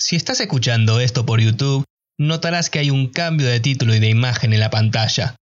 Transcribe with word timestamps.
Si 0.00 0.16
estás 0.16 0.40
escuchando 0.40 0.98
esto 0.98 1.26
por 1.26 1.42
YouTube, 1.42 1.84
notarás 2.18 2.70
que 2.70 2.78
hay 2.78 2.88
un 2.88 3.08
cambio 3.08 3.46
de 3.46 3.60
título 3.60 3.94
y 3.94 3.98
de 3.98 4.08
imagen 4.08 4.54
en 4.54 4.60
la 4.60 4.70
pantalla. 4.70 5.36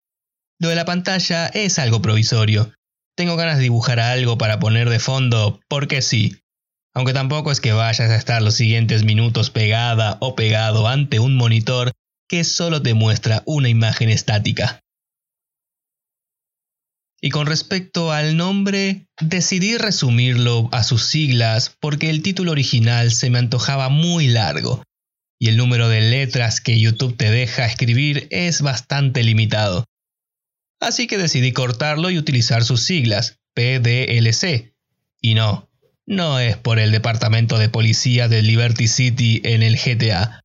Lo 0.59 0.71
de 0.71 0.75
la 0.75 0.87
pantalla 0.87 1.47
es 1.49 1.79
algo 1.79 2.01
provisorio. 2.01 2.73
Tengo 3.19 3.37
ganas 3.37 3.59
de 3.59 3.65
dibujar 3.65 4.01
algo 4.01 4.39
para 4.39 4.59
poner 4.59 4.89
de 4.89 4.99
fondo, 4.99 5.61
porque 5.69 6.01
sí. 6.01 6.39
Aunque 6.95 7.13
tampoco 7.13 7.53
es 7.53 7.61
que 7.61 7.75
vayas 7.75 8.09
a 8.09 8.17
estar 8.17 8.41
los 8.41 8.55
siguientes 8.55 9.05
minutos 9.05 9.51
pegada 9.51 10.17
o 10.21 10.35
pegado 10.35 10.89
ante 10.89 11.19
un 11.19 11.37
monitor 11.37 11.93
que 12.27 12.43
solo 12.43 12.81
te 12.81 12.95
muestra 12.95 13.43
una 13.45 13.69
imagen 13.69 14.09
estática. 14.09 14.81
Y 17.27 17.31
con 17.31 17.49
respecto 17.49 18.13
al 18.13 18.37
nombre, 18.37 19.09
decidí 19.21 19.77
resumirlo 19.79 20.69
a 20.71 20.85
sus 20.85 21.07
siglas 21.07 21.77
porque 21.81 22.09
el 22.09 22.23
título 22.23 22.53
original 22.53 23.11
se 23.11 23.31
me 23.31 23.41
antojaba 23.41 23.89
muy 23.89 24.29
largo 24.29 24.85
y 25.41 25.49
el 25.49 25.57
número 25.57 25.89
de 25.89 26.03
letras 26.03 26.61
que 26.61 26.79
YouTube 26.79 27.17
te 27.17 27.33
deja 27.33 27.67
escribir 27.67 28.29
es 28.31 28.63
bastante 28.63 29.25
limitado. 29.25 29.87
Así 30.79 31.09
que 31.09 31.19
decidí 31.19 31.51
cortarlo 31.51 32.11
y 32.11 32.19
utilizar 32.19 32.63
sus 32.63 32.85
siglas, 32.85 33.41
PDLC. 33.55 34.73
Y 35.21 35.35
no, 35.35 35.69
no 36.07 36.39
es 36.39 36.57
por 36.57 36.79
el 36.79 36.93
Departamento 36.93 37.59
de 37.59 37.69
Policía 37.69 38.29
de 38.29 38.43
Liberty 38.43 38.87
City 38.87 39.41
en 39.43 39.65
el 39.65 39.77
GTA. 39.77 40.43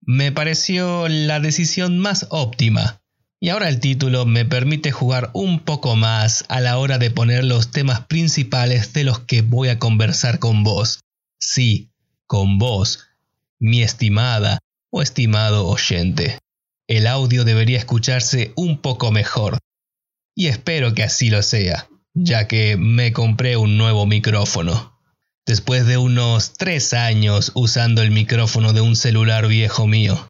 Me 0.00 0.32
pareció 0.32 1.06
la 1.06 1.38
decisión 1.40 1.98
más 1.98 2.26
óptima. 2.30 3.03
Y 3.40 3.50
ahora 3.50 3.68
el 3.68 3.80
título 3.80 4.24
me 4.26 4.44
permite 4.44 4.90
jugar 4.90 5.30
un 5.34 5.60
poco 5.60 5.96
más 5.96 6.44
a 6.48 6.60
la 6.60 6.78
hora 6.78 6.98
de 6.98 7.10
poner 7.10 7.44
los 7.44 7.70
temas 7.70 8.06
principales 8.06 8.92
de 8.92 9.04
los 9.04 9.20
que 9.20 9.42
voy 9.42 9.68
a 9.68 9.78
conversar 9.78 10.38
con 10.38 10.62
vos. 10.62 11.00
Sí, 11.38 11.90
con 12.26 12.58
vos, 12.58 13.00
mi 13.58 13.82
estimada 13.82 14.58
o 14.90 15.02
estimado 15.02 15.66
oyente. 15.66 16.38
El 16.86 17.06
audio 17.06 17.44
debería 17.44 17.78
escucharse 17.78 18.52
un 18.56 18.80
poco 18.80 19.10
mejor. 19.10 19.58
Y 20.34 20.46
espero 20.46 20.94
que 20.94 21.02
así 21.02 21.30
lo 21.30 21.42
sea, 21.42 21.88
ya 22.14 22.48
que 22.48 22.76
me 22.76 23.12
compré 23.12 23.56
un 23.56 23.76
nuevo 23.76 24.06
micrófono. 24.06 24.98
Después 25.46 25.86
de 25.86 25.98
unos 25.98 26.54
tres 26.54 26.94
años 26.94 27.52
usando 27.54 28.02
el 28.02 28.10
micrófono 28.10 28.72
de 28.72 28.80
un 28.80 28.96
celular 28.96 29.46
viejo 29.48 29.86
mío. 29.86 30.28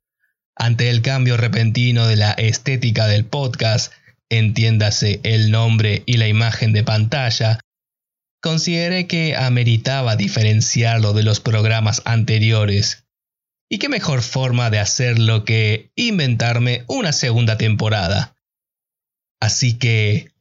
Ante 0.57 0.91
el 0.91 1.03
cambio 1.03 1.37
repentino 1.37 2.07
de 2.07 2.17
la 2.17 2.33
estética 2.33 3.07
del 3.07 3.25
podcast, 3.25 3.93
entiéndase 4.31 5.21
el 5.23 5.51
nombre 5.51 6.03
y 6.07 6.17
la 6.17 6.29
imagen 6.29 6.73
de 6.73 6.85
pantalla, 6.85 7.61
consideré 8.41 9.07
que 9.07 9.37
ameritaba 9.37 10.17
diferenciarlo 10.17 11.13
de 11.13 11.23
los 11.23 11.41
programas 11.41 12.03
anteriores. 12.05 13.05
Y 13.71 13.79
qué 13.79 13.89
mejor 13.89 14.23
forma 14.23 14.71
de 14.71 14.79
hacerlo 14.79 15.45
que 15.45 15.91
inventarme 15.97 16.85
una 16.87 17.13
segunda 17.13 17.57
temporada. 17.57 18.37
Así 19.41 19.79
que, 19.79 20.33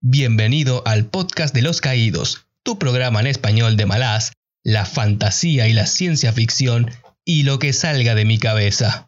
bienvenido 0.00 0.82
al 0.86 1.06
podcast 1.06 1.54
de 1.54 1.62
los 1.62 1.80
caídos, 1.80 2.46
tu 2.62 2.78
programa 2.78 3.20
en 3.20 3.26
español 3.26 3.76
de 3.76 3.86
Malás, 3.86 4.32
la 4.62 4.84
fantasía 4.84 5.66
y 5.68 5.72
la 5.72 5.86
ciencia 5.86 6.32
ficción 6.32 6.90
y 7.24 7.42
lo 7.42 7.58
que 7.58 7.72
salga 7.72 8.14
de 8.14 8.24
mi 8.24 8.38
cabeza. 8.38 9.07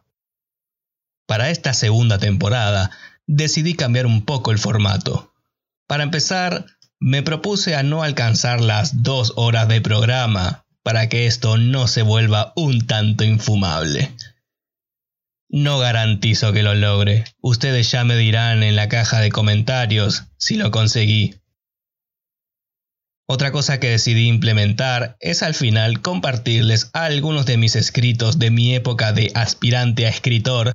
Para 1.31 1.49
esta 1.49 1.73
segunda 1.73 2.17
temporada 2.17 2.91
decidí 3.25 3.73
cambiar 3.73 4.05
un 4.05 4.25
poco 4.25 4.51
el 4.51 4.59
formato. 4.59 5.33
Para 5.87 6.03
empezar, 6.03 6.65
me 6.99 7.23
propuse 7.23 7.73
a 7.73 7.83
no 7.83 8.03
alcanzar 8.03 8.59
las 8.59 9.01
dos 9.01 9.31
horas 9.37 9.69
de 9.69 9.79
programa 9.79 10.65
para 10.83 11.07
que 11.07 11.27
esto 11.27 11.55
no 11.55 11.87
se 11.87 12.01
vuelva 12.01 12.51
un 12.57 12.85
tanto 12.85 13.23
infumable. 13.23 14.11
No 15.47 15.79
garantizo 15.79 16.51
que 16.51 16.63
lo 16.63 16.75
logre. 16.75 17.23
Ustedes 17.39 17.89
ya 17.89 18.03
me 18.03 18.17
dirán 18.17 18.61
en 18.61 18.75
la 18.75 18.89
caja 18.89 19.21
de 19.21 19.31
comentarios 19.31 20.25
si 20.35 20.57
lo 20.57 20.69
conseguí. 20.69 21.35
Otra 23.25 23.53
cosa 23.53 23.79
que 23.79 23.91
decidí 23.91 24.27
implementar 24.27 25.15
es 25.21 25.43
al 25.43 25.53
final 25.53 26.01
compartirles 26.01 26.89
algunos 26.91 27.45
de 27.45 27.55
mis 27.55 27.77
escritos 27.77 28.37
de 28.37 28.51
mi 28.51 28.75
época 28.75 29.13
de 29.13 29.31
aspirante 29.33 30.07
a 30.07 30.09
escritor 30.09 30.73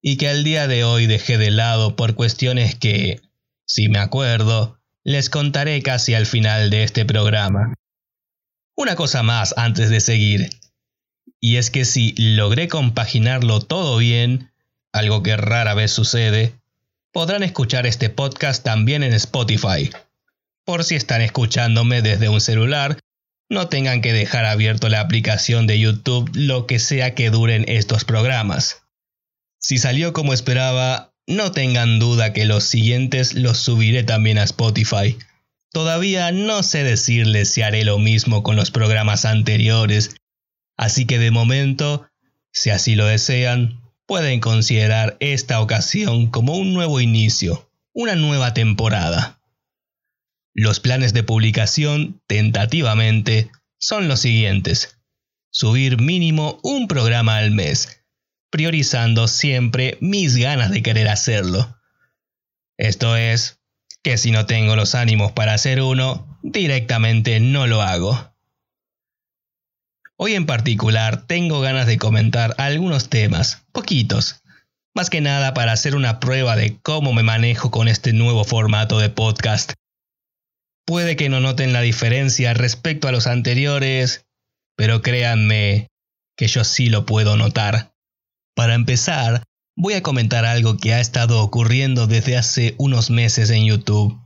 y 0.00 0.16
que 0.16 0.28
al 0.28 0.44
día 0.44 0.66
de 0.66 0.84
hoy 0.84 1.06
dejé 1.06 1.38
de 1.38 1.50
lado 1.50 1.96
por 1.96 2.14
cuestiones 2.14 2.74
que, 2.74 3.20
si 3.66 3.88
me 3.88 3.98
acuerdo, 3.98 4.78
les 5.04 5.30
contaré 5.30 5.82
casi 5.82 6.14
al 6.14 6.26
final 6.26 6.70
de 6.70 6.84
este 6.84 7.04
programa. 7.04 7.74
Una 8.76 8.94
cosa 8.94 9.22
más 9.22 9.54
antes 9.56 9.90
de 9.90 10.00
seguir, 10.00 10.50
y 11.40 11.56
es 11.56 11.70
que 11.70 11.84
si 11.84 12.14
logré 12.16 12.68
compaginarlo 12.68 13.60
todo 13.60 13.98
bien, 13.98 14.52
algo 14.92 15.22
que 15.22 15.36
rara 15.36 15.74
vez 15.74 15.90
sucede, 15.90 16.54
podrán 17.12 17.42
escuchar 17.42 17.86
este 17.86 18.10
podcast 18.10 18.64
también 18.64 19.02
en 19.02 19.12
Spotify. 19.12 19.90
Por 20.64 20.84
si 20.84 20.94
están 20.94 21.22
escuchándome 21.22 22.02
desde 22.02 22.28
un 22.28 22.40
celular, 22.40 22.98
no 23.50 23.68
tengan 23.68 24.02
que 24.02 24.12
dejar 24.12 24.44
abierto 24.44 24.88
la 24.88 25.00
aplicación 25.00 25.66
de 25.66 25.78
YouTube 25.78 26.30
lo 26.34 26.66
que 26.66 26.78
sea 26.78 27.14
que 27.14 27.30
duren 27.30 27.64
estos 27.66 28.04
programas. 28.04 28.82
Si 29.58 29.78
salió 29.78 30.12
como 30.12 30.32
esperaba, 30.32 31.12
no 31.26 31.52
tengan 31.52 31.98
duda 31.98 32.32
que 32.32 32.46
los 32.46 32.64
siguientes 32.64 33.34
los 33.34 33.58
subiré 33.58 34.02
también 34.02 34.38
a 34.38 34.44
Spotify. 34.44 35.18
Todavía 35.72 36.32
no 36.32 36.62
sé 36.62 36.82
decirles 36.84 37.50
si 37.50 37.62
haré 37.62 37.84
lo 37.84 37.98
mismo 37.98 38.42
con 38.42 38.56
los 38.56 38.70
programas 38.70 39.24
anteriores, 39.24 40.16
así 40.76 41.04
que 41.04 41.18
de 41.18 41.30
momento, 41.30 42.08
si 42.52 42.70
así 42.70 42.94
lo 42.94 43.04
desean, 43.04 43.82
pueden 44.06 44.40
considerar 44.40 45.18
esta 45.20 45.60
ocasión 45.60 46.28
como 46.28 46.56
un 46.56 46.72
nuevo 46.72 47.00
inicio, 47.00 47.70
una 47.92 48.14
nueva 48.14 48.54
temporada. 48.54 49.38
Los 50.54 50.80
planes 50.80 51.12
de 51.12 51.22
publicación, 51.22 52.22
tentativamente, 52.26 53.50
son 53.78 54.08
los 54.08 54.20
siguientes. 54.20 54.98
Subir 55.50 56.00
mínimo 56.00 56.58
un 56.62 56.88
programa 56.88 57.36
al 57.36 57.50
mes, 57.50 57.97
priorizando 58.50 59.28
siempre 59.28 59.98
mis 60.00 60.36
ganas 60.36 60.70
de 60.70 60.82
querer 60.82 61.08
hacerlo. 61.08 61.76
Esto 62.76 63.16
es, 63.16 63.60
que 64.02 64.16
si 64.16 64.30
no 64.30 64.46
tengo 64.46 64.76
los 64.76 64.94
ánimos 64.94 65.32
para 65.32 65.54
hacer 65.54 65.82
uno, 65.82 66.38
directamente 66.42 67.40
no 67.40 67.66
lo 67.66 67.82
hago. 67.82 68.34
Hoy 70.16 70.34
en 70.34 70.46
particular 70.46 71.26
tengo 71.26 71.60
ganas 71.60 71.86
de 71.86 71.98
comentar 71.98 72.54
algunos 72.58 73.08
temas, 73.08 73.64
poquitos, 73.72 74.42
más 74.94 75.10
que 75.10 75.20
nada 75.20 75.54
para 75.54 75.72
hacer 75.72 75.94
una 75.94 76.18
prueba 76.18 76.56
de 76.56 76.76
cómo 76.80 77.12
me 77.12 77.22
manejo 77.22 77.70
con 77.70 77.86
este 77.86 78.12
nuevo 78.12 78.44
formato 78.44 78.98
de 78.98 79.10
podcast. 79.10 79.74
Puede 80.84 81.16
que 81.16 81.28
no 81.28 81.40
noten 81.40 81.72
la 81.72 81.82
diferencia 81.82 82.54
respecto 82.54 83.06
a 83.06 83.12
los 83.12 83.26
anteriores, 83.26 84.26
pero 84.76 85.02
créanme 85.02 85.88
que 86.36 86.48
yo 86.48 86.64
sí 86.64 86.88
lo 86.88 87.04
puedo 87.06 87.36
notar. 87.36 87.92
Para 88.58 88.74
empezar, 88.74 89.44
voy 89.76 89.94
a 89.94 90.02
comentar 90.02 90.44
algo 90.44 90.78
que 90.78 90.92
ha 90.92 90.98
estado 90.98 91.44
ocurriendo 91.44 92.08
desde 92.08 92.36
hace 92.36 92.74
unos 92.76 93.08
meses 93.08 93.50
en 93.50 93.64
YouTube 93.64 94.20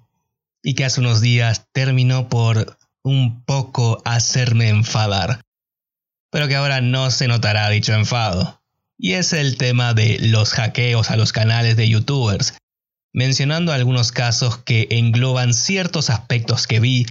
y 0.63 0.73
que 0.73 0.87
hace 0.87 1.01
unos 1.01 1.21
días 1.21 1.67
terminó 1.75 2.31
por 2.31 2.79
un 3.05 3.45
poco 3.45 4.01
hacerme 4.07 4.71
enfadar, 4.71 5.43
pero 6.31 6.49
que 6.49 6.57
ahora 6.57 6.81
no 6.81 7.11
se 7.11 7.29
notará 7.29 7.69
dicho 7.69 7.93
enfado. 7.93 8.63
Y 8.97 9.13
es 9.13 9.35
el 9.35 9.59
tema 9.59 9.93
de 9.93 10.19
los 10.19 10.55
hackeos 10.55 11.11
a 11.11 11.19
los 11.19 11.35
canales 11.35 11.77
de 11.77 11.91
youtubers, 11.91 12.55
mencionando 13.13 13.71
algunos 13.71 14.13
casos 14.13 14.57
que 14.57 14.89
engloban 14.93 15.53
ciertos 15.53 16.09
aspectos 16.09 16.67
que 16.67 16.81
vi 16.81 17.05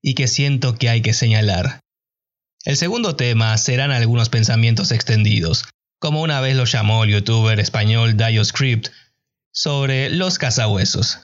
y 0.00 0.14
que 0.14 0.28
siento 0.28 0.76
que 0.76 0.88
hay 0.88 1.02
que 1.02 1.12
señalar. 1.12 1.80
El 2.64 2.76
segundo 2.76 3.16
tema 3.16 3.58
serán 3.58 3.90
algunos 3.90 4.28
pensamientos 4.28 4.92
extendidos, 4.92 5.64
como 5.98 6.22
una 6.22 6.40
vez 6.40 6.56
lo 6.56 6.64
llamó 6.64 7.04
el 7.04 7.10
youtuber 7.10 7.58
español 7.60 8.16
DioScript, 8.16 8.88
sobre 9.52 10.10
los 10.10 10.38
cazahuesos. 10.38 11.18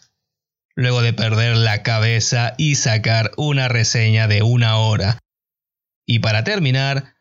Luego 0.74 1.02
de 1.02 1.12
perder 1.12 1.56
la 1.56 1.82
cabeza 1.82 2.54
y 2.58 2.74
sacar 2.74 3.30
una 3.36 3.68
reseña 3.68 4.26
de 4.26 4.42
una 4.42 4.76
hora. 4.78 5.18
Y 6.04 6.18
para 6.18 6.42
terminar, 6.42 7.14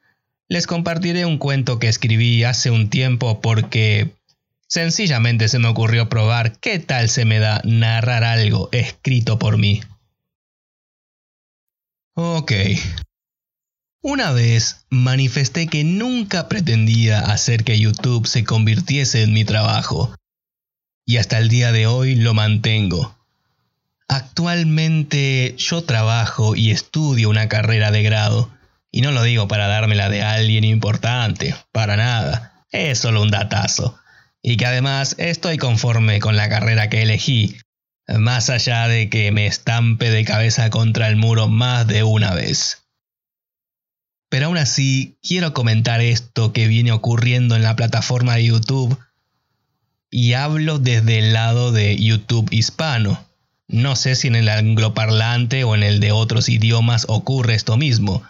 les 0.49 0.65
compartiré 0.65 1.25
un 1.25 1.37
cuento 1.37 1.77
que 1.79 1.87
escribí 1.87 2.43
hace 2.43 2.71
un 2.71 2.89
tiempo 2.89 3.41
porque 3.41 4.15
sencillamente 4.67 5.47
se 5.49 5.59
me 5.59 5.67
ocurrió 5.67 6.09
probar 6.09 6.59
qué 6.59 6.79
tal 6.79 7.09
se 7.09 7.25
me 7.25 7.39
da 7.39 7.61
narrar 7.63 8.23
algo 8.23 8.69
escrito 8.71 9.37
por 9.37 9.57
mí. 9.57 9.81
Ok, 12.15 12.51
una 14.03 14.33
vez 14.33 14.85
manifesté 14.89 15.67
que 15.67 15.85
nunca 15.85 16.49
pretendía 16.49 17.19
hacer 17.19 17.63
que 17.63 17.79
YouTube 17.79 18.27
se 18.27 18.43
convirtiese 18.43 19.23
en 19.23 19.31
mi 19.31 19.45
trabajo, 19.45 20.13
y 21.05 21.17
hasta 21.17 21.39
el 21.39 21.47
día 21.47 21.71
de 21.71 21.87
hoy 21.87 22.15
lo 22.15 22.33
mantengo. 22.33 23.17
Actualmente 24.09 25.55
yo 25.57 25.83
trabajo 25.85 26.55
y 26.55 26.71
estudio 26.71 27.29
una 27.29 27.47
carrera 27.47 27.91
de 27.91 28.03
grado, 28.03 28.51
Y 28.95 29.01
no 29.01 29.11
lo 29.11 29.23
digo 29.23 29.47
para 29.47 29.65
dármela 29.67 30.07
de 30.07 30.21
alguien 30.21 30.63
importante, 30.63 31.55
para 31.71 31.97
nada. 31.97 32.63
Es 32.71 32.99
solo 32.99 33.23
un 33.23 33.31
datazo. 33.31 33.97
Y 34.43 34.55
que 34.55 34.67
además 34.67 35.15
estoy 35.17 35.57
conforme 35.57 36.19
con 36.19 36.35
la 36.35 36.47
carrera 36.47 36.89
que 36.89 37.01
elegí, 37.01 37.57
más 38.07 38.51
allá 38.51 38.87
de 38.87 39.09
que 39.09 39.31
me 39.31 39.47
estampe 39.47 40.11
de 40.11 40.23
cabeza 40.25 40.69
contra 40.69 41.07
el 41.07 41.15
muro 41.15 41.47
más 41.47 41.87
de 41.87 42.03
una 42.03 42.35
vez. 42.35 42.82
Pero 44.33 44.47
aún 44.47 44.57
así, 44.57 45.15
quiero 45.21 45.53
comentar 45.53 46.01
esto 46.01 46.53
que 46.53 46.67
viene 46.67 46.91
ocurriendo 46.91 47.55
en 47.55 47.61
la 47.61 47.75
plataforma 47.75 48.33
de 48.33 48.45
YouTube 48.45 48.97
y 50.09 50.33
hablo 50.33 50.79
desde 50.79 51.19
el 51.19 51.33
lado 51.33 51.71
de 51.71 51.95
YouTube 52.03 52.51
hispano. 52.51 53.23
No 53.67 53.95
sé 53.95 54.15
si 54.15 54.29
en 54.29 54.35
el 54.35 54.49
angloparlante 54.49 55.63
o 55.63 55.75
en 55.75 55.83
el 55.83 55.99
de 55.99 56.13
otros 56.13 56.49
idiomas 56.49 57.05
ocurre 57.09 57.53
esto 57.53 57.77
mismo, 57.77 58.23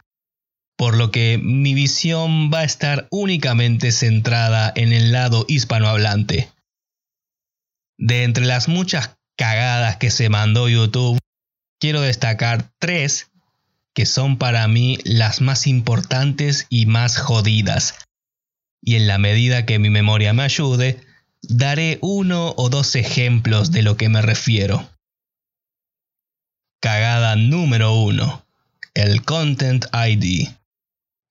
por 0.75 0.97
lo 0.97 1.09
que 1.09 1.39
mi 1.41 1.73
visión 1.73 2.51
va 2.53 2.59
a 2.59 2.65
estar 2.65 3.07
únicamente 3.09 3.93
centrada 3.93 4.73
en 4.75 4.91
el 4.91 5.13
lado 5.13 5.45
hispanohablante. 5.47 6.49
De 7.97 8.23
entre 8.25 8.43
las 8.43 8.67
muchas 8.67 9.15
cagadas 9.37 9.95
que 9.95 10.11
se 10.11 10.27
mandó 10.27 10.67
YouTube, 10.67 11.17
quiero 11.79 12.01
destacar 12.01 12.73
tres 12.77 13.31
que 13.93 14.05
son 14.05 14.37
para 14.37 14.67
mí 14.67 14.97
las 15.03 15.41
más 15.41 15.67
importantes 15.67 16.65
y 16.69 16.85
más 16.85 17.17
jodidas. 17.17 17.95
Y 18.81 18.95
en 18.95 19.07
la 19.07 19.17
medida 19.17 19.65
que 19.65 19.79
mi 19.79 19.89
memoria 19.89 20.33
me 20.33 20.43
ayude, 20.43 20.99
daré 21.41 21.99
uno 22.01 22.53
o 22.57 22.69
dos 22.69 22.95
ejemplos 22.95 23.71
de 23.71 23.83
lo 23.83 23.97
que 23.97 24.09
me 24.09 24.21
refiero. 24.21 24.89
Cagada 26.81 27.35
número 27.35 27.93
1. 27.93 28.45
El 28.93 29.23
Content 29.23 29.85
ID. 29.93 30.49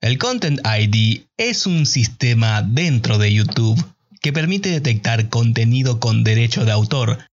El 0.01 0.19
Content 0.19 0.61
ID 0.65 1.23
es 1.37 1.67
un 1.67 1.87
sistema 1.87 2.63
dentro 2.63 3.19
de 3.19 3.33
YouTube 3.33 3.85
que 4.21 4.33
permite 4.33 4.71
detectar 4.71 5.29
contenido 5.29 6.01
con 6.01 6.25
derecho 6.25 6.65
de 6.65 6.73
autor 6.73 7.27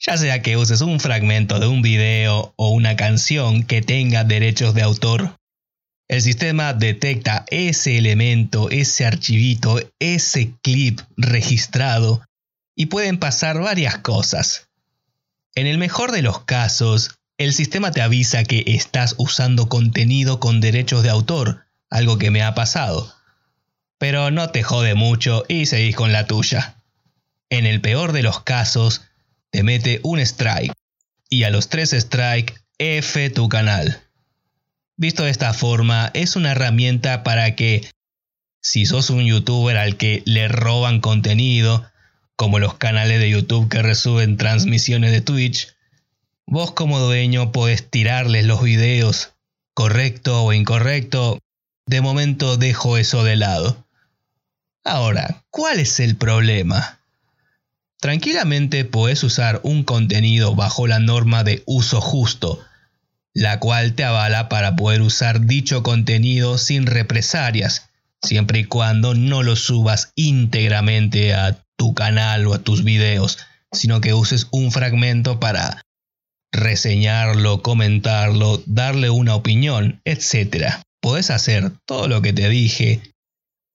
ya 0.00 0.16
sea 0.16 0.40
que 0.40 0.56
uses 0.56 0.80
un 0.80 0.98
fragmento 0.98 1.60
de 1.60 1.66
un 1.66 1.82
video 1.82 2.54
o 2.56 2.70
una 2.70 2.96
canción 2.96 3.62
que 3.62 3.82
tenga 3.82 4.24
derechos 4.24 4.74
de 4.74 4.82
autor. 4.82 5.36
El 6.08 6.22
sistema 6.22 6.72
detecta 6.72 7.44
ese 7.50 7.98
elemento, 7.98 8.70
ese 8.70 9.06
archivito, 9.06 9.78
ese 10.00 10.54
clip 10.62 11.00
registrado 11.16 12.24
y 12.74 12.86
pueden 12.86 13.18
pasar 13.18 13.60
varias 13.60 13.98
cosas. 13.98 14.68
En 15.54 15.66
el 15.66 15.78
mejor 15.78 16.12
de 16.12 16.22
los 16.22 16.44
casos, 16.44 17.18
el 17.36 17.52
sistema 17.52 17.90
te 17.90 18.00
avisa 18.00 18.44
que 18.44 18.64
estás 18.66 19.14
usando 19.18 19.68
contenido 19.68 20.40
con 20.40 20.60
derechos 20.60 21.02
de 21.02 21.10
autor, 21.10 21.66
algo 21.90 22.18
que 22.18 22.30
me 22.30 22.42
ha 22.42 22.54
pasado. 22.54 23.14
Pero 23.98 24.30
no 24.30 24.50
te 24.50 24.62
jode 24.62 24.94
mucho 24.94 25.44
y 25.46 25.66
seguís 25.66 25.94
con 25.94 26.12
la 26.12 26.26
tuya. 26.26 26.82
En 27.50 27.66
el 27.66 27.80
peor 27.80 28.12
de 28.12 28.22
los 28.22 28.40
casos, 28.40 29.02
te 29.50 29.62
mete 29.62 30.00
un 30.02 30.18
strike. 30.20 30.72
Y 31.28 31.44
a 31.44 31.50
los 31.50 31.68
tres 31.68 31.92
strike, 31.92 32.60
F 32.78 33.30
tu 33.30 33.48
canal. 33.48 34.00
Visto 34.96 35.24
de 35.24 35.30
esta 35.30 35.52
forma, 35.54 36.10
es 36.14 36.36
una 36.36 36.52
herramienta 36.52 37.22
para 37.22 37.54
que, 37.56 37.88
si 38.62 38.86
sos 38.86 39.10
un 39.10 39.24
youtuber 39.24 39.76
al 39.76 39.96
que 39.96 40.22
le 40.26 40.48
roban 40.48 41.00
contenido, 41.00 41.90
como 42.36 42.58
los 42.58 42.74
canales 42.74 43.20
de 43.20 43.30
YouTube 43.30 43.68
que 43.68 43.82
resuben 43.82 44.36
transmisiones 44.36 45.12
de 45.12 45.20
Twitch, 45.20 45.74
vos 46.46 46.72
como 46.72 46.98
dueño 46.98 47.52
podés 47.52 47.88
tirarles 47.88 48.44
los 48.44 48.62
videos, 48.62 49.32
correcto 49.74 50.42
o 50.42 50.52
incorrecto, 50.52 51.38
de 51.86 52.00
momento 52.00 52.56
dejo 52.56 52.96
eso 52.96 53.24
de 53.24 53.36
lado. 53.36 53.86
Ahora, 54.84 55.44
¿cuál 55.50 55.80
es 55.80 56.00
el 56.00 56.16
problema? 56.16 56.99
Tranquilamente 58.00 58.86
puedes 58.86 59.22
usar 59.24 59.60
un 59.62 59.84
contenido 59.84 60.54
bajo 60.54 60.86
la 60.86 61.00
norma 61.00 61.44
de 61.44 61.62
uso 61.66 62.00
justo, 62.00 62.58
la 63.34 63.60
cual 63.60 63.94
te 63.94 64.04
avala 64.04 64.48
para 64.48 64.74
poder 64.74 65.02
usar 65.02 65.44
dicho 65.44 65.82
contenido 65.82 66.56
sin 66.56 66.86
represalias, 66.86 67.90
siempre 68.22 68.60
y 68.60 68.64
cuando 68.64 69.14
no 69.14 69.42
lo 69.42 69.54
subas 69.54 70.12
íntegramente 70.14 71.34
a 71.34 71.62
tu 71.76 71.92
canal 71.92 72.46
o 72.46 72.54
a 72.54 72.60
tus 72.60 72.84
videos, 72.84 73.38
sino 73.70 74.00
que 74.00 74.14
uses 74.14 74.48
un 74.50 74.72
fragmento 74.72 75.38
para 75.38 75.82
reseñarlo, 76.52 77.60
comentarlo, 77.60 78.62
darle 78.64 79.10
una 79.10 79.34
opinión, 79.34 80.00
etc. 80.06 80.76
Puedes 81.02 81.30
hacer 81.30 81.70
todo 81.84 82.08
lo 82.08 82.22
que 82.22 82.32
te 82.32 82.48
dije 82.48 83.02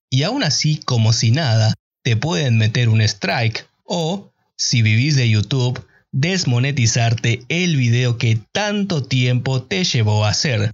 y 0.09 0.23
aún 0.23 0.43
así 0.43 0.77
como 0.77 1.13
si 1.13 1.29
nada, 1.29 1.75
te 2.03 2.17
pueden 2.17 2.57
meter 2.57 2.89
un 2.89 3.01
strike 3.01 3.67
o, 3.85 4.33
si 4.57 4.81
vivís 4.81 5.15
de 5.15 5.29
YouTube, 5.29 5.85
desmonetizarte 6.11 7.43
el 7.49 7.75
video 7.77 8.17
que 8.17 8.39
tanto 8.51 9.03
tiempo 9.03 9.63
te 9.63 9.83
llevó 9.83 10.25
a 10.25 10.29
hacer. 10.29 10.71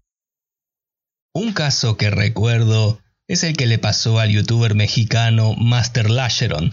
Un 1.34 1.54
caso 1.54 1.98
que 1.98 2.10
recuerdo 2.10 3.00
es 3.28 3.44
el 3.44 3.56
que 3.56 3.66
le 3.66 3.78
pasó 3.78 4.20
al 4.20 4.32
youtuber 4.32 4.76
mexicano 4.76 5.56
Master 5.56 6.10
Lasheron, 6.10 6.72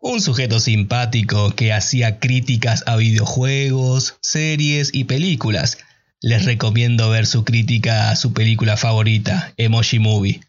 un 0.00 0.20
sujeto 0.20 0.60
simpático 0.60 1.50
que 1.50 1.72
hacía 1.72 2.18
críticas 2.18 2.84
a 2.86 2.96
videojuegos, 2.96 4.16
series 4.22 4.90
y 4.94 5.04
películas. 5.04 5.78
Les 6.22 6.44
recomiendo 6.44 7.10
ver 7.10 7.26
su 7.26 7.44
crítica 7.44 8.10
a 8.10 8.16
su 8.16 8.32
película 8.32 8.76
favorita, 8.76 9.52
Emoji 9.56 9.98
Movie. 9.98 10.40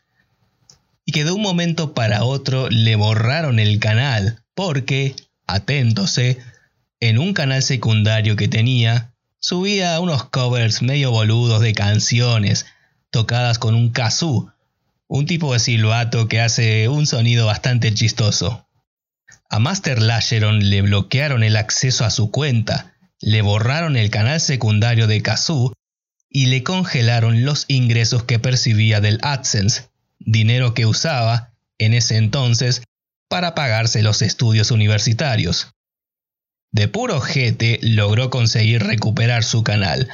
Y 1.05 1.11
que 1.11 1.25
de 1.25 1.31
un 1.31 1.41
momento 1.41 1.93
para 1.93 2.23
otro 2.23 2.69
le 2.69 2.95
borraron 2.95 3.59
el 3.59 3.79
canal 3.79 4.41
porque, 4.53 5.15
aténtose, 5.47 6.39
en 6.99 7.17
un 7.17 7.33
canal 7.33 7.63
secundario 7.63 8.35
que 8.35 8.47
tenía, 8.47 9.13
subía 9.39 9.99
unos 9.99 10.25
covers 10.25 10.81
medio 10.81 11.11
boludos 11.11 11.61
de 11.61 11.73
canciones 11.73 12.67
tocadas 13.09 13.59
con 13.59 13.75
un 13.75 13.89
kazoo, 13.89 14.53
un 15.07 15.25
tipo 15.25 15.51
de 15.53 15.59
silbato 15.59 16.27
que 16.27 16.39
hace 16.39 16.87
un 16.87 17.05
sonido 17.05 17.47
bastante 17.47 17.93
chistoso. 17.93 18.67
A 19.49 19.59
Master 19.59 20.01
Lasheron 20.01 20.69
le 20.69 20.81
bloquearon 20.81 21.43
el 21.43 21.57
acceso 21.57 22.05
a 22.05 22.09
su 22.09 22.31
cuenta, 22.31 22.93
le 23.19 23.41
borraron 23.41 23.97
el 23.97 24.09
canal 24.09 24.39
secundario 24.39 25.07
de 25.07 25.21
kazoo 25.21 25.73
y 26.29 26.45
le 26.45 26.63
congelaron 26.63 27.43
los 27.43 27.65
ingresos 27.67 28.23
que 28.23 28.39
percibía 28.39 29.01
del 29.01 29.19
AdSense, 29.21 29.89
dinero 30.19 30.73
que 30.73 30.85
usaba 30.85 31.51
en 31.77 31.93
ese 31.93 32.15
entonces 32.15 32.83
para 33.31 33.55
pagarse 33.55 34.03
los 34.03 34.21
estudios 34.21 34.71
universitarios. 34.71 35.71
De 36.73 36.89
puro 36.89 37.21
jete 37.21 37.79
logró 37.81 38.29
conseguir 38.29 38.83
recuperar 38.83 39.45
su 39.45 39.63
canal 39.63 40.13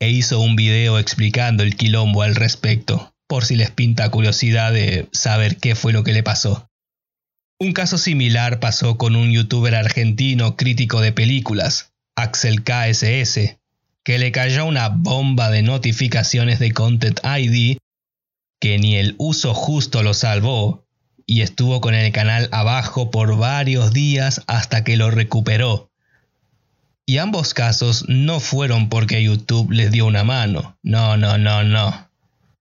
e 0.00 0.08
hizo 0.08 0.40
un 0.40 0.56
video 0.56 0.98
explicando 0.98 1.62
el 1.62 1.76
quilombo 1.76 2.22
al 2.22 2.34
respecto, 2.34 3.12
por 3.28 3.44
si 3.44 3.54
les 3.54 3.70
pinta 3.70 4.10
curiosidad 4.10 4.72
de 4.72 5.10
saber 5.12 5.58
qué 5.58 5.74
fue 5.74 5.92
lo 5.92 6.04
que 6.04 6.14
le 6.14 6.22
pasó. 6.22 6.70
Un 7.60 7.74
caso 7.74 7.98
similar 7.98 8.60
pasó 8.60 8.96
con 8.96 9.14
un 9.14 9.30
youtuber 9.30 9.74
argentino 9.74 10.56
crítico 10.56 11.02
de 11.02 11.12
películas, 11.12 11.92
Axel 12.16 12.64
KSS, 12.64 13.58
que 14.04 14.18
le 14.18 14.32
cayó 14.32 14.64
una 14.64 14.88
bomba 14.88 15.50
de 15.50 15.60
notificaciones 15.60 16.60
de 16.60 16.72
Content 16.72 17.20
ID 17.22 17.76
que 18.58 18.78
ni 18.78 18.96
el 18.96 19.16
uso 19.18 19.52
justo 19.52 20.02
lo 20.02 20.14
salvó 20.14 20.87
y 21.28 21.42
estuvo 21.42 21.82
con 21.82 21.94
el 21.94 22.10
canal 22.10 22.48
abajo 22.52 23.10
por 23.10 23.36
varios 23.36 23.92
días 23.92 24.40
hasta 24.46 24.82
que 24.82 24.96
lo 24.96 25.10
recuperó. 25.10 25.92
Y 27.04 27.18
ambos 27.18 27.52
casos 27.52 28.06
no 28.08 28.40
fueron 28.40 28.88
porque 28.88 29.22
YouTube 29.22 29.70
les 29.70 29.92
dio 29.92 30.06
una 30.06 30.24
mano, 30.24 30.78
no, 30.82 31.18
no, 31.18 31.36
no, 31.36 31.64
no, 31.64 32.10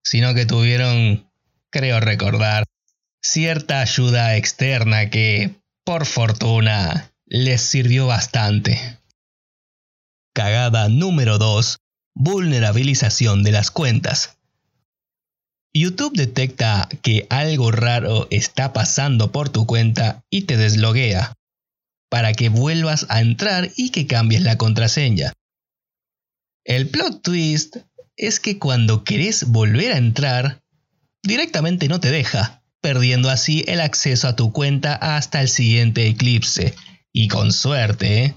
sino 0.03 0.33
que 0.33 0.45
tuvieron, 0.45 1.31
creo 1.69 2.01
recordar, 2.01 2.65
cierta 3.21 3.79
ayuda 3.79 4.35
externa 4.35 5.09
que, 5.09 5.55
por 5.85 6.05
fortuna, 6.05 7.13
les 7.25 7.61
sirvió 7.61 8.05
bastante. 8.05 8.99
Cagada 10.33 10.89
número 10.89 11.37
2. 11.37 11.77
Vulnerabilización 12.15 13.43
de 13.43 13.51
las 13.53 13.71
cuentas. 13.71 14.36
YouTube 15.77 16.13
detecta 16.15 16.87
que 17.01 17.27
algo 17.29 17.71
raro 17.71 18.27
está 18.31 18.73
pasando 18.73 19.31
por 19.31 19.49
tu 19.49 19.65
cuenta 19.65 20.23
y 20.29 20.43
te 20.43 20.57
desloguea 20.57 21.33
para 22.09 22.33
que 22.33 22.49
vuelvas 22.49 23.05
a 23.09 23.21
entrar 23.21 23.69
y 23.75 23.89
que 23.89 24.07
cambies 24.07 24.41
la 24.41 24.57
contraseña. 24.57 25.33
El 26.65 26.89
plot 26.89 27.21
twist 27.21 27.77
es 28.15 28.39
que 28.39 28.59
cuando 28.59 29.03
querés 29.03 29.47
volver 29.49 29.93
a 29.93 29.97
entrar, 29.97 30.61
directamente 31.23 31.87
no 31.87 31.99
te 31.99 32.11
deja, 32.11 32.63
perdiendo 32.81 33.29
así 33.29 33.63
el 33.67 33.81
acceso 33.81 34.27
a 34.27 34.35
tu 34.35 34.51
cuenta 34.51 34.95
hasta 34.95 35.41
el 35.41 35.49
siguiente 35.49 36.07
eclipse. 36.07 36.75
Y 37.13 37.29
con 37.29 37.51
suerte. 37.51 38.35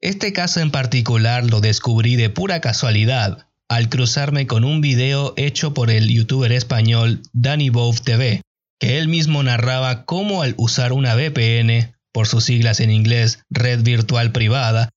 Este 0.00 0.32
caso 0.32 0.60
en 0.60 0.70
particular 0.70 1.44
lo 1.44 1.60
descubrí 1.60 2.16
de 2.16 2.28
pura 2.28 2.60
casualidad, 2.60 3.49
al 3.70 3.88
cruzarme 3.88 4.48
con 4.48 4.64
un 4.64 4.80
video 4.80 5.32
hecho 5.36 5.72
por 5.72 5.90
el 5.90 6.08
youtuber 6.08 6.50
español 6.50 7.22
Danny 7.32 7.70
Bove 7.70 8.00
TV, 8.00 8.42
que 8.80 8.98
él 8.98 9.06
mismo 9.06 9.44
narraba 9.44 10.04
cómo 10.06 10.42
al 10.42 10.54
usar 10.56 10.92
una 10.92 11.14
VPN, 11.14 11.94
por 12.10 12.26
sus 12.26 12.42
siglas 12.42 12.80
en 12.80 12.90
inglés 12.90 13.44
Red 13.48 13.84
Virtual 13.84 14.32
Privada, 14.32 14.90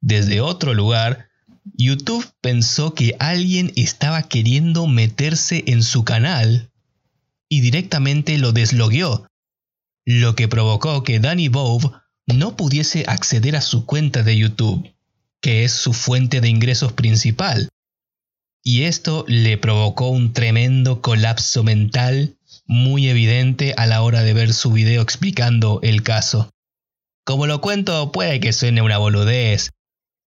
desde 0.00 0.40
otro 0.40 0.72
lugar, 0.72 1.28
YouTube 1.74 2.26
pensó 2.40 2.94
que 2.94 3.14
alguien 3.18 3.72
estaba 3.76 4.22
queriendo 4.22 4.86
meterse 4.86 5.62
en 5.66 5.82
su 5.82 6.04
canal 6.04 6.70
y 7.50 7.60
directamente 7.60 8.38
lo 8.38 8.52
deslogueó, 8.52 9.26
lo 10.06 10.34
que 10.34 10.48
provocó 10.48 11.02
que 11.02 11.20
Danny 11.20 11.48
Bove 11.48 11.90
no 12.26 12.56
pudiese 12.56 13.04
acceder 13.06 13.54
a 13.54 13.60
su 13.60 13.84
cuenta 13.84 14.22
de 14.22 14.38
YouTube, 14.38 14.90
que 15.42 15.64
es 15.64 15.72
su 15.72 15.92
fuente 15.92 16.40
de 16.40 16.48
ingresos 16.48 16.94
principal. 16.94 17.68
Y 18.66 18.84
esto 18.84 19.26
le 19.28 19.58
provocó 19.58 20.08
un 20.08 20.32
tremendo 20.32 21.02
colapso 21.02 21.62
mental 21.62 22.38
muy 22.64 23.08
evidente 23.08 23.74
a 23.76 23.86
la 23.86 24.00
hora 24.00 24.22
de 24.22 24.32
ver 24.32 24.54
su 24.54 24.72
video 24.72 25.02
explicando 25.02 25.80
el 25.82 26.02
caso. 26.02 26.50
Como 27.24 27.46
lo 27.46 27.60
cuento, 27.60 28.10
puede 28.10 28.40
que 28.40 28.54
suene 28.54 28.80
una 28.80 28.96
boludez, 28.96 29.72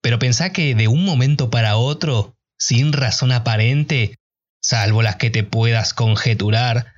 pero 0.03 0.19
pensá 0.19 0.53
que 0.53 0.75
de 0.75 0.89
un 0.89 1.07
momento 1.07 1.49
para 1.49 1.79
otro, 1.79 2.37
sin 2.59 2.93
razón 2.93 3.33
aparente, 3.33 4.17
salvo 4.61 5.01
las 5.01 5.17
que 5.17 5.31
te 5.31 5.43
puedas 5.43 5.95
conjeturar, 5.95 6.93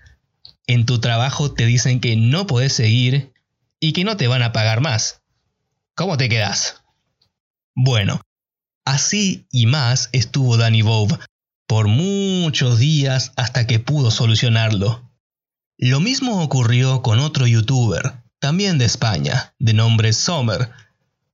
en 0.66 0.84
tu 0.84 1.00
trabajo 1.00 1.52
te 1.52 1.64
dicen 1.64 2.00
que 2.00 2.16
no 2.16 2.49
puedes 2.49 2.72
seguir 2.72 3.32
y 3.78 3.92
que 3.92 4.02
no 4.02 4.16
te 4.16 4.26
van 4.26 4.42
a 4.42 4.52
pagar 4.52 4.80
más. 4.80 5.22
¿Cómo 5.94 6.16
te 6.16 6.28
quedas? 6.28 6.82
Bueno, 7.76 8.20
así 8.90 9.47
y 9.50 9.66
más 9.66 10.09
estuvo 10.12 10.56
Danny 10.56 10.82
Bove 10.82 11.18
por 11.66 11.88
muchos 11.88 12.78
días 12.78 13.32
hasta 13.37 13.66
que 13.66 13.78
pudo 13.78 14.11
solucionarlo. 14.11 15.09
Lo 15.78 16.00
mismo 16.00 16.42
ocurrió 16.42 17.00
con 17.00 17.20
otro 17.20 17.47
youtuber, 17.47 18.12
también 18.40 18.78
de 18.78 18.85
España, 18.85 19.54
de 19.59 19.75
nombre 19.75 20.12
Sommer, 20.12 20.70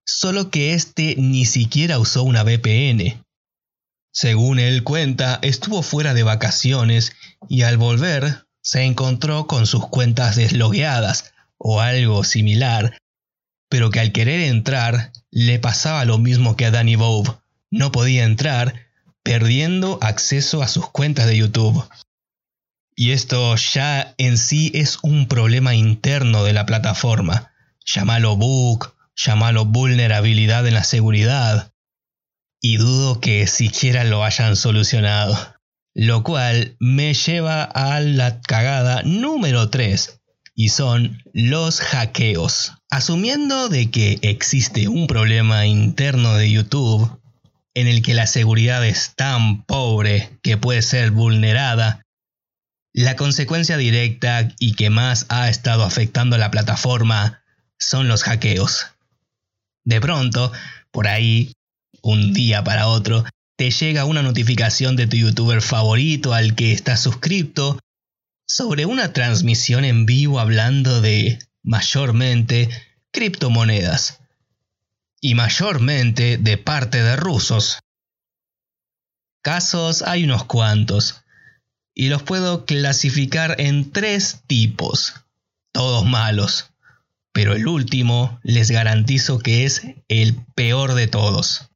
solo 0.04 0.50
que 0.50 0.74
este 0.74 1.16
ni 1.16 1.46
siquiera 1.46 1.98
usó 1.98 2.22
una 2.22 2.42
VPN. 2.42 3.24
Según 4.12 4.58
él 4.58 4.82
cuenta, 4.82 5.38
estuvo 5.42 5.82
fuera 5.82 6.14
de 6.14 6.22
vacaciones 6.22 7.12
y 7.48 7.62
al 7.62 7.76
volver 7.76 8.46
se 8.62 8.82
encontró 8.84 9.46
con 9.46 9.66
sus 9.66 9.86
cuentas 9.88 10.36
deslogueadas, 10.36 11.32
o 11.58 11.80
algo 11.80 12.24
similar, 12.24 12.98
pero 13.68 13.90
que 13.90 14.00
al 14.00 14.12
querer 14.12 14.40
entrar 14.40 15.12
le 15.30 15.58
pasaba 15.58 16.04
lo 16.04 16.18
mismo 16.18 16.56
que 16.56 16.66
a 16.66 16.70
Danny 16.70 16.96
Bove. 16.96 17.30
No 17.76 17.92
podía 17.92 18.24
entrar, 18.24 18.86
perdiendo 19.22 19.98
acceso 20.00 20.62
a 20.62 20.68
sus 20.68 20.88
cuentas 20.88 21.26
de 21.26 21.36
YouTube. 21.36 21.86
Y 22.94 23.10
esto 23.10 23.54
ya 23.54 24.14
en 24.16 24.38
sí 24.38 24.72
es 24.74 24.98
un 25.02 25.28
problema 25.28 25.74
interno 25.74 26.42
de 26.42 26.54
la 26.54 26.64
plataforma. 26.64 27.52
Llámalo 27.84 28.34
bug, 28.34 28.94
llámalo 29.14 29.66
vulnerabilidad 29.66 30.66
en 30.66 30.72
la 30.72 30.84
seguridad. 30.84 31.74
Y 32.62 32.78
dudo 32.78 33.20
que 33.20 33.46
siquiera 33.46 34.04
lo 34.04 34.24
hayan 34.24 34.56
solucionado. 34.56 35.36
Lo 35.92 36.22
cual 36.22 36.76
me 36.80 37.12
lleva 37.12 37.62
a 37.62 38.00
la 38.00 38.40
cagada 38.40 39.02
número 39.02 39.68
3, 39.68 40.18
y 40.54 40.70
son 40.70 41.22
los 41.34 41.82
hackeos. 41.82 42.72
Asumiendo 42.88 43.68
de 43.68 43.90
que 43.90 44.18
existe 44.22 44.88
un 44.88 45.06
problema 45.06 45.66
interno 45.66 46.36
de 46.36 46.50
YouTube 46.50 47.20
en 47.76 47.88
el 47.88 48.00
que 48.00 48.14
la 48.14 48.26
seguridad 48.26 48.84
es 48.86 49.12
tan 49.16 49.62
pobre 49.64 50.38
que 50.42 50.56
puede 50.56 50.80
ser 50.80 51.10
vulnerada, 51.10 52.02
la 52.94 53.16
consecuencia 53.16 53.76
directa 53.76 54.48
y 54.58 54.72
que 54.76 54.88
más 54.88 55.26
ha 55.28 55.50
estado 55.50 55.84
afectando 55.84 56.36
a 56.36 56.38
la 56.38 56.50
plataforma 56.50 57.42
son 57.78 58.08
los 58.08 58.22
hackeos. 58.22 58.86
De 59.84 60.00
pronto, 60.00 60.50
por 60.90 61.06
ahí, 61.06 61.52
un 62.00 62.32
día 62.32 62.64
para 62.64 62.88
otro, 62.88 63.26
te 63.58 63.70
llega 63.70 64.06
una 64.06 64.22
notificación 64.22 64.96
de 64.96 65.06
tu 65.06 65.18
youtuber 65.18 65.60
favorito 65.60 66.32
al 66.32 66.54
que 66.54 66.72
estás 66.72 67.02
suscrito 67.02 67.78
sobre 68.48 68.86
una 68.86 69.12
transmisión 69.12 69.84
en 69.84 70.06
vivo 70.06 70.40
hablando 70.40 71.02
de, 71.02 71.38
mayormente, 71.62 72.70
criptomonedas. 73.12 74.20
Y 75.26 75.34
mayormente 75.34 76.38
de 76.38 76.56
parte 76.56 77.02
de 77.02 77.16
rusos. 77.16 77.80
Casos 79.42 80.02
hay 80.02 80.22
unos 80.22 80.44
cuantos. 80.44 81.24
Y 81.96 82.10
los 82.10 82.22
puedo 82.22 82.64
clasificar 82.64 83.60
en 83.60 83.90
tres 83.90 84.42
tipos. 84.46 85.14
Todos 85.72 86.06
malos. 86.06 86.70
Pero 87.32 87.56
el 87.56 87.66
último 87.66 88.38
les 88.44 88.70
garantizo 88.70 89.40
que 89.40 89.64
es 89.64 89.82
el 90.06 90.36
peor 90.54 90.94
de 90.94 91.08
todos. 91.08 91.70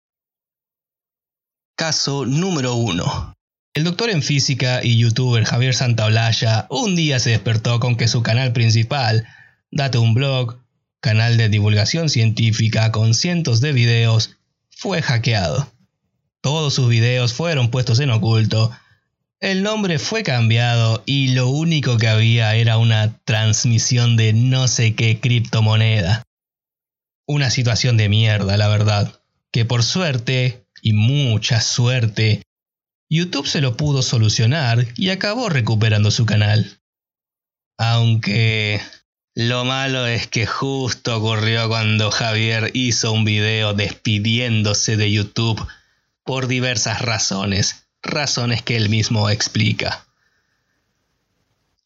Caso 1.76 2.26
número 2.26 2.76
1. 2.76 3.35
El 3.75 3.83
doctor 3.83 4.11
en 4.11 4.23
física 4.23 4.78
y 4.85 4.97
youtuber 4.97 5.45
Javier 5.45 5.75
Santaolalla 5.75 6.69
un 6.71 6.95
día 6.95 7.19
se 7.19 7.30
despertó 7.30 7.80
con 7.80 7.97
que 7.97 8.07
su 8.07 8.23
canal 8.23 8.52
principal, 8.52 9.26
Date 9.73 9.99
un 9.99 10.14
blog, 10.14 10.61
canal 11.00 11.37
de 11.37 11.49
divulgación 11.49 12.09
científica 12.09 12.92
con 12.92 13.14
cientos 13.14 13.61
de 13.61 13.73
videos, 13.73 14.37
fue 14.71 15.02
hackeado. 15.02 15.73
Todos 16.40 16.75
sus 16.75 16.88
videos 16.88 17.33
fueron 17.35 17.71
puestos 17.71 18.00
en 18.00 18.11
oculto, 18.11 18.71
el 19.40 19.62
nombre 19.62 19.99
fue 19.99 20.23
cambiado 20.23 21.02
y 21.07 21.28
lo 21.28 21.49
único 21.49 21.97
que 21.97 22.09
había 22.09 22.54
era 22.57 22.76
una 22.76 23.19
transmisión 23.25 24.16
de 24.16 24.35
no 24.35 24.69
sé 24.69 24.95
qué 24.95 25.19
criptomoneda. 25.19 26.25
Una 27.26 27.49
situación 27.49 27.97
de 27.97 28.11
mierda, 28.11 28.59
la 28.59 28.69
verdad, 28.69 29.23
que 29.50 29.64
por 29.64 29.83
suerte, 29.83 30.66
y 30.83 30.92
mucha 30.92 31.62
suerte, 31.62 32.42
YouTube 33.09 33.47
se 33.47 33.62
lo 33.62 33.78
pudo 33.78 34.02
solucionar 34.02 34.87
y 34.97 35.09
acabó 35.09 35.49
recuperando 35.49 36.11
su 36.11 36.26
canal. 36.26 36.78
Aunque 37.78 38.83
lo 39.34 39.64
malo 39.64 40.06
es 40.06 40.26
que 40.26 40.46
justo 40.46 41.16
ocurrió 41.16 41.68
cuando 41.68 42.10
Javier 42.10 42.70
hizo 42.75 43.12
un 43.12 43.25
video 43.25 43.75
despidiéndose 43.75 44.96
de 44.96 45.10
YouTube 45.10 45.64
por 46.25 46.49
diversas 46.49 47.00
razones, 47.00 47.87
razones 48.02 48.62
que 48.62 48.76
él 48.76 48.88
mismo 48.88 49.30
explica. 49.30 50.04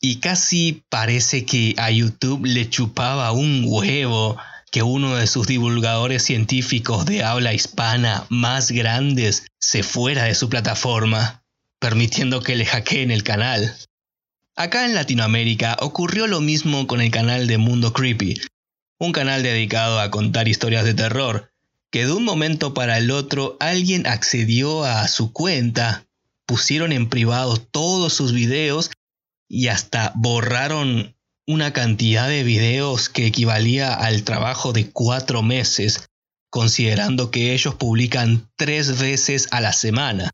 Y 0.00 0.16
casi 0.16 0.82
parece 0.88 1.44
que 1.44 1.74
a 1.78 1.90
YouTube 1.90 2.44
le 2.46 2.68
chupaba 2.68 3.32
un 3.32 3.64
huevo 3.66 4.36
que 4.70 4.82
uno 4.82 5.14
de 5.14 5.26
sus 5.26 5.46
divulgadores 5.46 6.24
científicos 6.24 7.06
de 7.06 7.22
habla 7.22 7.54
hispana 7.54 8.26
más 8.28 8.70
grandes 8.70 9.46
se 9.58 9.82
fuera 9.82 10.24
de 10.24 10.34
su 10.34 10.48
plataforma, 10.48 11.42
permitiendo 11.78 12.42
que 12.42 12.56
le 12.56 12.66
hackeen 12.66 13.10
el 13.10 13.22
canal. 13.22 13.76
Acá 14.56 14.84
en 14.84 14.94
Latinoamérica 14.94 15.76
ocurrió 15.80 16.28
lo 16.28 16.40
mismo 16.40 16.87
con 16.87 17.00
el 17.00 17.11
canal 17.11 17.49
de 17.49 17.58
Mundo 17.58 17.92
Creepy, 17.92 18.40
un 19.00 19.11
canal 19.11 19.42
dedicado 19.42 19.99
a 19.99 20.12
contar 20.12 20.46
historias 20.46 20.84
de 20.84 20.94
terror, 20.94 21.50
que 21.90 22.06
de 22.06 22.12
un 22.12 22.25
momento 22.25 22.73
para 22.73 22.99
el 22.99 23.11
otro 23.11 23.56
alguien 23.58 24.06
accedió 24.06 24.84
a 24.84 25.08
su 25.08 25.32
cuenta, 25.32 26.06
pusieron 26.46 26.92
en 26.92 27.08
privado 27.08 27.56
todos 27.56 28.12
sus 28.12 28.32
videos 28.32 28.92
y 29.49 29.68
hasta 29.68 30.12
borraron 30.14 31.16
una 31.46 31.73
cantidad 31.73 32.28
de 32.28 32.44
videos 32.44 33.08
que 33.08 33.26
equivalía 33.26 33.92
al 33.92 34.23
trabajo 34.23 34.73
de 34.73 34.88
cuatro 34.88 35.42
meses, 35.42 36.08
considerando 36.49 37.32
que 37.32 37.54
ellos 37.54 37.75
publican 37.75 38.49
tres 38.56 39.00
veces 39.00 39.49
a 39.50 39.61
la 39.61 39.73
semana. 39.73 40.30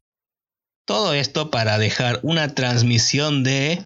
Todo 0.87 1.15
esto 1.15 1.51
para 1.51 1.79
dejar 1.79 2.21
una 2.23 2.55
transmisión 2.55 3.43
de, 3.43 3.85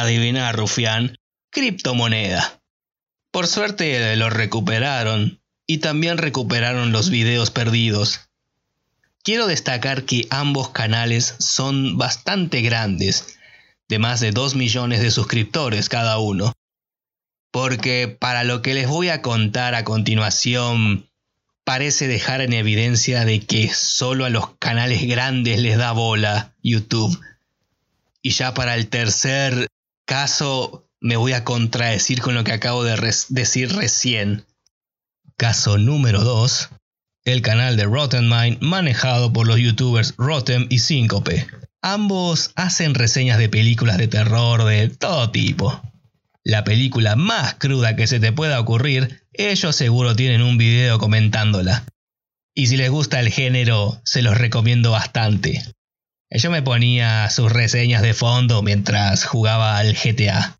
adivina 0.00 0.50
rufián, 0.52 1.18
criptomoneda. 1.50 2.60
Por 3.30 3.46
suerte 3.46 4.14
lo 4.16 4.30
recuperaron 4.30 5.40
y 5.66 5.78
también 5.78 6.18
recuperaron 6.18 6.92
los 6.92 7.10
videos 7.10 7.50
perdidos. 7.50 8.20
Quiero 9.22 9.46
destacar 9.46 10.04
que 10.04 10.26
ambos 10.30 10.70
canales 10.70 11.34
son 11.38 11.96
bastante 11.96 12.60
grandes 12.60 13.38
de 13.88 13.98
más 13.98 14.20
de 14.20 14.32
2 14.32 14.54
millones 14.54 15.00
de 15.00 15.10
suscriptores 15.10 15.88
cada 15.88 16.18
uno. 16.18 16.52
Porque 17.50 18.08
para 18.08 18.44
lo 18.44 18.62
que 18.62 18.74
les 18.74 18.88
voy 18.88 19.08
a 19.08 19.22
contar 19.22 19.74
a 19.74 19.84
continuación, 19.84 21.08
parece 21.64 22.08
dejar 22.08 22.40
en 22.40 22.52
evidencia 22.52 23.24
de 23.24 23.40
que 23.40 23.72
solo 23.72 24.24
a 24.24 24.30
los 24.30 24.56
canales 24.58 25.06
grandes 25.06 25.58
les 25.60 25.78
da 25.78 25.92
bola 25.92 26.54
YouTube. 26.62 27.18
Y 28.22 28.30
ya 28.30 28.54
para 28.54 28.74
el 28.74 28.88
tercer 28.88 29.68
caso 30.04 30.88
me 31.00 31.16
voy 31.16 31.32
a 31.32 31.44
contradecir 31.44 32.20
con 32.20 32.34
lo 32.34 32.44
que 32.44 32.52
acabo 32.52 32.84
de 32.84 32.96
decir 33.28 33.72
recién. 33.74 34.46
Caso 35.36 35.78
número 35.78 36.22
2. 36.22 36.70
el 37.24 37.42
canal 37.42 37.76
de 37.76 37.84
Rotten 37.84 38.28
Mind 38.28 38.60
manejado 38.60 39.32
por 39.32 39.46
los 39.46 39.58
youtubers 39.58 40.14
Rotten 40.18 40.66
y 40.70 40.78
Síncope. 40.78 41.46
Ambos 41.82 42.52
hacen 42.54 42.94
reseñas 42.94 43.38
de 43.38 43.48
películas 43.48 43.98
de 43.98 44.08
terror 44.08 44.64
de 44.64 44.88
todo 44.88 45.30
tipo. 45.30 45.82
La 46.42 46.64
película 46.64 47.16
más 47.16 47.54
cruda 47.54 47.96
que 47.96 48.06
se 48.06 48.20
te 48.20 48.32
pueda 48.32 48.60
ocurrir, 48.60 49.26
ellos 49.32 49.74
seguro 49.74 50.14
tienen 50.14 50.42
un 50.42 50.58
video 50.58 50.98
comentándola. 50.98 51.84
Y 52.54 52.66
si 52.66 52.76
les 52.76 52.90
gusta 52.90 53.20
el 53.20 53.30
género, 53.30 54.00
se 54.04 54.22
los 54.22 54.36
recomiendo 54.36 54.90
bastante. 54.90 55.64
Yo 56.36 56.50
me 56.50 56.62
ponía 56.62 57.30
sus 57.30 57.52
reseñas 57.52 58.02
de 58.02 58.12
fondo 58.12 58.60
mientras 58.60 59.24
jugaba 59.24 59.78
al 59.78 59.94
GTA. 59.94 60.58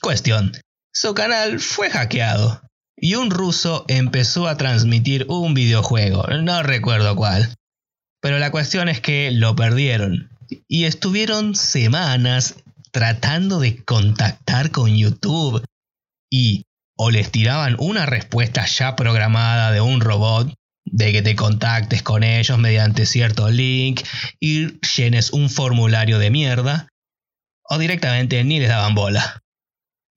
Cuestión, 0.00 0.52
su 0.90 1.12
canal 1.12 1.60
fue 1.60 1.90
hackeado 1.90 2.62
y 2.96 3.14
un 3.16 3.30
ruso 3.30 3.84
empezó 3.88 4.48
a 4.48 4.56
transmitir 4.56 5.26
un 5.28 5.52
videojuego, 5.52 6.26
no 6.28 6.62
recuerdo 6.62 7.14
cuál. 7.14 7.54
Pero 8.22 8.38
la 8.38 8.50
cuestión 8.50 8.88
es 8.88 9.02
que 9.02 9.30
lo 9.30 9.54
perdieron 9.54 10.30
y 10.66 10.84
estuvieron 10.84 11.54
semanas 11.54 12.56
tratando 12.90 13.60
de 13.60 13.84
contactar 13.84 14.70
con 14.70 14.96
YouTube 14.96 15.62
y 16.30 16.64
o 16.96 17.10
les 17.10 17.30
tiraban 17.30 17.76
una 17.78 18.06
respuesta 18.06 18.64
ya 18.64 18.96
programada 18.96 19.72
de 19.72 19.82
un 19.82 20.00
robot 20.00 20.54
de 20.84 21.12
que 21.12 21.22
te 21.22 21.36
contactes 21.36 22.02
con 22.02 22.22
ellos 22.22 22.58
mediante 22.58 23.06
cierto 23.06 23.50
link 23.50 24.02
y 24.40 24.80
llenes 24.96 25.32
un 25.32 25.50
formulario 25.50 26.18
de 26.18 26.30
mierda, 26.30 26.88
o 27.68 27.78
directamente 27.78 28.42
ni 28.44 28.58
les 28.58 28.68
daban 28.68 28.94
bola. 28.94 29.42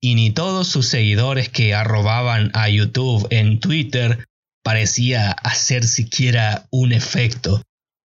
Y 0.00 0.16
ni 0.16 0.32
todos 0.32 0.68
sus 0.68 0.88
seguidores 0.88 1.48
que 1.48 1.74
arrobaban 1.74 2.50
a 2.54 2.68
YouTube 2.68 3.26
en 3.30 3.60
Twitter 3.60 4.26
parecía 4.62 5.30
hacer 5.30 5.84
siquiera 5.84 6.66
un 6.70 6.92
efecto. 6.92 7.62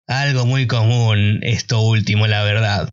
Algo 0.07 0.45
muy 0.45 0.67
común 0.67 1.39
esto 1.41 1.81
último, 1.81 2.27
la 2.27 2.43
verdad. 2.43 2.89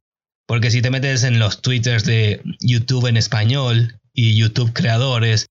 Porque 0.47 0.71
si 0.71 0.83
te 0.83 0.91
metes 0.91 1.25
en 1.25 1.39
los 1.39 1.63
twitters 1.63 2.05
de 2.05 2.43
YouTube 2.61 3.07
en 3.07 3.17
español 3.17 3.99
y 4.13 4.37
YouTube 4.37 4.73
creadores, 4.73 5.47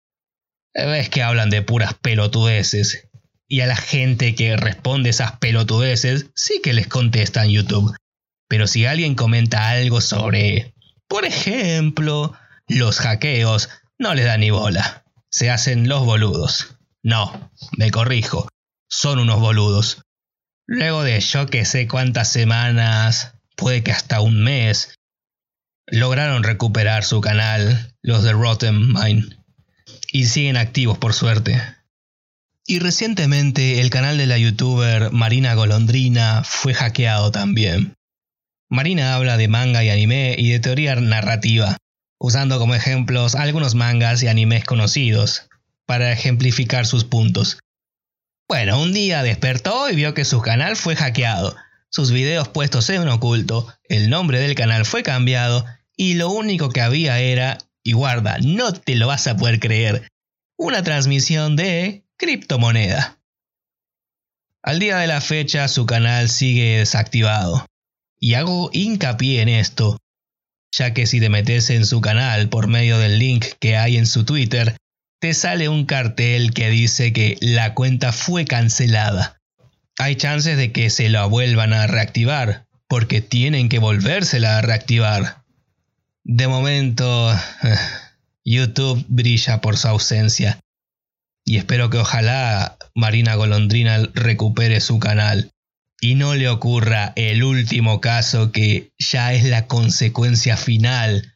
ves 0.73 1.09
que 1.09 1.21
hablan 1.21 1.49
de 1.49 1.61
puras 1.61 1.93
pelotudeces 1.95 3.07
y 3.53 3.61
a 3.61 3.67
la 3.67 3.75
gente 3.75 4.33
que 4.33 4.57
responde 4.57 5.11
esas 5.11 5.33
pelotudeces 5.33 6.31
sí 6.33 6.59
que 6.63 6.73
les 6.73 6.87
contesta 6.87 7.43
en 7.43 7.51
YouTube. 7.51 7.95
Pero 8.47 8.65
si 8.65 8.87
alguien 8.87 9.13
comenta 9.13 9.69
algo 9.69 10.01
sobre, 10.01 10.73
por 11.07 11.23
ejemplo, 11.23 12.33
los 12.67 12.97
hackeos, 12.97 13.69
no 13.99 14.15
les 14.15 14.25
da 14.25 14.37
ni 14.37 14.49
bola. 14.49 15.05
Se 15.29 15.51
hacen 15.51 15.87
los 15.87 16.03
boludos. 16.03 16.77
No, 17.03 17.51
me 17.77 17.91
corrijo, 17.91 18.49
son 18.89 19.19
unos 19.19 19.39
boludos. 19.39 20.01
Luego 20.65 21.03
de 21.03 21.19
yo 21.19 21.45
que 21.45 21.63
sé 21.63 21.87
cuántas 21.87 22.31
semanas, 22.31 23.35
puede 23.55 23.83
que 23.83 23.91
hasta 23.91 24.21
un 24.21 24.43
mes, 24.43 24.95
lograron 25.85 26.41
recuperar 26.41 27.03
su 27.03 27.21
canal, 27.21 27.93
los 28.01 28.23
de 28.23 28.31
Rotten 28.31 28.93
Mind, 28.93 29.37
y 30.11 30.25
siguen 30.25 30.57
activos 30.57 30.97
por 30.97 31.13
suerte. 31.13 31.61
Y 32.65 32.79
recientemente 32.79 33.81
el 33.81 33.89
canal 33.89 34.17
de 34.17 34.25
la 34.25 34.37
youtuber 34.37 35.11
Marina 35.11 35.53
Golondrina 35.53 36.43
fue 36.45 36.73
hackeado 36.73 37.31
también. 37.31 37.95
Marina 38.69 39.15
habla 39.15 39.35
de 39.35 39.49
manga 39.49 39.83
y 39.83 39.89
anime 39.89 40.35
y 40.37 40.49
de 40.49 40.59
teoría 40.59 40.95
narrativa, 40.95 41.77
usando 42.19 42.59
como 42.59 42.73
ejemplos 42.73 43.35
algunos 43.35 43.75
mangas 43.75 44.23
y 44.23 44.29
animes 44.29 44.63
conocidos, 44.63 45.49
para 45.85 46.13
ejemplificar 46.13 46.85
sus 46.85 47.03
puntos. 47.03 47.59
Bueno, 48.47 48.81
un 48.81 48.93
día 48.93 49.23
despertó 49.23 49.89
y 49.89 49.95
vio 49.95 50.13
que 50.13 50.23
su 50.23 50.41
canal 50.41 50.77
fue 50.77 50.95
hackeado, 50.95 51.55
sus 51.89 52.11
videos 52.11 52.47
puestos 52.47 52.89
en 52.89 53.07
oculto, 53.09 53.71
el 53.89 54.09
nombre 54.09 54.39
del 54.39 54.55
canal 54.55 54.85
fue 54.85 55.03
cambiado 55.03 55.65
y 55.97 56.13
lo 56.13 56.29
único 56.29 56.69
que 56.69 56.81
había 56.81 57.19
era, 57.19 57.57
y 57.83 57.91
guarda, 57.91 58.37
no 58.41 58.73
te 58.73 58.95
lo 58.95 59.07
vas 59.07 59.27
a 59.27 59.35
poder 59.35 59.59
creer, 59.59 60.07
una 60.57 60.81
transmisión 60.81 61.55
de 61.55 62.05
criptomoneda. 62.17 63.19
Al 64.61 64.79
día 64.79 64.97
de 64.97 65.07
la 65.07 65.19
fecha 65.19 65.67
su 65.67 65.85
canal 65.85 66.29
sigue 66.29 66.77
desactivado. 66.77 67.65
Y 68.17 68.35
hago 68.35 68.69
hincapié 68.71 69.41
en 69.41 69.49
esto, 69.49 69.97
ya 70.71 70.93
que 70.93 71.05
si 71.05 71.19
te 71.19 71.29
metes 71.29 71.69
en 71.69 71.85
su 71.85 71.99
canal 71.99 72.47
por 72.47 72.67
medio 72.67 72.97
del 72.97 73.19
link 73.19 73.45
que 73.59 73.75
hay 73.75 73.97
en 73.97 74.07
su 74.07 74.23
Twitter, 74.23 74.77
te 75.19 75.33
sale 75.33 75.67
un 75.67 75.85
cartel 75.85 76.53
que 76.53 76.69
dice 76.69 77.11
que 77.11 77.37
la 77.41 77.73
cuenta 77.73 78.13
fue 78.13 78.45
cancelada. 78.45 79.41
Hay 79.99 80.15
chances 80.15 80.55
de 80.55 80.71
que 80.71 80.89
se 80.89 81.09
la 81.09 81.25
vuelvan 81.25 81.73
a 81.73 81.87
reactivar, 81.87 82.65
porque 82.87 83.19
tienen 83.19 83.67
que 83.67 83.79
volvérsela 83.79 84.57
a 84.57 84.61
reactivar. 84.61 85.43
De 86.23 86.47
momento, 86.47 87.37
YouTube 88.45 89.03
brilla 89.09 89.59
por 89.59 89.75
su 89.75 89.89
ausencia 89.89 90.62
y 91.45 91.57
espero 91.57 91.89
que 91.89 91.97
ojalá 91.97 92.77
Marina 92.95 93.35
Golondrina 93.35 93.97
recupere 94.13 94.79
su 94.79 94.99
canal 94.99 95.51
y 95.99 96.15
no 96.15 96.35
le 96.35 96.49
ocurra 96.49 97.13
el 97.15 97.43
último 97.43 98.01
caso 98.01 98.51
que 98.51 98.91
ya 98.97 99.33
es 99.33 99.43
la 99.45 99.67
consecuencia 99.67 100.57
final 100.57 101.33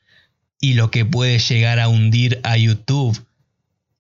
y 0.59 0.73
lo 0.73 0.91
que 0.91 1.05
puede 1.05 1.39
llegar 1.39 1.79
a 1.79 1.87
hundir 1.87 2.39
a 2.43 2.57
YouTube 2.57 3.25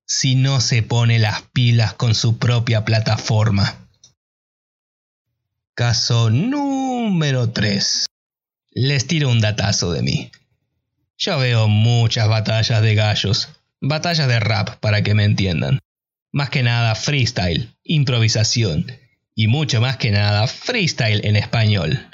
si 0.05 0.35
no 0.35 0.61
se 0.61 0.83
pone 0.83 1.19
las 1.19 1.41
pilas 1.53 1.93
con 1.93 2.15
su 2.15 2.37
propia 2.37 2.85
plataforma. 2.85 3.87
Caso 5.73 6.29
número 6.29 7.51
3. 7.51 8.05
Les 8.71 9.07
tiro 9.07 9.29
un 9.29 9.41
datazo 9.41 9.91
de 9.91 10.01
mí. 10.01 10.31
Yo 11.17 11.37
veo 11.37 11.67
muchas 11.67 12.27
batallas 12.29 12.81
de 12.81 12.95
gallos, 12.95 13.49
batallas 13.81 14.27
de 14.27 14.39
rap 14.39 14.79
para 14.79 15.01
que 15.01 15.13
me 15.13 15.25
entiendan 15.25 15.79
más 16.31 16.49
que 16.49 16.63
nada 16.63 16.95
freestyle, 16.95 17.75
improvisación 17.83 18.91
y 19.35 19.47
mucho 19.47 19.81
más 19.81 19.97
que 19.97 20.11
nada 20.11 20.47
freestyle 20.47 21.25
en 21.25 21.35
español. 21.35 22.09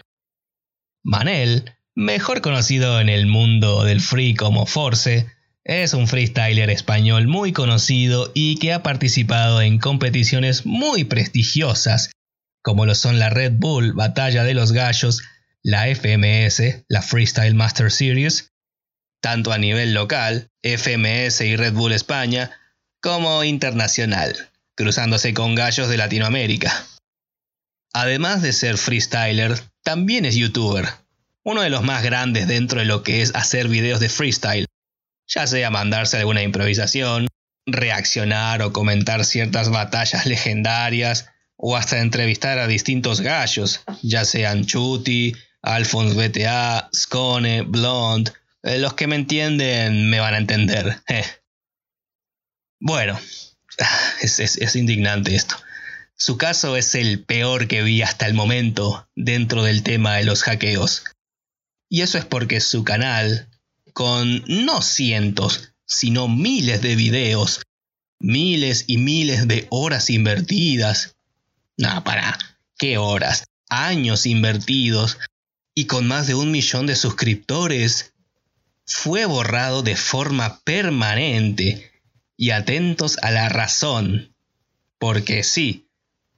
Manel, 1.04 1.72
mejor 1.96 2.42
conocido 2.42 3.00
en 3.00 3.10
el 3.10 3.28
mundo 3.28 3.84
del 3.84 4.02
free 4.02 4.36
como 4.36 4.66
Force, 4.66 5.28
es 5.64 5.94
un 5.94 6.08
freestyler 6.08 6.70
español 6.70 7.28
muy 7.28 7.54
conocido 7.54 8.32
y 8.34 8.58
que 8.58 8.74
ha 8.74 8.84
participado 8.84 9.62
en 9.62 9.80
competiciones 9.80 10.66
muy 10.66 11.06
prestigiosas, 11.06 12.12
como 12.62 12.86
lo 12.86 12.96
son 12.96 13.20
la 13.20 13.30
Red 13.30 13.54
Bull 13.56 13.94
Batalla 13.94 14.44
de 14.44 14.54
los 14.54 14.74
Gallos, 14.74 15.24
la 15.62 15.88
FMS, 15.88 16.84
la 16.90 17.02
Freestyle 17.02 17.56
Master 17.56 17.92
Series, 17.92 18.52
tanto 19.22 19.54
a 19.54 19.58
nivel 19.58 19.94
local, 19.94 20.50
FMS 20.62 21.42
y 21.42 21.56
Red 21.56 21.74
Bull 21.74 21.94
España, 21.94 22.52
como 23.04 23.44
internacional, 23.44 24.50
cruzándose 24.76 25.34
con 25.34 25.56
gallos 25.56 25.90
de 25.90 25.98
Latinoamérica. 25.98 26.88
Además 27.94 28.42
de 28.42 28.54
ser 28.54 28.78
freestyler, 28.78 29.60
también 29.84 30.24
es 30.24 30.36
youtuber, 30.36 30.88
uno 31.44 31.62
de 31.64 31.70
los 31.70 31.84
más 31.84 32.02
grandes 32.02 32.48
dentro 32.48 32.80
de 32.80 32.86
lo 32.86 33.04
que 33.04 33.22
es 33.22 33.36
hacer 33.36 33.68
videos 33.68 34.00
de 34.00 34.08
freestyle, 34.08 34.68
ya 35.28 35.46
sea 35.48 35.70
mandarse 35.70 36.16
alguna 36.16 36.44
improvisación, 36.44 37.28
reaccionar 37.66 38.62
o 38.62 38.72
comentar 38.72 39.26
ciertas 39.26 39.70
batallas 39.70 40.26
legendarias, 40.26 41.28
o 41.58 41.76
hasta 41.76 42.00
entrevistar 42.00 42.58
a 42.58 42.68
distintos 42.68 43.20
gallos, 43.20 43.82
ya 44.02 44.24
sean 44.24 44.66
Chuti, 44.66 45.36
Alphonse 45.62 46.16
BTA, 46.16 46.90
Scone, 46.96 47.64
Blonde, 47.64 48.32
eh, 48.64 48.80
los 48.80 48.94
que 48.94 49.08
me 49.08 49.18
entienden 49.18 50.10
me 50.10 50.22
van 50.22 50.36
a 50.36 50.38
entender. 50.38 51.02
Bueno, 52.86 53.18
es, 54.22 54.76
indignante 54.76 55.36
esto. 55.36 55.56
Su 56.18 56.36
caso 56.38 56.76
es 56.76 56.96
el 56.96 57.24
peor 57.24 57.70
que 57.70 57.82
vi 57.82 58.02
hasta 58.02 58.28
el 58.28 58.34
momento 58.34 59.08
dentro 59.16 59.64
del 59.64 59.84
tema 59.84 60.16
de 60.18 60.26
los 60.26 60.44
hackeos. 60.44 61.06
Y 61.88 62.02
eso 62.02 62.18
es 62.18 62.26
porque 62.26 62.60
su 62.60 62.84
canal, 62.84 63.48
con 63.94 64.44
no 64.48 64.82
cientos, 64.82 65.72
sino 65.86 66.28
miles 66.28 66.82
de 66.82 66.98
videos, 66.98 67.62
miles 68.20 68.84
y 68.88 68.98
miles 68.98 69.48
de 69.48 69.66
horas 69.70 70.10
invertidas, 70.10 71.16
no, 71.78 72.04
para, 72.04 72.38
¿qué 72.78 72.98
horas? 72.98 73.46
Años 73.70 74.26
invertidos, 74.26 75.20
y 75.74 75.86
con 75.86 76.06
más 76.06 76.28
de 76.28 76.36
un 76.36 76.52
millón 76.52 76.88
de 76.88 76.98
suscriptores, 76.98 78.12
fue 78.86 79.24
borrado 79.24 79.84
de 79.84 79.96
forma 79.96 80.60
permanente 80.66 81.93
y 82.38 82.52
atentos 82.52 83.18
a 83.22 83.32
la 83.32 83.50
razón, 83.50 84.34
porque 84.98 85.44
sí, 85.44 85.88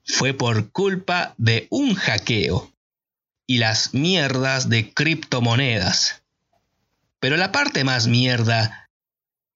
fue 0.03 0.33
por 0.33 0.71
culpa 0.71 1.33
de 1.37 1.67
un 1.69 1.95
hackeo 1.95 2.71
y 3.47 3.57
las 3.57 3.93
mierdas 3.93 4.69
de 4.69 4.93
criptomonedas. 4.93 6.23
Pero 7.19 7.37
la 7.37 7.51
parte 7.51 7.83
más 7.83 8.07
mierda, 8.07 8.89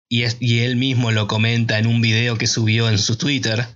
y, 0.08 0.24
él 0.60 0.76
mismo 0.76 1.12
lo 1.12 1.28
comenta 1.28 1.78
en 1.78 1.86
un 1.86 2.02
video 2.02 2.38
que 2.38 2.48
subió 2.48 2.90
en 2.90 2.98
su 2.98 3.16
Twitter, 3.16 3.68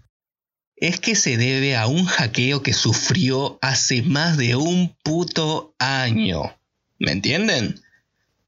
es 0.76 1.00
que 1.00 1.16
se 1.16 1.38
debe 1.38 1.78
a 1.78 1.88
un 1.88 2.06
hackeo 2.06 2.64
que 2.64 2.74
sufrió 2.74 3.60
hace 3.62 4.02
más 4.02 4.38
de 4.38 4.56
un 4.56 4.96
puto 5.04 5.76
año. 5.78 6.58
¿Me 6.98 7.12
entienden? 7.12 7.82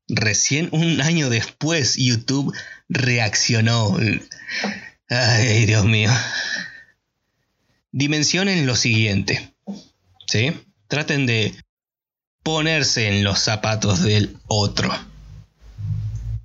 Recién 0.08 0.70
un 0.72 1.02
año 1.02 1.30
después 1.30 1.96
YouTube 1.96 2.56
reaccionó. 2.90 3.98
Ay, 5.10 5.66
Dios 5.66 5.86
mío. 5.86 6.12
Dimensionen 7.92 8.66
lo 8.66 8.76
siguiente. 8.76 9.54
¿Sí? 10.28 10.54
Traten 10.88 11.26
de 11.26 11.56
ponerse 12.44 13.08
en 13.08 13.24
los 13.24 13.40
zapatos 13.40 14.04
del 14.04 14.38
otro. 14.48 14.92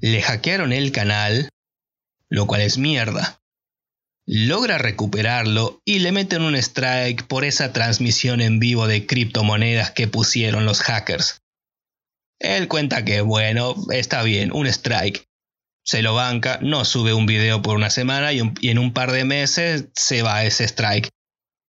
Le 0.00 0.22
hackearon 0.22 0.72
el 0.72 0.92
canal, 0.92 1.50
lo 2.28 2.46
cual 2.46 2.62
es 2.62 2.78
mierda. 2.78 3.40
Logra 4.24 4.78
recuperarlo 4.78 5.82
y 5.84 5.98
le 5.98 6.12
meten 6.12 6.42
un 6.42 6.54
strike 6.54 7.26
por 7.26 7.44
esa 7.44 7.72
transmisión 7.72 8.40
en 8.40 8.60
vivo 8.60 8.86
de 8.86 9.06
criptomonedas 9.06 9.90
que 9.90 10.08
pusieron 10.08 10.64
los 10.64 10.80
hackers. 10.80 11.42
Él 12.38 12.68
cuenta 12.68 13.04
que, 13.04 13.20
bueno, 13.20 13.74
está 13.90 14.22
bien, 14.22 14.52
un 14.52 14.66
strike. 14.66 15.29
Se 15.82 16.02
lo 16.02 16.14
banca, 16.14 16.58
no 16.62 16.84
sube 16.84 17.14
un 17.14 17.26
video 17.26 17.62
por 17.62 17.76
una 17.76 17.90
semana 17.90 18.32
y, 18.32 18.40
en 18.40 18.78
un 18.78 18.92
par 18.92 19.12
de 19.12 19.24
meses 19.24 19.86
se 19.94 20.22
va 20.22 20.44
ese 20.44 20.64
strike. 20.64 21.08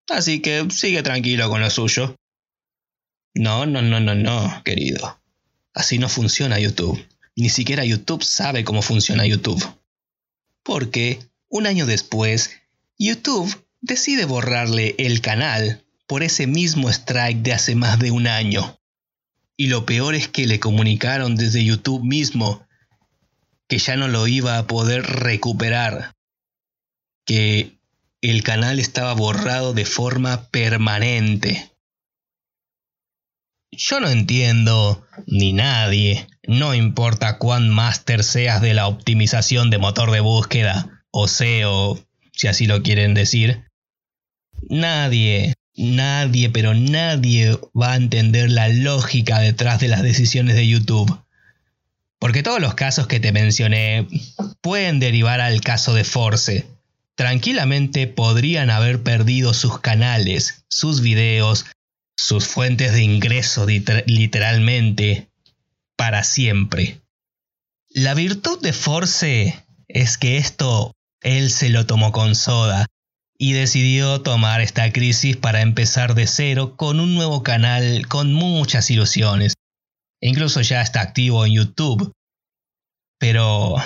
Así 0.08 0.40
que 0.40 0.66
sigue 0.70 1.02
tranquilo 1.02 1.48
con 1.50 1.60
lo 1.60 1.70
suyo. 1.70 2.16
No, 3.34 3.66
no, 3.66 3.82
no, 3.82 4.00
no, 4.00 4.14
no, 4.14 4.62
querido. 4.64 5.20
Así 5.74 5.98
no 5.98 6.08
funciona 6.08 6.58
YouTube. 6.58 7.06
Ni 7.36 7.50
siquiera 7.50 7.84
YouTube 7.84 8.24
sabe 8.24 8.64
cómo 8.64 8.82
funciona 8.82 9.26
YouTube. 9.26 9.64
Porque, 10.64 11.20
un 11.48 11.66
año 11.66 11.86
después, 11.86 12.50
YouTube 12.98 13.64
decide 13.80 14.24
borrarle 14.24 14.96
el 14.98 15.20
canal 15.20 15.84
por 16.06 16.22
ese 16.22 16.46
mismo 16.46 16.88
strike 16.90 17.42
de 17.42 17.52
hace 17.52 17.74
más 17.74 17.98
de 17.98 18.10
un 18.10 18.26
año. 18.26 18.80
Y 19.56 19.66
lo 19.66 19.86
peor 19.86 20.14
es 20.14 20.28
que 20.28 20.46
le 20.46 20.58
comunicaron 20.58 21.36
desde 21.36 21.64
YouTube 21.64 22.02
mismo 22.02 22.66
que 23.68 23.78
ya 23.78 23.96
no 23.96 24.08
lo 24.08 24.26
iba 24.26 24.58
a 24.58 24.66
poder 24.66 25.02
recuperar. 25.02 26.14
Que 27.26 27.78
el 28.20 28.42
canal 28.42 28.80
estaba 28.80 29.12
borrado 29.12 29.74
de 29.74 29.84
forma 29.84 30.48
permanente. 30.50 31.70
Yo 33.70 34.00
no 34.00 34.08
entiendo, 34.08 35.06
ni 35.26 35.52
nadie, 35.52 36.26
no 36.46 36.74
importa 36.74 37.38
cuán 37.38 37.68
máster 37.68 38.24
seas 38.24 38.62
de 38.62 38.74
la 38.74 38.88
optimización 38.88 39.70
de 39.70 39.78
motor 39.78 40.10
de 40.10 40.20
búsqueda, 40.20 41.04
o 41.10 41.28
SEO, 41.28 42.02
si 42.32 42.48
así 42.48 42.66
lo 42.66 42.82
quieren 42.82 43.12
decir, 43.12 43.68
nadie, 44.68 45.54
nadie, 45.76 46.48
pero 46.50 46.74
nadie 46.74 47.56
va 47.78 47.92
a 47.92 47.96
entender 47.96 48.50
la 48.50 48.68
lógica 48.68 49.38
detrás 49.38 49.80
de 49.80 49.88
las 49.88 50.02
decisiones 50.02 50.56
de 50.56 50.66
YouTube. 50.66 51.22
Porque 52.18 52.42
todos 52.42 52.60
los 52.60 52.74
casos 52.74 53.06
que 53.06 53.20
te 53.20 53.32
mencioné 53.32 54.08
pueden 54.60 55.00
derivar 55.00 55.40
al 55.40 55.60
caso 55.60 55.94
de 55.94 56.04
Force, 56.04 56.66
tranquilamente 57.14 58.06
podrían 58.06 58.70
haber 58.70 59.02
perdido 59.02 59.54
sus 59.54 59.80
canales, 59.80 60.64
sus 60.68 61.00
videos, 61.00 61.66
sus 62.16 62.46
fuentes 62.46 62.92
de 62.92 63.02
ingreso 63.02 63.66
literalmente 63.66 65.28
para 65.96 66.24
siempre. 66.24 67.00
La 67.88 68.14
virtud 68.14 68.60
de 68.60 68.72
Force 68.72 69.64
es 69.88 70.18
que 70.18 70.38
esto 70.38 70.92
él 71.22 71.50
se 71.50 71.68
lo 71.68 71.86
tomó 71.86 72.12
con 72.12 72.34
soda 72.34 72.86
y 73.38 73.52
decidió 73.52 74.20
tomar 74.20 74.60
esta 74.60 74.92
crisis 74.92 75.36
para 75.36 75.62
empezar 75.62 76.14
de 76.14 76.26
cero 76.26 76.74
con 76.76 77.00
un 77.00 77.14
nuevo 77.14 77.42
canal 77.42 78.06
con 78.08 78.32
muchas 78.32 78.90
ilusiones. 78.90 79.54
Incluso 80.20 80.60
ya 80.60 80.82
está 80.82 81.00
activo 81.00 81.46
en 81.46 81.52
YouTube. 81.52 82.12
Pero 83.18 83.76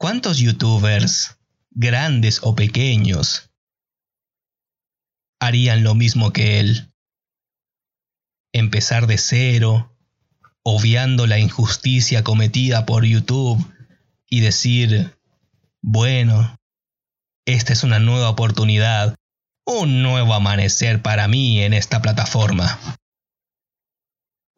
¿Cuántos 0.00 0.38
youtubers, 0.38 1.36
grandes 1.72 2.40
o 2.42 2.54
pequeños, 2.54 3.50
harían 5.38 5.84
lo 5.84 5.94
mismo 5.94 6.32
que 6.32 6.58
él? 6.58 6.90
Empezar 8.54 9.06
de 9.06 9.18
cero, 9.18 9.94
obviando 10.62 11.26
la 11.26 11.38
injusticia 11.38 12.24
cometida 12.24 12.86
por 12.86 13.04
YouTube 13.04 13.62
y 14.26 14.40
decir, 14.40 15.18
bueno, 15.82 16.58
esta 17.44 17.74
es 17.74 17.82
una 17.84 17.98
nueva 17.98 18.30
oportunidad, 18.30 19.16
un 19.66 20.02
nuevo 20.02 20.32
amanecer 20.32 21.02
para 21.02 21.28
mí 21.28 21.60
en 21.60 21.74
esta 21.74 22.00
plataforma. 22.00 22.78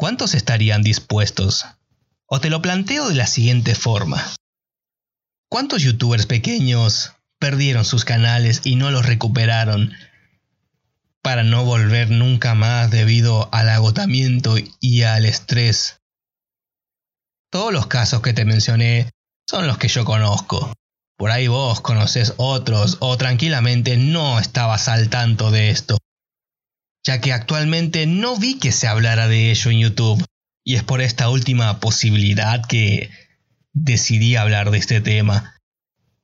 ¿Cuántos 0.02 0.34
estarían 0.34 0.82
dispuestos? 0.82 1.64
O 2.26 2.40
te 2.40 2.50
lo 2.50 2.60
planteo 2.60 3.08
de 3.08 3.14
la 3.14 3.28
siguiente 3.28 3.76
forma. 3.76 4.20
¿Cuántos 5.48 5.80
youtubers 5.80 6.26
pequeños 6.26 7.12
perdieron 7.38 7.84
sus 7.84 8.04
canales 8.04 8.62
y 8.64 8.74
no 8.74 8.90
los 8.90 9.06
recuperaron 9.06 9.92
para 11.22 11.44
no 11.44 11.64
volver 11.64 12.10
nunca 12.10 12.56
más 12.56 12.90
debido 12.90 13.48
al 13.54 13.68
agotamiento 13.68 14.56
y 14.80 15.02
al 15.02 15.24
estrés? 15.24 16.00
Todos 17.48 17.72
los 17.72 17.86
casos 17.86 18.22
que 18.22 18.32
te 18.32 18.44
mencioné 18.44 19.08
son 19.48 19.68
los 19.68 19.78
que 19.78 19.86
yo 19.86 20.04
conozco. 20.04 20.72
Por 21.16 21.30
ahí 21.30 21.46
vos 21.46 21.80
conoces 21.80 22.34
otros 22.38 22.96
o 22.98 23.16
tranquilamente 23.16 23.96
no 23.98 24.40
estabas 24.40 24.88
al 24.88 25.10
tanto 25.10 25.52
de 25.52 25.70
esto, 25.70 25.98
ya 27.04 27.20
que 27.20 27.32
actualmente 27.32 28.06
no 28.06 28.36
vi 28.36 28.58
que 28.58 28.72
se 28.72 28.86
hablara 28.86 29.28
de 29.28 29.50
ello 29.50 29.70
en 29.70 29.78
YouTube, 29.80 30.24
y 30.64 30.76
es 30.76 30.84
por 30.84 31.00
esta 31.00 31.28
última 31.28 31.80
posibilidad 31.80 32.64
que 32.64 33.10
decidí 33.72 34.36
hablar 34.36 34.70
de 34.70 34.78
este 34.78 35.00
tema. 35.00 35.56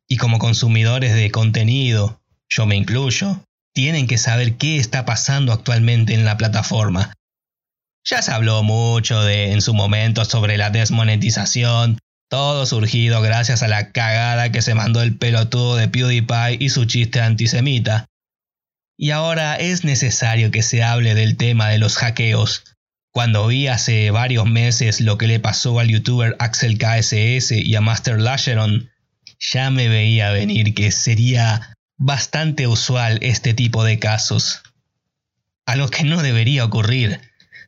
Y 0.07 0.17
como 0.17 0.39
consumidores 0.39 1.15
de 1.15 1.31
contenido, 1.31 2.23
yo 2.49 2.67
me 2.67 2.77
incluyo, 2.77 3.45
tienen 3.75 4.07
que 4.07 4.19
saber 4.19 4.57
qué 4.57 4.79
está 4.79 5.05
pasando 5.05 5.53
actualmente 5.53 6.15
en 6.15 6.25
la 6.25 6.37
plataforma. 6.37 7.13
Ya 8.05 8.23
se 8.23 8.33
habló 8.33 8.63
mucho 8.63 9.23
de 9.23 9.53
en 9.53 9.61
su 9.61 9.75
momento 9.75 10.25
sobre 10.25 10.57
la 10.57 10.71
desmonetización, 10.71 11.99
todo 12.31 12.67
surgido 12.67 13.21
gracias 13.21 13.63
a 13.63 13.69
la 13.69 13.91
cagada 13.91 14.53
que 14.53 14.63
se 14.63 14.75
mandó 14.75 15.03
el 15.03 15.17
pelotudo 15.17 15.77
de 15.77 15.89
PewDiePie 15.89 16.57
y 16.59 16.69
su 16.69 16.85
chiste 16.85 17.21
antisemita. 17.21 18.07
Y 19.01 19.13
ahora 19.13 19.55
es 19.55 19.85
necesario 19.85 20.51
que 20.51 20.63
se 20.63 20.83
hable 20.83 21.15
del 21.15 21.37
tema 21.37 21.69
de 21.69 21.79
los 21.79 21.97
hackeos, 21.97 22.65
cuando 23.13 23.47
vi 23.47 23.69
hace 23.69 24.11
varios 24.11 24.47
meses 24.47 25.01
lo 25.01 25.17
que 25.19 25.29
le 25.29 25.41
pasó 25.41 25.79
al 25.79 25.89
youtuber 25.89 26.37
Axel 26.41 26.79
KSS 26.79 27.53
y 27.53 27.75
a 27.77 27.81
Master 27.81 28.21
Lasheron, 28.21 28.91
ya 29.39 29.71
me 29.71 29.89
veía 29.89 30.31
venir 30.33 30.75
que 30.75 30.91
sería 30.91 31.77
bastante 31.97 32.67
usual 32.67 33.19
este 33.23 33.55
tipo 33.55 33.85
de 33.85 34.01
casos. 34.01 34.63
Algo 35.65 35.89
que 35.89 36.03
no 36.03 36.21
debería 36.21 36.65
ocurrir 36.65 37.21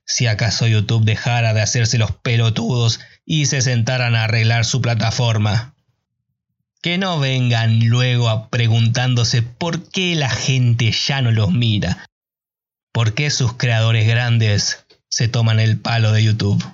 si 0.04 0.26
acaso 0.26 0.66
YouTube 0.66 1.04
dejara 1.04 1.54
de 1.54 1.62
hacerse 1.62 1.96
los 1.96 2.10
pelotudos 2.10 2.98
y 3.24 3.46
se 3.46 3.62
sentaran 3.62 4.16
a 4.16 4.24
arreglar 4.24 4.64
su 4.64 4.82
plataforma. 4.82 5.74
Que 6.82 6.98
no 6.98 7.18
vengan 7.18 7.88
luego 7.88 8.28
a 8.28 8.48
preguntándose 8.48 9.42
por 9.42 9.90
qué 9.90 10.14
la 10.14 10.30
gente 10.30 10.92
ya 10.92 11.20
no 11.20 11.30
los 11.30 11.52
mira, 11.52 12.06
por 12.92 13.14
qué 13.14 13.30
sus 13.30 13.54
creadores 13.54 14.06
grandes 14.06 14.86
se 15.08 15.28
toman 15.28 15.60
el 15.60 15.78
palo 15.78 16.12
de 16.12 16.24
YouTube. 16.24 16.64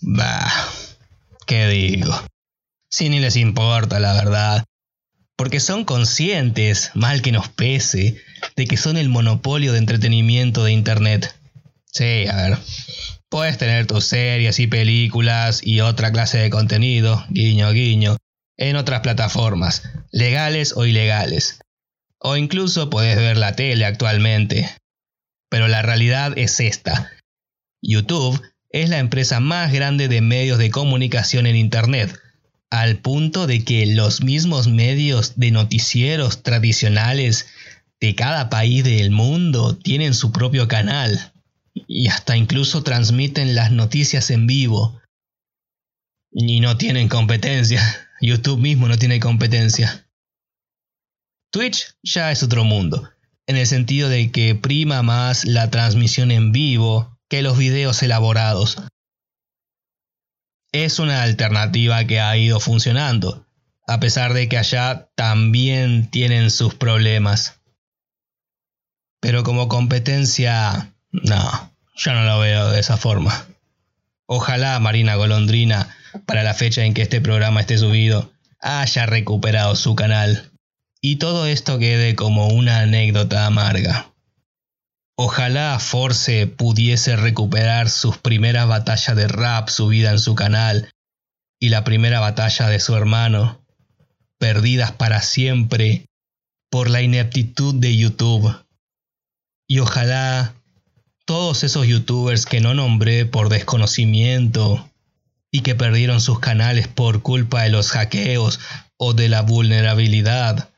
Bah, 0.00 0.50
¿qué 1.46 1.68
digo? 1.68 2.12
Si 2.90 3.08
ni 3.08 3.20
les 3.20 3.36
importa 3.36 4.00
la 4.00 4.14
verdad, 4.14 4.64
porque 5.36 5.60
son 5.60 5.84
conscientes, 5.84 6.90
mal 6.94 7.22
que 7.22 7.32
nos 7.32 7.48
pese, 7.48 8.20
de 8.56 8.66
que 8.66 8.76
son 8.76 8.96
el 8.96 9.08
monopolio 9.08 9.72
de 9.72 9.78
entretenimiento 9.78 10.64
de 10.64 10.72
Internet. 10.72 11.34
Sí, 11.86 12.26
a 12.26 12.36
ver, 12.36 12.58
puedes 13.30 13.56
tener 13.58 13.86
tus 13.86 14.04
series 14.04 14.58
y 14.58 14.66
películas 14.66 15.60
y 15.64 15.80
otra 15.80 16.12
clase 16.12 16.38
de 16.38 16.50
contenido, 16.50 17.24
guiño 17.30 17.70
guiño, 17.72 18.16
en 18.58 18.76
otras 18.76 19.00
plataformas, 19.00 19.84
legales 20.10 20.74
o 20.76 20.84
ilegales. 20.84 21.60
O 22.18 22.36
incluso 22.36 22.90
puedes 22.90 23.16
ver 23.16 23.38
la 23.38 23.56
tele 23.56 23.86
actualmente, 23.86 24.68
pero 25.48 25.68
la 25.68 25.80
realidad 25.80 26.36
es 26.36 26.60
esta. 26.60 27.10
YouTube 27.80 28.42
es 28.68 28.90
la 28.90 28.98
empresa 28.98 29.40
más 29.40 29.72
grande 29.72 30.08
de 30.08 30.20
medios 30.20 30.58
de 30.58 30.70
comunicación 30.70 31.46
en 31.46 31.56
Internet, 31.56 32.18
al 32.68 32.98
punto 32.98 33.46
de 33.46 33.64
que 33.64 33.86
los 33.86 34.22
mismos 34.22 34.68
medios 34.68 35.34
de 35.36 35.52
noticieros 35.52 36.42
tradicionales 36.42 37.46
de 38.00 38.14
cada 38.14 38.50
país 38.50 38.84
del 38.84 39.10
mundo 39.10 39.76
tienen 39.76 40.14
su 40.14 40.32
propio 40.32 40.68
canal 40.68 41.32
y 41.74 42.08
hasta 42.08 42.36
incluso 42.36 42.82
transmiten 42.82 43.54
las 43.54 43.70
noticias 43.70 44.30
en 44.30 44.46
vivo. 44.46 45.00
Y 46.32 46.60
no 46.60 46.76
tienen 46.76 47.08
competencia. 47.08 47.82
YouTube 48.20 48.60
mismo 48.60 48.88
no 48.88 48.98
tiene 48.98 49.20
competencia. 49.20 50.06
Twitch 51.52 51.96
ya 52.02 52.30
es 52.30 52.42
otro 52.42 52.64
mundo, 52.64 53.10
en 53.46 53.56
el 53.56 53.66
sentido 53.66 54.08
de 54.08 54.30
que 54.30 54.54
prima 54.54 55.02
más 55.02 55.44
la 55.44 55.70
transmisión 55.70 56.30
en 56.30 56.52
vivo 56.52 57.18
que 57.28 57.42
los 57.42 57.58
videos 57.58 58.02
elaborados. 58.02 58.76
Es 60.72 61.00
una 61.00 61.22
alternativa 61.22 62.04
que 62.04 62.20
ha 62.20 62.36
ido 62.36 62.60
funcionando, 62.60 63.48
a 63.88 63.98
pesar 63.98 64.34
de 64.34 64.48
que 64.48 64.58
allá 64.58 65.10
también 65.16 66.10
tienen 66.10 66.50
sus 66.50 66.74
problemas. 66.74 67.60
Pero 69.20 69.42
como 69.42 69.68
competencia, 69.68 70.94
no, 71.12 71.72
yo 71.96 72.12
no 72.12 72.24
lo 72.24 72.38
veo 72.38 72.70
de 72.70 72.80
esa 72.80 72.96
forma. 72.96 73.46
Ojalá 74.26 74.78
Marina 74.78 75.16
Golondrina, 75.16 75.96
para 76.26 76.42
la 76.42 76.54
fecha 76.54 76.84
en 76.84 76.94
que 76.94 77.02
este 77.02 77.20
programa 77.20 77.60
esté 77.60 77.78
subido, 77.78 78.32
haya 78.60 79.06
recuperado 79.06 79.74
su 79.76 79.94
canal. 79.96 80.50
Y 81.00 81.16
todo 81.16 81.46
esto 81.46 81.78
quede 81.78 82.14
como 82.14 82.48
una 82.48 82.80
anécdota 82.80 83.46
amarga. 83.46 84.12
Ojalá 85.16 85.78
Force 85.78 86.46
pudiese 86.46 87.16
recuperar 87.16 87.90
sus 87.90 88.18
primeras 88.18 88.66
batallas 88.68 89.16
de 89.16 89.28
rap 89.28 89.68
subida 89.68 90.12
en 90.12 90.18
su 90.18 90.34
canal 90.34 90.90
y 91.58 91.68
la 91.68 91.84
primera 91.84 92.20
batalla 92.20 92.68
de 92.68 92.80
su 92.80 92.96
hermano, 92.96 93.60
perdidas 94.38 94.92
para 94.92 95.20
siempre 95.20 96.06
por 96.70 96.88
la 96.88 97.02
ineptitud 97.02 97.74
de 97.74 97.96
YouTube. 97.96 98.64
Y 99.66 99.80
ojalá 99.80 100.54
todos 101.30 101.62
esos 101.62 101.86
youtubers 101.86 102.44
que 102.44 102.60
no 102.60 102.74
nombré 102.74 103.24
por 103.24 103.50
desconocimiento 103.50 104.90
y 105.52 105.60
que 105.60 105.76
perdieron 105.76 106.20
sus 106.20 106.40
canales 106.40 106.88
por 106.88 107.22
culpa 107.22 107.62
de 107.62 107.68
los 107.68 107.92
hackeos 107.92 108.58
o 108.96 109.12
de 109.12 109.28
la 109.28 109.42
vulnerabilidad, 109.42 110.70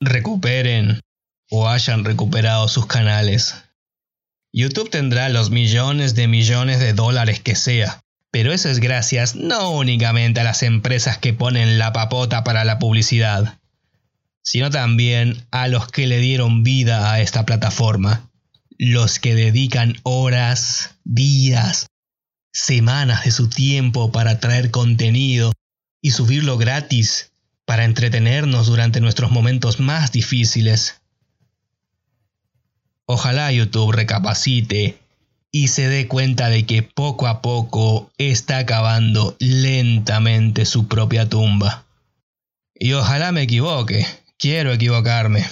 recuperen 0.00 1.02
o 1.50 1.68
hayan 1.68 2.06
recuperado 2.06 2.68
sus 2.68 2.86
canales. 2.86 3.54
YouTube 4.50 4.88
tendrá 4.88 5.28
los 5.28 5.50
millones 5.50 6.14
de 6.14 6.26
millones 6.26 6.80
de 6.80 6.94
dólares 6.94 7.40
que 7.40 7.54
sea, 7.54 8.00
pero 8.30 8.50
eso 8.50 8.70
es 8.70 8.78
gracias 8.78 9.34
no 9.36 9.72
únicamente 9.72 10.40
a 10.40 10.44
las 10.44 10.62
empresas 10.62 11.18
que 11.18 11.34
ponen 11.34 11.78
la 11.78 11.92
papota 11.92 12.44
para 12.44 12.64
la 12.64 12.78
publicidad, 12.78 13.58
sino 14.42 14.70
también 14.70 15.44
a 15.50 15.68
los 15.68 15.86
que 15.88 16.06
le 16.06 16.16
dieron 16.16 16.62
vida 16.62 17.12
a 17.12 17.20
esta 17.20 17.44
plataforma 17.44 18.31
los 18.84 19.20
que 19.20 19.36
dedican 19.36 19.94
horas, 20.02 20.96
días, 21.04 21.86
semanas 22.52 23.24
de 23.24 23.30
su 23.30 23.48
tiempo 23.48 24.10
para 24.10 24.40
traer 24.40 24.72
contenido 24.72 25.52
y 26.00 26.10
subirlo 26.10 26.58
gratis 26.58 27.30
para 27.64 27.84
entretenernos 27.84 28.66
durante 28.66 29.00
nuestros 29.00 29.30
momentos 29.30 29.78
más 29.78 30.10
difíciles. 30.10 31.00
Ojalá 33.06 33.52
YouTube 33.52 33.92
recapacite 33.92 34.98
y 35.52 35.68
se 35.68 35.88
dé 35.88 36.08
cuenta 36.08 36.48
de 36.48 36.66
que 36.66 36.82
poco 36.82 37.28
a 37.28 37.40
poco 37.40 38.10
está 38.18 38.58
acabando 38.58 39.36
lentamente 39.38 40.64
su 40.64 40.88
propia 40.88 41.28
tumba. 41.28 41.84
Y 42.74 42.94
ojalá 42.94 43.30
me 43.30 43.42
equivoque, 43.42 44.04
quiero 44.38 44.72
equivocarme. 44.72 45.46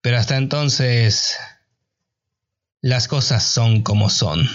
Pero 0.00 0.16
hasta 0.16 0.38
entonces 0.38 1.36
las 2.84 3.08
cosas 3.08 3.42
son 3.42 3.80
como 3.80 4.10
son. 4.10 4.46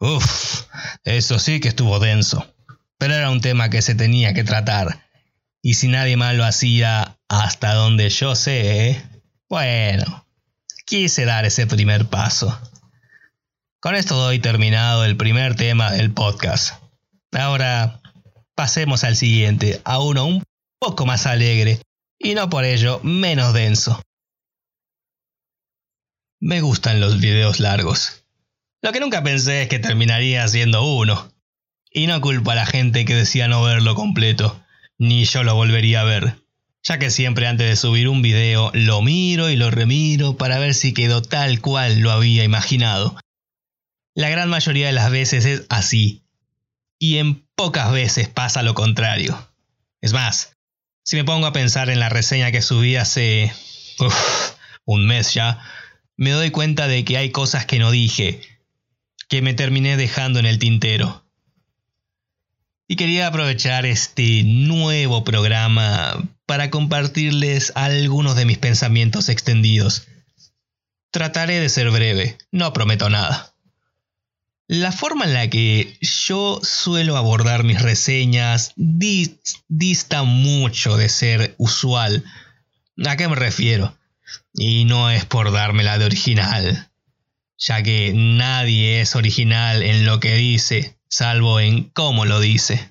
Uf, 0.00 0.64
eso 1.04 1.38
sí 1.38 1.60
que 1.60 1.68
estuvo 1.68 2.00
denso. 2.00 2.52
Pero 2.98 3.14
era 3.14 3.30
un 3.30 3.40
tema 3.40 3.70
que 3.70 3.82
se 3.82 3.94
tenía 3.94 4.34
que 4.34 4.42
tratar. 4.42 5.08
Y 5.62 5.74
si 5.74 5.86
nadie 5.86 6.16
más 6.16 6.34
lo 6.34 6.44
hacía, 6.44 7.20
hasta 7.28 7.74
donde 7.74 8.10
yo 8.10 8.34
sé, 8.34 8.88
¿eh? 8.90 9.02
bueno, 9.48 10.26
quise 10.86 11.24
dar 11.24 11.44
ese 11.44 11.68
primer 11.68 12.06
paso. 12.06 12.60
Con 13.80 13.94
esto 13.94 14.16
doy 14.16 14.40
terminado 14.40 15.04
el 15.04 15.16
primer 15.16 15.54
tema 15.54 15.92
del 15.92 16.12
podcast. 16.12 16.82
Ahora 17.30 18.00
pasemos 18.56 19.04
al 19.04 19.14
siguiente, 19.14 19.80
a 19.84 20.00
uno 20.00 20.26
un 20.26 20.42
poco 20.80 21.06
más 21.06 21.26
alegre 21.26 21.80
y 22.18 22.34
no 22.34 22.50
por 22.50 22.64
ello 22.64 22.98
menos 23.04 23.54
denso. 23.54 24.02
Me 26.42 26.62
gustan 26.62 27.00
los 27.00 27.20
videos 27.20 27.60
largos. 27.60 28.24
Lo 28.80 28.92
que 28.92 29.00
nunca 29.00 29.22
pensé 29.22 29.62
es 29.62 29.68
que 29.68 29.78
terminaría 29.78 30.48
siendo 30.48 30.82
uno. 30.82 31.30
Y 31.90 32.06
no 32.06 32.18
culpo 32.22 32.50
a 32.50 32.54
la 32.54 32.64
gente 32.64 33.04
que 33.04 33.14
decía 33.14 33.46
no 33.46 33.62
verlo 33.62 33.94
completo, 33.94 34.64
ni 34.96 35.26
yo 35.26 35.44
lo 35.44 35.54
volvería 35.54 36.00
a 36.00 36.04
ver, 36.04 36.36
ya 36.82 36.98
que 36.98 37.10
siempre 37.10 37.46
antes 37.46 37.68
de 37.68 37.76
subir 37.76 38.08
un 38.08 38.22
video 38.22 38.70
lo 38.72 39.02
miro 39.02 39.50
y 39.50 39.56
lo 39.56 39.70
remiro 39.70 40.38
para 40.38 40.58
ver 40.58 40.72
si 40.72 40.94
quedó 40.94 41.20
tal 41.20 41.60
cual 41.60 41.98
lo 41.98 42.10
había 42.10 42.42
imaginado. 42.42 43.18
La 44.14 44.30
gran 44.30 44.48
mayoría 44.48 44.86
de 44.86 44.92
las 44.92 45.10
veces 45.10 45.44
es 45.44 45.66
así, 45.68 46.22
y 46.98 47.18
en 47.18 47.46
pocas 47.54 47.92
veces 47.92 48.28
pasa 48.28 48.62
lo 48.62 48.74
contrario. 48.74 49.50
Es 50.00 50.14
más, 50.14 50.56
si 51.04 51.16
me 51.16 51.24
pongo 51.24 51.46
a 51.46 51.52
pensar 51.52 51.90
en 51.90 52.00
la 52.00 52.08
reseña 52.08 52.50
que 52.50 52.62
subí 52.62 52.96
hace 52.96 53.52
un 54.86 55.06
mes 55.06 55.34
ya, 55.34 55.60
me 56.20 56.32
doy 56.32 56.50
cuenta 56.50 56.86
de 56.86 57.02
que 57.02 57.16
hay 57.16 57.30
cosas 57.30 57.64
que 57.64 57.78
no 57.78 57.90
dije, 57.90 58.42
que 59.26 59.40
me 59.40 59.54
terminé 59.54 59.96
dejando 59.96 60.38
en 60.38 60.44
el 60.44 60.58
tintero. 60.58 61.24
Y 62.86 62.96
quería 62.96 63.26
aprovechar 63.26 63.86
este 63.86 64.42
nuevo 64.44 65.24
programa 65.24 66.22
para 66.44 66.68
compartirles 66.68 67.72
algunos 67.74 68.36
de 68.36 68.44
mis 68.44 68.58
pensamientos 68.58 69.30
extendidos. 69.30 70.08
Trataré 71.10 71.58
de 71.58 71.70
ser 71.70 71.90
breve, 71.90 72.36
no 72.52 72.74
prometo 72.74 73.08
nada. 73.08 73.54
La 74.66 74.92
forma 74.92 75.24
en 75.24 75.32
la 75.32 75.48
que 75.48 75.96
yo 76.02 76.60
suelo 76.62 77.16
abordar 77.16 77.64
mis 77.64 77.80
reseñas 77.80 78.74
dista 78.76 80.22
mucho 80.24 80.98
de 80.98 81.08
ser 81.08 81.54
usual. 81.56 82.24
¿A 83.06 83.16
qué 83.16 83.26
me 83.26 83.36
refiero? 83.36 83.96
Y 84.54 84.84
no 84.84 85.10
es 85.10 85.24
por 85.24 85.52
dármela 85.52 85.98
de 85.98 86.06
original, 86.06 86.90
ya 87.58 87.82
que 87.82 88.12
nadie 88.14 89.00
es 89.00 89.14
original 89.16 89.82
en 89.82 90.06
lo 90.06 90.20
que 90.20 90.34
dice, 90.34 90.98
salvo 91.08 91.60
en 91.60 91.84
cómo 91.90 92.24
lo 92.24 92.40
dice. 92.40 92.88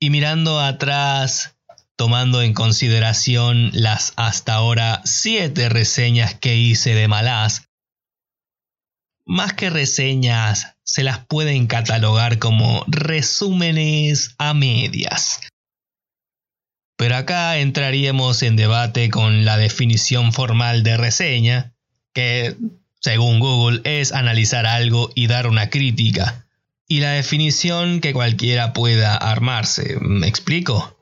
Y 0.00 0.10
mirando 0.10 0.60
atrás, 0.60 1.56
tomando 1.96 2.42
en 2.42 2.54
consideración 2.54 3.70
las 3.72 4.12
hasta 4.16 4.54
ahora 4.54 5.02
siete 5.04 5.68
reseñas 5.68 6.34
que 6.34 6.56
hice 6.56 6.94
de 6.94 7.08
Malaz, 7.08 7.68
más 9.26 9.52
que 9.52 9.68
reseñas, 9.68 10.76
se 10.84 11.02
las 11.02 11.26
pueden 11.26 11.66
catalogar 11.66 12.38
como 12.38 12.82
resúmenes 12.86 14.34
a 14.38 14.54
medias, 14.54 15.40
pero 16.98 17.14
acá 17.14 17.56
entraríamos 17.58 18.42
en 18.42 18.56
debate 18.56 19.08
con 19.08 19.44
la 19.44 19.56
definición 19.56 20.32
formal 20.32 20.82
de 20.82 20.96
reseña, 20.96 21.72
que, 22.12 22.56
según 23.00 23.38
Google, 23.38 23.82
es 23.84 24.10
analizar 24.10 24.66
algo 24.66 25.08
y 25.14 25.28
dar 25.28 25.46
una 25.46 25.70
crítica. 25.70 26.44
Y 26.88 26.98
la 26.98 27.12
definición 27.12 28.00
que 28.00 28.12
cualquiera 28.12 28.72
pueda 28.72 29.14
armarse. 29.14 29.96
¿Me 30.00 30.26
explico? 30.26 30.98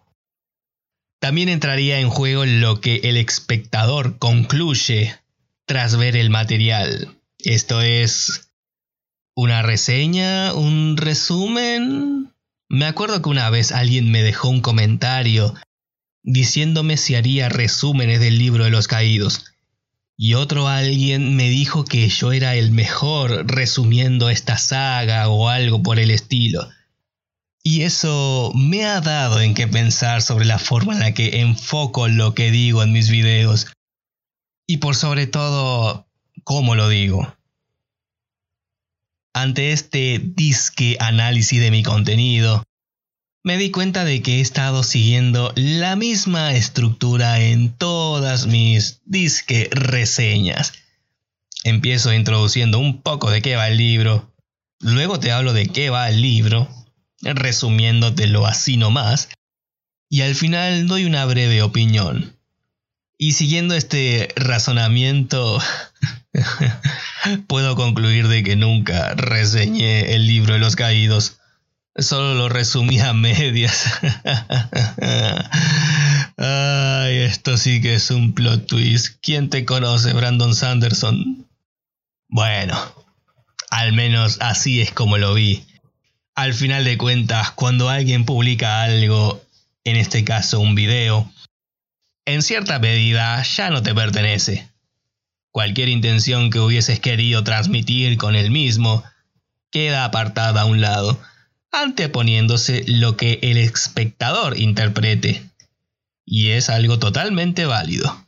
También 1.19 1.49
entraría 1.49 1.99
en 1.99 2.11
juego 2.11 2.45
lo 2.45 2.83
que 2.83 2.97
el 3.05 3.17
espectador 3.17 4.19
concluye 4.19 5.17
tras 5.65 5.97
ver 5.97 6.15
el 6.15 6.29
material. 6.29 7.17
Esto 7.39 7.81
es 7.81 8.51
una 9.35 9.63
reseña, 9.63 10.53
un 10.53 10.99
resumen. 10.99 12.35
Me 12.69 12.85
acuerdo 12.85 13.23
que 13.23 13.31
una 13.31 13.49
vez 13.49 13.73
alguien 13.73 14.11
me 14.11 14.23
dejó 14.23 14.51
un 14.51 14.61
comentario 14.61 15.55
diciéndome 16.27 16.97
si 16.97 17.15
haría 17.15 17.49
resúmenes 17.49 18.21
del 18.21 18.37
libro 18.39 18.65
de 18.65 18.71
los 18.71 18.89
caídos. 18.89 19.47
Y 20.19 20.35
otro 20.35 20.69
alguien 20.69 21.37
me 21.37 21.49
dijo 21.49 21.85
que 21.85 22.09
yo 22.09 22.33
era 22.33 22.57
el 22.57 22.73
mejor 22.73 23.47
resumiendo 23.47 24.29
esta 24.29 24.59
saga 24.59 25.29
o 25.29 25.49
algo 25.49 25.83
por 25.83 25.99
el 25.99 26.11
estilo. 26.11 26.69
Y 27.63 27.83
eso 27.83 28.53
me 28.55 28.85
ha 28.85 29.01
dado 29.01 29.41
en 29.41 29.55
qué 29.55 29.69
pensar 29.69 30.21
sobre 30.21 30.45
la 30.47 30.59
forma 30.59 30.95
en 30.95 31.01
la 31.01 31.15
que 31.15 31.41
enfoco 31.41 32.09
lo 32.09 32.35
que 32.35 32.51
digo 32.51 32.83
en 32.83 32.93
mis 32.93 33.09
videos. 33.09 33.69
Y 34.67 34.79
por 34.79 34.97
sobre 34.97 35.27
todo, 35.27 36.09
cómo 36.45 36.75
lo 36.75 36.89
digo. 36.89 37.37
Ante 39.33 39.73
este 39.73 40.19
disque 40.19 40.97
análisis 40.99 41.61
de 41.61 41.71
mi 41.71 41.83
contenido, 41.83 42.65
me 43.47 43.59
di 43.59 43.71
cuenta 43.71 44.05
de 44.05 44.23
que 44.23 44.39
he 44.39 44.41
estado 44.41 44.83
siguiendo 44.83 45.53
la 45.55 45.95
misma 45.95 46.55
estructura 46.55 47.39
en 47.39 47.71
todas 47.71 48.49
mis 48.49 49.03
disque 49.05 49.69
reseñas. 49.71 50.73
Empiezo 51.63 52.13
introduciendo 52.13 52.81
un 52.81 53.03
poco 53.03 53.31
de 53.31 53.43
qué 53.43 53.55
va 53.55 53.69
el 53.69 53.77
libro, 53.77 54.35
luego 54.81 55.21
te 55.21 55.31
hablo 55.31 55.53
de 55.53 55.69
qué 55.69 55.91
va 55.91 56.09
el 56.09 56.23
libro, 56.23 56.69
resumiéndotelo 57.23 58.49
así 58.49 58.79
nomás, 58.79 59.29
y 60.11 60.23
al 60.23 60.35
final 60.35 60.89
doy 60.89 61.05
una 61.05 61.25
breve 61.25 61.63
opinión. 61.63 62.37
Y 63.17 63.35
siguiendo 63.35 63.77
este 63.77 64.29
razonamiento, 64.35 65.61
puedo 67.47 67.77
concluir 67.77 68.27
de 68.27 68.43
que 68.43 68.57
nunca 68.57 69.15
reseñé 69.15 70.17
el 70.17 70.27
libro 70.27 70.55
de 70.55 70.59
los 70.59 70.75
caídos. 70.75 71.39
Solo 71.99 72.35
lo 72.35 72.49
resumí 72.49 73.01
a 73.01 73.15
medias. 73.15 73.87
Ay, 76.37 77.17
esto 77.19 77.57
sí 77.57 77.81
que 77.81 77.95
es 77.95 78.11
un 78.11 78.35
plot 78.35 78.67
twist. 78.67 79.17
¿Quién 79.23 79.49
te 79.49 79.65
conoce, 79.65 80.13
Brandon 80.13 80.55
Sanderson? 80.55 81.47
Bueno, 82.29 82.77
al 83.71 83.95
menos 83.95 84.39
así 84.41 84.83
es 84.83 84.91
como 84.91 85.17
lo 85.17 85.33
vi. 85.33 85.65
Al 86.35 86.53
final 86.53 86.85
de 86.85 86.99
cuentas, 86.99 87.53
cuando 87.53 87.89
alguien 87.89 88.27
publica 88.27 88.83
algo, 88.83 89.43
en 89.85 89.97
este 89.97 90.23
caso 90.23 90.61
un 90.61 90.75
video, 90.75 91.33
en 92.27 92.43
cierta 92.43 92.79
medida 92.79 93.43
ya 93.43 93.71
no 93.71 93.83
te 93.83 93.95
pertenece. 93.95 94.69
Cualquier 95.51 95.89
intención 95.89 96.51
que 96.51 96.61
hubieses 96.61 97.01
querido 97.01 97.43
transmitir 97.43 98.19
con 98.19 98.37
el 98.37 98.51
mismo 98.51 99.03
queda 99.71 100.05
apartada 100.05 100.61
a 100.61 100.67
un 100.67 100.83
lado, 100.83 101.19
anteponiéndose 101.73 102.85
lo 102.87 103.17
que 103.17 103.39
el 103.43 103.57
espectador 103.57 104.59
interprete. 104.59 105.51
Y 106.25 106.51
es 106.51 106.71
algo 106.71 106.99
totalmente 106.99 107.67
válido. 107.67 108.27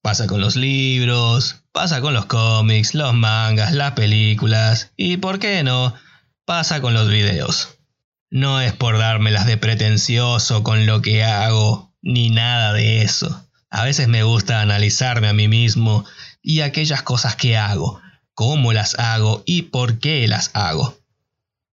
Pasa 0.00 0.26
con 0.26 0.40
los 0.40 0.56
libros, 0.56 1.62
pasa 1.72 2.00
con 2.00 2.14
los 2.14 2.26
cómics, 2.26 2.94
los 2.94 3.14
mangas, 3.14 3.72
las 3.72 3.92
películas 3.92 4.92
y, 4.96 5.16
¿por 5.16 5.38
qué 5.38 5.62
no?, 5.62 5.94
pasa 6.44 6.80
con 6.80 6.94
los 6.94 7.08
videos. 7.08 7.76
No 8.30 8.60
es 8.60 8.72
por 8.72 8.98
dármelas 8.98 9.46
de 9.46 9.56
pretencioso 9.56 10.62
con 10.62 10.86
lo 10.86 11.02
que 11.02 11.24
hago 11.24 11.94
ni 12.02 12.30
nada 12.30 12.72
de 12.72 13.02
eso. 13.02 13.46
A 13.70 13.84
veces 13.84 14.08
me 14.08 14.22
gusta 14.22 14.60
analizarme 14.60 15.28
a 15.28 15.34
mí 15.34 15.48
mismo 15.48 16.04
y 16.42 16.60
aquellas 16.60 17.02
cosas 17.02 17.36
que 17.36 17.56
hago, 17.56 18.00
cómo 18.34 18.72
las 18.72 18.98
hago 18.98 19.42
y 19.44 19.62
por 19.62 19.98
qué 19.98 20.26
las 20.26 20.50
hago. 20.54 20.97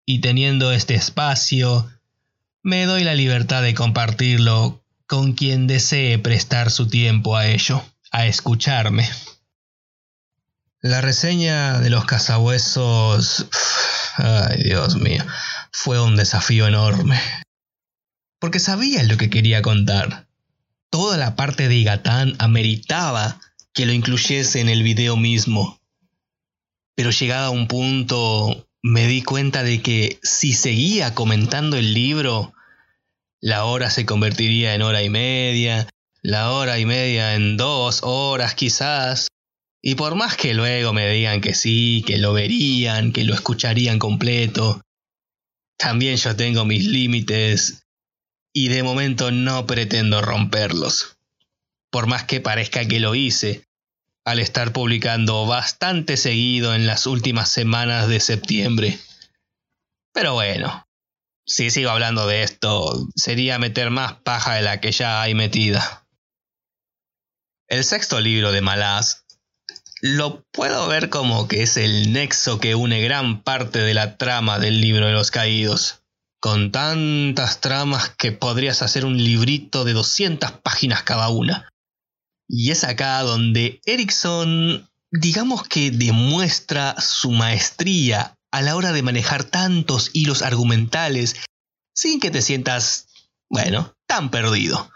Y 0.06 0.20
teniendo 0.20 0.72
este 0.72 0.96
espacio, 0.96 1.90
me 2.62 2.86
doy 2.86 3.04
la 3.04 3.16
libertad 3.16 3.62
de 3.62 3.74
compartirlo 3.74 4.84
con 5.08 5.34
quien 5.34 5.68
desee 5.68 6.20
prestar 6.20 6.72
su 6.72 6.88
tiempo 6.88 7.36
a 7.36 7.48
ello, 7.48 7.84
a 8.12 8.26
escucharme. 8.26 9.10
La 10.82 11.02
reseña 11.02 11.80
de 11.80 11.90
los 11.90 12.06
cazahuesos... 12.06 13.48
Ay, 14.18 14.64
Dios 14.64 14.96
mío, 14.96 15.26
fue 15.72 16.02
un 16.02 16.16
desafío 16.16 16.68
enorme 16.68 17.20
porque 18.46 18.60
sabía 18.60 19.02
lo 19.02 19.18
que 19.18 19.32
quería 19.32 19.64
contar. 19.64 20.28
Toda 20.92 21.18
la 21.18 21.36
parte 21.36 21.68
de 21.68 21.78
Igatán 21.78 22.36
ameritaba 22.38 23.40
que 23.74 23.88
lo 23.88 23.92
incluyese 23.92 24.62
en 24.62 24.70
el 24.70 24.84
video 24.84 25.18
mismo. 25.18 25.80
Pero 26.94 27.10
llegado 27.10 27.48
a 27.48 27.50
un 27.50 27.68
punto 27.68 28.68
me 28.88 29.08
di 29.08 29.24
cuenta 29.24 29.64
de 29.64 29.82
que 29.82 30.20
si 30.22 30.54
seguía 30.54 31.16
comentando 31.16 31.76
el 31.76 31.96
libro, 31.96 32.54
la 33.42 33.66
hora 33.66 33.90
se 33.90 34.06
convertiría 34.06 34.76
en 34.76 34.84
hora 34.84 35.02
y 35.02 35.10
media, 35.10 35.90
la 36.22 36.52
hora 36.52 36.78
y 36.78 36.86
media 36.86 37.34
en 37.34 37.58
dos 37.58 38.02
horas 38.04 38.54
quizás. 38.54 39.28
Y 39.82 39.96
por 39.96 40.14
más 40.14 40.38
que 40.38 40.54
luego 40.54 40.94
me 40.94 41.10
digan 41.10 41.42
que 41.42 41.56
sí, 41.56 42.04
que 42.06 42.20
lo 42.20 42.34
verían, 42.34 43.12
que 43.12 43.24
lo 43.24 43.34
escucharían 43.34 43.98
completo, 43.98 44.82
también 45.80 46.18
yo 46.18 46.36
tengo 46.36 46.64
mis 46.64 46.86
límites 46.86 47.88
y 48.54 48.68
de 48.68 48.84
momento 48.84 49.32
no 49.32 49.66
pretendo 49.66 50.22
romperlos. 50.22 51.18
Por 51.90 52.06
más 52.06 52.26
que 52.26 52.40
parezca 52.40 52.88
que 52.88 53.00
lo 53.00 53.16
hice, 53.16 53.65
al 54.26 54.40
estar 54.40 54.74
publicando 54.74 55.46
bastante 55.46 56.18
seguido 56.18 56.74
en 56.74 56.88
las 56.88 57.06
últimas 57.06 57.50
semanas 57.50 58.08
de 58.08 58.20
septiembre. 58.20 59.00
Pero 60.14 60.34
bueno, 60.34 60.88
si 61.46 61.70
sigo 61.70 61.92
hablando 61.92 62.26
de 62.26 62.42
esto, 62.42 63.08
sería 63.16 63.60
meter 63.60 63.92
más 63.92 64.14
paja 64.14 64.56
de 64.56 64.64
la 64.64 64.82
que 64.82 64.92
ya 64.92 65.22
hay 65.22 65.36
metida. 65.36 66.08
El 67.68 67.84
sexto 67.84 68.20
libro 68.20 68.52
de 68.52 68.62
Malaz 68.62 69.26
lo 70.02 70.44
puedo 70.52 70.88
ver 70.88 71.10
como 71.10 71.48
que 71.48 71.62
es 71.64 71.78
el 71.78 72.12
nexo 72.12 72.60
que 72.60 72.76
une 72.76 73.02
gran 73.02 73.44
parte 73.44 73.80
de 73.80 73.94
la 73.94 74.18
trama 74.18 74.60
del 74.60 74.82
libro 74.82 75.08
de 75.08 75.14
los 75.14 75.32
caídos 75.32 76.02
con 76.40 76.72
tantas 76.72 77.60
tramas 77.60 78.10
que 78.10 78.32
podrías 78.32 78.82
hacer 78.84 79.06
un 79.06 79.18
librito 79.18 79.84
de 79.84 79.94
200 79.94 80.52
páginas 80.52 81.02
cada 81.02 81.30
una. 81.30 81.70
Y 82.48 82.72
es 82.72 82.84
acá 82.84 83.22
donde 83.22 83.82
Erickson, 83.86 84.90
digamos 85.12 85.68
que 85.68 85.92
demuestra 85.92 87.00
su 87.00 87.32
maestría 87.32 88.38
a 88.52 88.62
la 88.62 88.76
hora 88.76 88.92
de 88.92 89.04
manejar 89.04 89.44
tantos 89.44 90.12
hilos 90.14 90.42
argumentales 90.42 91.36
sin 91.94 92.20
que 92.20 92.32
te 92.32 92.42
sientas, 92.42 93.08
bueno, 93.50 93.96
tan 94.06 94.30
perdido. 94.32 94.90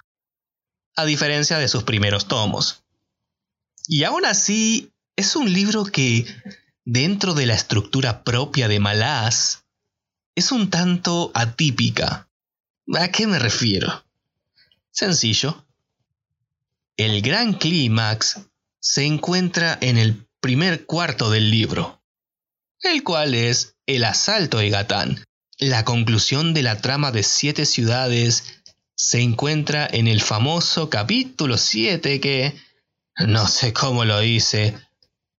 A 0.95 1.05
diferencia 1.05 1.57
de 1.57 1.67
sus 1.67 1.83
primeros 1.83 2.27
tomos. 2.27 2.83
Y 3.87 4.03
aún 4.03 4.25
así, 4.25 4.91
es 5.15 5.35
un 5.35 5.51
libro 5.51 5.85
que, 5.85 6.25
dentro 6.85 7.33
de 7.33 7.45
la 7.45 7.55
estructura 7.55 8.23
propia 8.23 8.67
de 8.67 8.79
Malaz, 8.79 9.63
es 10.35 10.51
un 10.51 10.69
tanto 10.69 11.31
atípica. 11.33 12.29
¿A 12.93 13.07
qué 13.09 13.27
me 13.27 13.39
refiero? 13.39 14.05
Sencillo. 14.91 15.65
El 16.99 17.21
gran 17.21 17.53
clímax 17.53 18.41
se 18.81 19.05
encuentra 19.05 19.77
en 19.79 19.97
el 19.97 20.27
primer 20.41 20.85
cuarto 20.85 21.29
del 21.29 21.49
libro, 21.49 22.03
el 22.81 23.03
cual 23.03 23.35
es 23.35 23.77
el 23.85 24.03
asalto 24.03 24.57
de 24.57 24.69
Gatán. 24.69 25.23
La 25.59 25.85
conclusión 25.85 26.53
de 26.53 26.61
la 26.61 26.81
trama 26.81 27.13
de 27.13 27.23
siete 27.23 27.65
ciudades 27.65 28.61
se 28.95 29.21
encuentra 29.21 29.87
en 29.89 30.09
el 30.09 30.21
famoso 30.21 30.89
capítulo 30.89 31.57
7 31.57 32.19
que, 32.19 32.53
no 33.17 33.47
sé 33.47 33.71
cómo 33.71 34.03
lo 34.03 34.21
hice, 34.21 34.77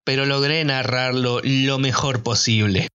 pero 0.02 0.24
logré 0.24 0.64
narrarlo 0.64 1.42
lo 1.44 1.78
mejor 1.78 2.22
posible. 2.22 2.88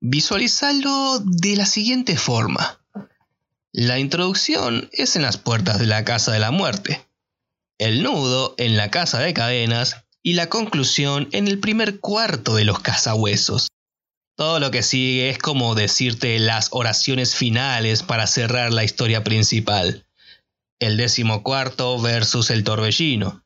Visualizarlo 0.00 1.18
de 1.26 1.56
la 1.56 1.66
siguiente 1.66 2.16
forma. 2.16 2.80
La 3.70 3.98
introducción 3.98 4.88
es 4.92 5.14
en 5.14 5.20
las 5.20 5.36
puertas 5.36 5.78
de 5.78 5.86
la 5.86 6.06
casa 6.06 6.32
de 6.32 6.38
la 6.38 6.50
muerte, 6.50 7.06
el 7.78 8.02
nudo 8.02 8.54
en 8.58 8.76
la 8.76 8.90
casa 8.90 9.20
de 9.20 9.32
cadenas 9.32 10.04
y 10.22 10.34
la 10.34 10.48
conclusión 10.48 11.28
en 11.32 11.48
el 11.48 11.58
primer 11.60 12.00
cuarto 12.00 12.54
de 12.56 12.64
los 12.64 12.80
cazahuesos. 12.80 13.68
Todo 14.36 14.60
lo 14.60 14.70
que 14.70 14.82
sigue 14.82 15.30
es 15.30 15.38
como 15.38 15.74
decirte 15.74 16.38
las 16.38 16.68
oraciones 16.70 17.34
finales 17.34 18.02
para 18.02 18.26
cerrar 18.26 18.72
la 18.72 18.84
historia 18.84 19.24
principal. 19.24 20.06
El 20.80 20.96
décimo 20.96 21.42
cuarto 21.42 22.00
versus 22.00 22.50
el 22.50 22.62
torbellino, 22.62 23.42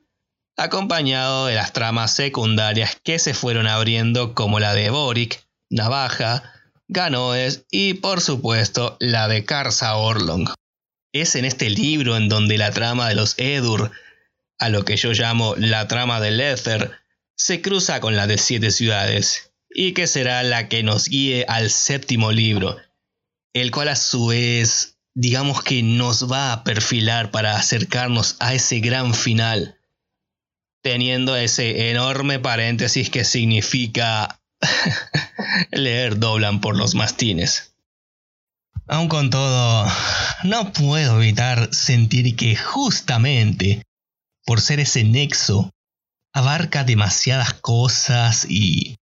acompañado 0.56 1.46
de 1.46 1.54
las 1.54 1.72
tramas 1.72 2.14
secundarias 2.14 2.98
que 3.02 3.18
se 3.18 3.32
fueron 3.32 3.66
abriendo 3.66 4.34
como 4.34 4.60
la 4.60 4.74
de 4.74 4.90
Boric, 4.90 5.46
Navaja, 5.70 6.42
Ganoes 6.88 7.64
y 7.70 7.94
por 7.94 8.20
supuesto 8.20 8.98
la 9.00 9.28
de 9.28 9.46
Karsa 9.46 9.96
Orlong. 9.96 10.48
Es 11.14 11.36
en 11.36 11.46
este 11.46 11.70
libro 11.70 12.16
en 12.16 12.28
donde 12.28 12.58
la 12.58 12.70
trama 12.70 13.08
de 13.08 13.14
los 13.14 13.34
Edur, 13.38 13.92
a 14.62 14.68
lo 14.68 14.84
que 14.84 14.96
yo 14.96 15.10
llamo 15.10 15.56
la 15.56 15.88
trama 15.88 16.20
de 16.20 16.30
Lether, 16.30 16.92
se 17.34 17.60
cruza 17.60 18.00
con 18.00 18.14
la 18.14 18.28
de 18.28 18.38
Siete 18.38 18.70
Ciudades, 18.70 19.52
y 19.68 19.92
que 19.92 20.06
será 20.06 20.44
la 20.44 20.68
que 20.68 20.84
nos 20.84 21.08
guíe 21.08 21.44
al 21.48 21.68
séptimo 21.68 22.30
libro, 22.30 22.76
el 23.54 23.72
cual 23.72 23.88
a 23.88 23.96
su 23.96 24.26
vez, 24.26 24.98
digamos 25.14 25.62
que 25.64 25.82
nos 25.82 26.30
va 26.30 26.52
a 26.52 26.62
perfilar 26.62 27.32
para 27.32 27.56
acercarnos 27.56 28.36
a 28.38 28.54
ese 28.54 28.78
gran 28.78 29.14
final, 29.14 29.80
teniendo 30.80 31.34
ese 31.34 31.90
enorme 31.90 32.38
paréntesis 32.38 33.10
que 33.10 33.24
significa 33.24 34.40
leer 35.72 36.20
doblan 36.20 36.60
por 36.60 36.76
los 36.76 36.94
mastines. 36.94 37.74
Aun 38.86 39.08
con 39.08 39.30
todo, 39.30 39.90
no 40.44 40.72
puedo 40.72 41.20
evitar 41.20 41.74
sentir 41.74 42.36
que 42.36 42.54
justamente 42.54 43.82
por 44.44 44.60
ser 44.60 44.80
ese 44.80 45.04
nexo, 45.04 45.70
abarca 46.32 46.84
demasiadas 46.84 47.54
cosas 47.54 48.46
y 48.48 48.96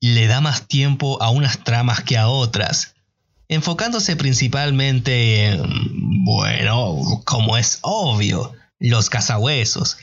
le 0.00 0.26
da 0.26 0.40
más 0.40 0.66
tiempo 0.66 1.22
a 1.22 1.30
unas 1.30 1.62
tramas 1.64 2.02
que 2.02 2.16
a 2.16 2.28
otras, 2.28 2.94
enfocándose 3.48 4.16
principalmente 4.16 5.46
en, 5.46 6.24
bueno, 6.24 7.22
como 7.24 7.56
es 7.56 7.78
obvio, 7.82 8.54
los 8.78 9.10
cazahuesos. 9.10 9.98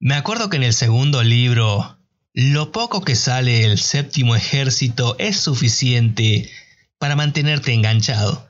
Me 0.00 0.14
acuerdo 0.14 0.48
que 0.48 0.56
en 0.56 0.62
el 0.64 0.72
segundo 0.72 1.22
libro 1.22 1.98
lo 2.32 2.72
poco 2.72 3.02
que 3.02 3.16
sale 3.16 3.64
el 3.64 3.78
séptimo 3.78 4.34
ejército 4.34 5.16
es 5.18 5.38
suficiente 5.38 6.50
para 6.98 7.16
mantenerte 7.16 7.72
enganchado. 7.72 8.48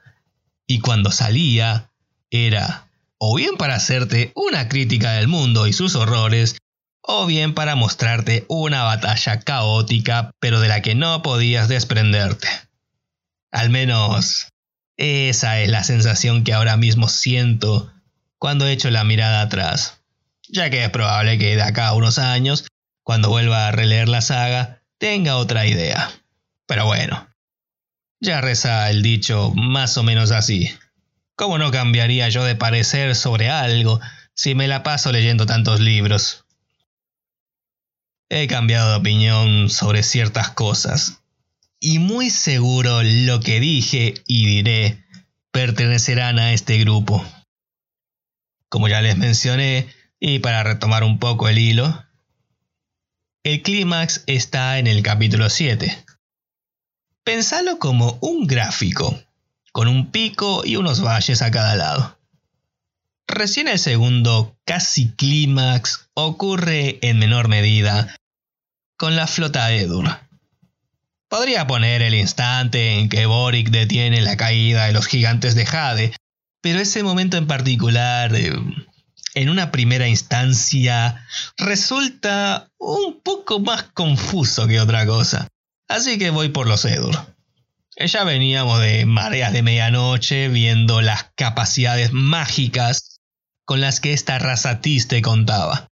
Y 0.67 0.81
cuando 0.81 1.11
salía, 1.11 1.91
era 2.31 2.90
o 3.23 3.37
bien 3.37 3.57
para 3.57 3.75
hacerte 3.75 4.33
una 4.35 4.69
crítica 4.69 5.13
del 5.13 5.29
mundo 5.29 5.67
y 5.67 5.75
sus 5.75 5.95
horrores, 5.95 6.57
o 7.03 7.27
bien 7.27 7.55
para 7.55 7.77
mostrarte 7.77 8.47
una 8.49 8.83
batalla 8.83 9.41
caótica 9.41 10.33
pero 10.41 10.61
de 10.61 10.69
la 10.69 10.81
que 10.81 10.95
no 10.95 11.23
podías 11.23 11.69
desprenderte. 11.69 12.49
Al 13.53 13.69
menos 13.69 14.49
esa 14.97 15.61
es 15.61 15.69
la 15.69 15.85
sensación 15.85 16.45
que 16.45 16.55
ahora 16.55 16.77
mismo 16.77 17.09
siento 17.09 17.93
cuando 18.39 18.67
echo 18.67 18.91
la 18.91 19.05
mirada 19.05 19.43
atrás, 19.43 20.01
ya 20.49 20.71
que 20.71 20.83
es 20.83 20.91
probable 20.91 21.39
que 21.39 21.57
de 21.57 21.63
acá 21.63 21.89
a 21.89 21.95
unos 21.95 22.19
años, 22.19 22.67
cuando 23.03 23.29
vuelva 23.29 23.69
a 23.69 23.73
releer 23.73 24.09
la 24.09 24.23
saga, 24.23 24.83
tenga 24.99 25.37
otra 25.37 25.67
idea. 25.67 26.11
Pero 26.67 26.87
bueno, 26.87 27.29
ya 28.21 28.41
reza 28.41 28.89
el 28.89 29.03
dicho 29.03 29.53
más 29.55 29.99
o 29.99 30.03
menos 30.03 30.31
así. 30.31 30.71
¿Cómo 31.41 31.57
no 31.57 31.71
cambiaría 31.71 32.29
yo 32.29 32.45
de 32.45 32.55
parecer 32.55 33.17
sobre 33.17 33.49
algo 33.49 33.99
si 34.35 34.55
me 34.55 34.69
la 34.69 34.83
paso 34.83 35.11
leyendo 35.11 35.47
tantos 35.47 35.81
libros? 35.81 36.45
He 38.29 38.47
cambiado 38.47 38.91
de 38.91 38.97
opinión 38.99 39.71
sobre 39.71 40.03
ciertas 40.03 40.51
cosas, 40.51 41.23
y 41.81 41.99
muy 41.99 42.29
seguro 42.29 43.03
lo 43.03 43.41
que 43.41 43.59
dije 43.59 44.13
y 44.27 44.45
diré 44.45 45.03
pertenecerán 45.51 46.39
a 46.39 46.53
este 46.53 46.77
grupo. 46.77 47.25
Como 48.69 48.89
ya 48.89 49.01
les 49.01 49.17
mencioné, 49.17 49.89
y 50.21 50.41
para 50.41 50.63
retomar 50.63 51.05
un 51.05 51.19
poco 51.19 51.49
el 51.49 51.57
hilo, 51.57 52.05
el 53.45 53.63
clímax 53.63 54.25
está 54.27 54.79
en 54.79 54.87
el 54.87 55.03
capítulo 55.03 55.49
7. 55.49 56.05
Pensalo 57.25 57.79
como 57.79 58.19
un 58.21 58.47
gráfico 58.47 59.19
con 59.73 59.89
un 59.89 60.11
pico 60.11 60.63
y 60.65 60.77
unos 60.77 61.03
valles 61.03 61.43
a 61.43 61.51
cada 61.51 61.77
lado. 61.77 62.19
Recién 63.27 63.69
el 63.69 63.79
segundo, 63.79 64.57
casi 64.65 65.13
clímax, 65.13 66.09
ocurre 66.15 66.99
en 67.03 67.19
menor 67.19 67.49
medida 67.49 68.17
con 68.97 69.15
la 69.15 69.27
flota 69.27 69.73
Edur. 69.73 70.09
Podría 71.29 71.67
poner 71.67 72.03
el 72.03 72.15
instante 72.15 72.99
en 72.99 73.09
que 73.09 73.27
Boric 73.27 73.71
detiene 73.71 74.21
la 74.21 74.37
caída 74.37 74.87
de 74.87 74.93
los 74.93 75.07
gigantes 75.07 75.55
de 75.55 75.65
Jade, 75.65 76.13
pero 76.61 76.81
ese 76.81 77.05
momento 77.05 77.37
en 77.37 77.47
particular, 77.47 78.35
eh, 78.35 78.53
en 79.35 79.49
una 79.49 79.71
primera 79.71 80.09
instancia, 80.09 81.25
resulta 81.57 82.69
un 82.79 83.21
poco 83.23 83.61
más 83.61 83.85
confuso 83.95 84.67
que 84.67 84.81
otra 84.81 85.07
cosa. 85.07 85.47
Así 85.89 86.19
que 86.19 86.31
voy 86.31 86.49
por 86.49 86.67
los 86.67 86.85
Edur. 86.85 87.17
Ya 87.97 88.25
veníamos 88.25 88.81
de 88.81 89.05
mareas 89.05 89.53
de 89.53 89.63
medianoche 89.63 90.49
viendo 90.49 91.01
las 91.01 91.31
capacidades 91.35 92.13
mágicas 92.13 93.21
con 93.65 93.81
las 93.81 94.01
que 94.01 94.13
esta 94.13 94.39
raza 94.39 94.81
tiste 94.81 95.23
contaba. 95.23 95.89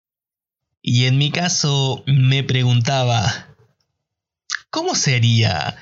Y 0.80 1.04
en 1.04 1.16
mi 1.16 1.30
caso 1.30 2.02
me 2.06 2.42
preguntaba, 2.42 3.54
¿cómo 4.70 4.94
sería 4.94 5.76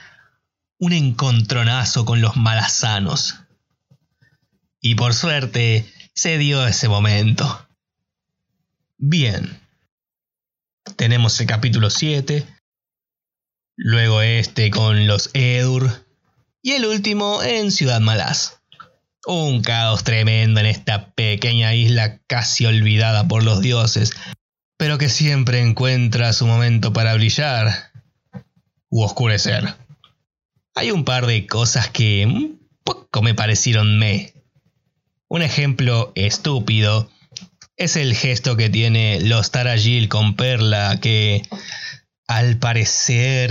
un 0.79 0.93
encontronazo 0.93 2.05
con 2.05 2.21
los 2.21 2.37
malasanos? 2.37 3.41
Y 4.81 4.95
por 4.95 5.15
suerte 5.15 5.91
se 6.15 6.39
dio 6.39 6.67
ese 6.67 6.89
momento. 6.89 7.67
Bien. 8.99 9.59
Tenemos 10.97 11.41
el 11.41 11.47
capítulo 11.47 11.89
7, 11.89 12.47
luego 13.83 14.21
este 14.21 14.71
con 14.71 15.07
los 15.07 15.31
Edur, 15.33 16.05
y 16.63 16.73
el 16.73 16.85
último 16.85 17.43
en 17.43 17.73
Ciudad 17.73 18.01
Malaz. 18.01 18.61
Un 19.27 19.63
caos 19.63 20.05
tremendo 20.05 20.61
en 20.61 20.67
esta 20.67 21.13
pequeña 21.13 21.75
isla 21.75 22.21
casi 22.27 22.67
olvidada 22.67 23.27
por 23.27 23.43
los 23.43 23.63
dioses, 23.63 24.13
pero 24.77 24.99
que 24.99 25.09
siempre 25.09 25.61
encuentra 25.61 26.35
su 26.35 26.47
momento 26.47 26.93
para 26.93 27.15
brillar 27.15 27.91
u 28.91 29.03
oscurecer. 29.03 29.75
Hay 30.75 30.91
un 30.91 31.07
par 31.07 31.25
de 31.25 31.47
cosas 31.47 31.89
que 31.89 32.55
poco 32.85 33.23
me 33.23 33.35
parecieron 33.35 33.99
me. 33.99 34.35
Un 35.27 35.41
ejemplo 35.41 36.13
estúpido 36.17 37.11
es 37.79 37.97
el 37.97 38.15
gesto 38.15 38.59
que 38.59 38.69
tiene 38.69 39.21
los 39.23 39.51
Tarajil 39.51 40.11
con 40.11 40.37
Perla 40.37 40.99
que 41.01 41.43
al 42.31 42.59
parecer 42.59 43.51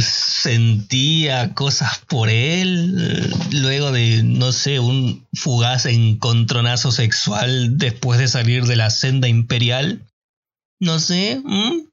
sentía 0.00 1.52
cosas 1.52 1.98
por 2.06 2.28
él 2.28 3.28
luego 3.50 3.90
de, 3.90 4.22
no 4.22 4.52
sé, 4.52 4.78
un 4.78 5.26
fugaz 5.34 5.86
encontronazo 5.86 6.92
sexual 6.92 7.76
después 7.76 8.20
de 8.20 8.28
salir 8.28 8.66
de 8.66 8.76
la 8.76 8.90
senda 8.90 9.26
imperial. 9.26 10.06
No 10.78 11.00
sé, 11.00 11.42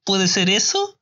¿puede 0.04 0.28
ser 0.28 0.52
eso? 0.52 1.00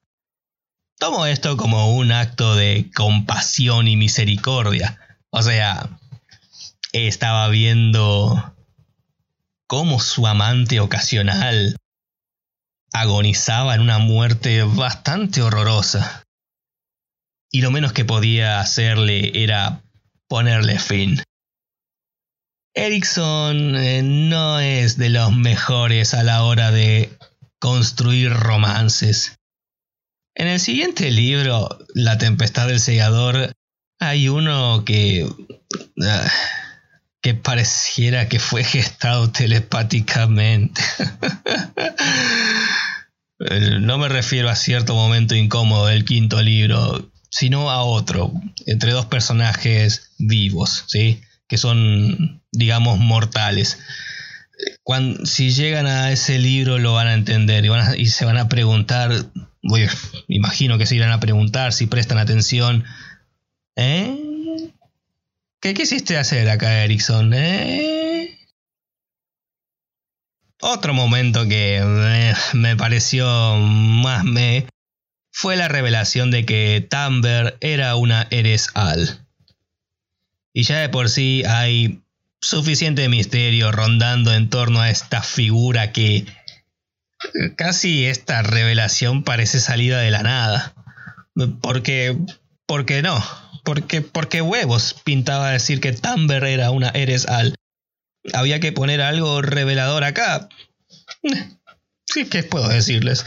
Tomo 1.00 1.26
esto 1.26 1.58
como 1.58 1.94
un 1.94 2.14
acto 2.14 2.56
de 2.56 2.90
compasión 2.96 3.90
y 3.90 3.98
misericordia. 3.98 4.98
O 5.32 5.44
sea, 5.44 5.90
estaba 6.94 7.50
viendo 7.50 8.56
cómo 9.68 10.00
su 10.00 10.28
amante 10.28 10.80
ocasional 10.80 11.76
agonizaba 12.96 13.76
en 13.76 13.82
una 13.82 14.00
muerte 14.00 14.64
bastante 14.64 15.42
horrorosa. 15.42 16.24
Y 17.52 17.62
lo 17.62 17.70
menos 17.70 17.92
que 17.92 18.06
podía 18.06 18.62
hacerle 18.62 19.44
era 19.44 19.84
ponerle 20.30 20.80
fin. 20.80 21.22
Erickson 22.74 23.76
eh, 23.76 24.02
no 24.02 24.60
es 24.60 24.98
de 24.98 25.10
los 25.10 25.34
mejores 25.34 26.14
a 26.14 26.24
la 26.24 26.44
hora 26.44 26.72
de 26.72 27.10
construir 27.60 28.32
romances. 28.32 29.40
En 30.34 30.48
el 30.48 30.62
siguiente 30.62 31.12
libro, 31.12 31.78
La 31.94 32.18
Tempestad 32.18 32.68
del 32.68 32.80
Segador, 32.80 33.52
hay 34.00 34.30
uno 34.30 34.84
que... 34.86 35.30
Ah, 36.02 36.32
que 37.22 37.34
pareciera 37.34 38.30
que 38.30 38.40
fue 38.40 38.64
gestado 38.64 39.32
telepáticamente. 39.32 40.80
no 43.40 43.98
me 43.98 44.08
refiero 44.08 44.50
a 44.50 44.56
cierto 44.56 44.96
momento 44.96 45.36
incómodo 45.36 45.88
del 45.88 46.06
quinto 46.06 46.42
libro, 46.42 47.12
sino 47.30 47.70
a 47.70 47.84
otro, 47.84 48.32
entre 48.66 48.92
dos 48.92 49.08
personajes 49.08 50.12
vivos, 50.18 50.86
¿sí? 50.88 51.22
que 51.48 51.58
son, 51.58 52.42
digamos, 52.52 52.98
mortales. 53.00 53.80
Cuando, 54.84 55.26
si 55.26 55.52
llegan 55.52 55.86
a 55.86 56.12
ese 56.12 56.40
libro 56.40 56.80
lo 56.80 56.94
van 56.94 57.08
a 57.08 57.14
entender 57.14 57.66
y, 57.66 58.02
y 58.02 58.06
se 58.08 58.26
van 58.26 58.38
a 58.38 58.48
preguntar, 58.48 59.12
imagino 60.28 60.78
que 60.78 60.86
se 60.86 60.96
irán 60.96 61.12
a 61.12 61.20
preguntar 61.20 61.74
si 61.74 61.88
prestan 61.88 62.20
atención, 62.20 62.86
¿eh? 63.76 64.18
¿Qué 65.60 65.74
quisiste 65.74 66.18
hacer 66.18 66.50
acá, 66.50 66.84
Erickson? 66.84 67.34
Eh? 67.34 68.05
Otro 70.68 70.96
momento 70.96 71.48
que 71.48 71.80
me 72.54 72.76
pareció 72.76 73.28
más 73.58 74.24
me 74.24 74.66
fue 75.32 75.58
la 75.58 75.68
revelación 75.68 76.32
de 76.32 76.44
que 76.44 76.84
Tamber 76.90 77.56
era 77.62 77.96
una 77.96 78.26
Eres 78.32 78.72
Al. 78.74 79.28
Y 80.54 80.64
ya 80.64 80.80
de 80.80 80.90
por 80.90 81.10
sí 81.10 81.44
hay 81.48 82.02
suficiente 82.42 83.08
misterio 83.10 83.72
rondando 83.72 84.34
en 84.34 84.50
torno 84.50 84.82
a 84.82 84.90
esta 84.90 85.22
figura 85.22 85.92
que 85.92 86.26
casi 87.56 88.06
esta 88.06 88.42
revelación 88.42 89.24
parece 89.24 89.60
salida 89.60 90.00
de 90.00 90.10
la 90.10 90.24
nada. 90.24 90.74
Porque, 91.62 92.18
porque 92.66 93.04
no, 93.04 93.24
porque, 93.64 94.02
porque 94.02 94.42
huevos 94.42 94.96
pintaba 95.04 95.52
decir 95.52 95.80
que 95.80 95.94
Tamber 95.94 96.44
era 96.44 96.72
una 96.72 96.90
Eres 96.90 97.28
Al. 97.28 97.54
Había 98.34 98.60
que 98.60 98.72
poner 98.72 99.02
algo 99.02 99.42
revelador 99.42 100.04
acá. 100.04 100.50
¿qué 102.30 102.44
puedo 102.44 102.70
decirles? 102.70 103.26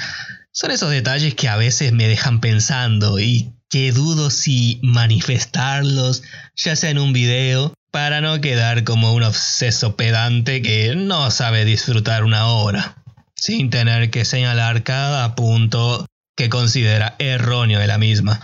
Son 0.53 0.71
esos 0.71 0.91
detalles 0.91 1.35
que 1.35 1.49
a 1.49 1.57
veces 1.57 1.93
me 1.93 2.09
dejan 2.09 2.41
pensando 2.41 3.19
y 3.19 3.53
que 3.69 3.93
dudo 3.93 4.31
si 4.31 4.81
manifestarlos, 4.83 6.23
ya 6.57 6.75
sea 6.75 6.91
en 6.91 6.99
un 6.99 7.13
video, 7.13 7.75
para 7.91 8.21
no 8.21 8.41
quedar 8.41 8.85
como 8.85 9.15
un 9.15 9.23
obseso 9.23 9.97
pedante 9.97 10.63
que 10.63 10.95
no 10.95 11.31
sabe 11.31 11.65
disfrutar 11.65 12.25
una 12.25 12.47
hora, 12.49 13.03
sin 13.35 13.71
tener 13.71 14.11
que 14.11 14.25
señalar 14.25 14.85
cada 14.85 15.35
punto 15.35 16.07
que 16.37 16.49
considera 16.49 17.15
erróneo 17.19 17.81
de 17.81 17.87
la 17.87 17.99
misma. 17.99 18.43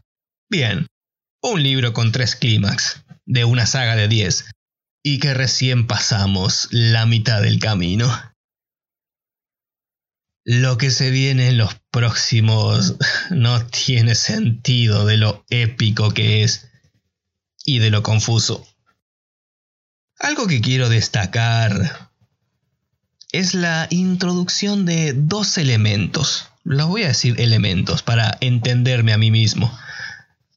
Bien, 0.50 0.86
un 1.42 1.62
libro 1.62 1.92
con 1.92 2.12
tres 2.12 2.36
clímax, 2.36 3.02
de 3.26 3.44
una 3.44 3.66
saga 3.66 3.96
de 3.96 4.08
diez, 4.08 4.46
y 5.06 5.18
que 5.18 5.34
recién 5.34 5.86
pasamos 5.86 6.66
la 6.70 7.04
mitad 7.04 7.42
del 7.42 7.60
camino. 7.60 8.10
Lo 10.46 10.78
que 10.78 10.90
se 10.90 11.10
viene 11.10 11.48
en 11.48 11.58
los 11.58 11.76
próximos 11.90 12.96
no 13.30 13.64
tiene 13.66 14.14
sentido 14.14 15.04
de 15.04 15.18
lo 15.18 15.44
épico 15.50 16.12
que 16.12 16.42
es 16.42 16.70
y 17.66 17.78
de 17.78 17.90
lo 17.90 18.02
confuso. 18.02 18.66
Algo 20.18 20.46
que 20.46 20.62
quiero 20.62 20.88
destacar 20.88 22.10
es 23.30 23.52
la 23.52 23.86
introducción 23.90 24.86
de 24.86 25.12
dos 25.12 25.58
elementos. 25.58 26.48
Los 26.62 26.88
voy 26.88 27.02
a 27.02 27.08
decir 27.08 27.38
elementos 27.38 28.02
para 28.02 28.38
entenderme 28.40 29.12
a 29.12 29.18
mí 29.18 29.30
mismo. 29.30 29.76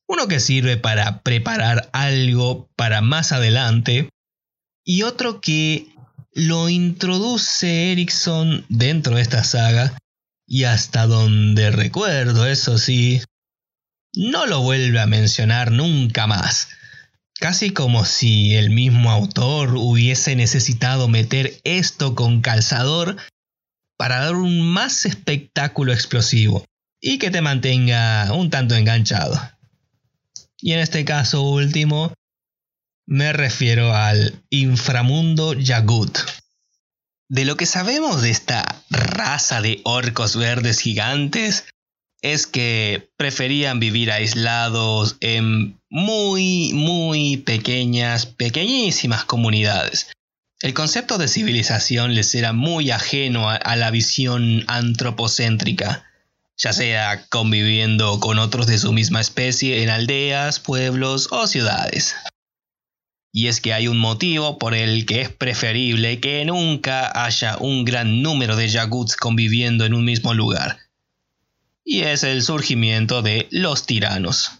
Uno 0.06 0.30
que 0.30 0.40
sirve 0.40 0.78
para 0.78 1.20
preparar 1.22 1.90
algo 1.92 2.70
para 2.78 3.02
más 3.02 3.34
adelante 3.34 4.10
y 4.88 5.04
otro 5.04 5.42
que 5.42 5.90
lo 6.34 6.70
introduce 6.70 7.92
Erickson 7.92 8.66
dentro 8.70 9.18
de 9.18 9.22
esta 9.22 9.44
saga 9.44 9.98
y 10.48 10.64
hasta 10.64 11.06
donde 11.08 11.72
recuerdo, 11.72 12.48
eso 12.48 12.78
sí, 12.78 13.22
no 14.16 14.46
lo 14.46 14.62
vuelve 14.62 15.02
a 15.02 15.06
mencionar 15.06 15.74
nunca 15.74 16.26
más. 16.26 16.70
Casi 17.38 17.72
como 17.72 18.06
si 18.06 18.56
el 18.56 18.70
mismo 18.70 19.12
autor 19.12 19.76
hubiese 19.76 20.38
necesitado 20.38 21.10
meter 21.10 21.60
esto 21.66 22.16
con 22.16 22.40
calzador 22.40 23.18
para 23.98 24.22
dar 24.22 24.36
un 24.36 24.62
más 24.62 25.06
espectáculo 25.06 25.92
explosivo 25.92 26.64
y 27.02 27.18
que 27.18 27.30
te 27.30 27.42
mantenga 27.42 28.32
un 28.32 28.50
tanto 28.50 28.74
enganchado. 28.74 29.38
Y 30.62 30.72
en 30.72 30.80
este 30.80 31.04
caso 31.04 31.42
último, 31.42 32.14
me 33.08 33.32
refiero 33.32 33.96
al 33.96 34.44
inframundo 34.50 35.54
Yagut. 35.54 36.20
De 37.30 37.46
lo 37.46 37.56
que 37.58 37.66
sabemos 37.66 38.22
de 38.22 38.30
esta 38.30 38.84
raza 38.90 39.62
de 39.62 39.82
orcos 39.84 40.36
verdes 40.36 40.80
gigantes 40.80 41.66
es 42.22 42.48
que 42.48 43.10
preferían 43.16 43.80
vivir 43.80 44.12
aislados 44.12 45.16
en 45.22 45.80
muy, 45.90 46.72
muy 46.74 47.38
pequeñas, 47.38 48.26
pequeñísimas 48.26 49.24
comunidades. 49.24 50.12
El 50.62 50.74
concepto 50.74 51.18
de 51.18 51.28
civilización 51.28 52.14
les 52.14 52.36
era 52.36 52.52
muy 52.52 52.92
ajeno 52.92 53.50
a, 53.50 53.76
la 53.76 53.90
visión 53.92 54.66
antropocéntrica 54.68 56.04
ya 56.60 56.74
sea 56.74 57.24
conviviendo 57.30 58.20
con 58.20 58.40
otros 58.40 58.66
de 58.66 58.80
su 58.80 58.92
misma 58.92 59.22
especie 59.22 59.84
en 59.84 59.92
aldeas, 59.92 60.60
pueblos 60.60 61.28
o 61.30 61.46
ciudades. 61.46 62.16
Y 63.32 63.48
es 63.48 63.62
que 63.62 63.74
hay 63.74 63.88
un 63.88 63.98
motivo 63.98 64.58
por 64.58 64.74
el 64.74 65.06
que 65.06 65.22
es 65.22 65.30
preferible 65.30 66.20
que 66.20 66.44
nunca 66.46 67.24
haya 67.24 67.58
un 67.58 67.86
gran 67.86 68.22
número 68.22 68.56
de 68.56 68.68
yaguts 68.68 69.16
conviviendo 69.16 69.86
en 69.86 69.94
un 69.94 70.06
mismo 70.06 70.34
lugar. 70.34 70.78
Y 71.84 72.02
es 72.02 72.24
el 72.24 72.42
surgimiento 72.42 73.22
de 73.22 73.48
los 73.52 73.86
tiranos. 73.86 74.52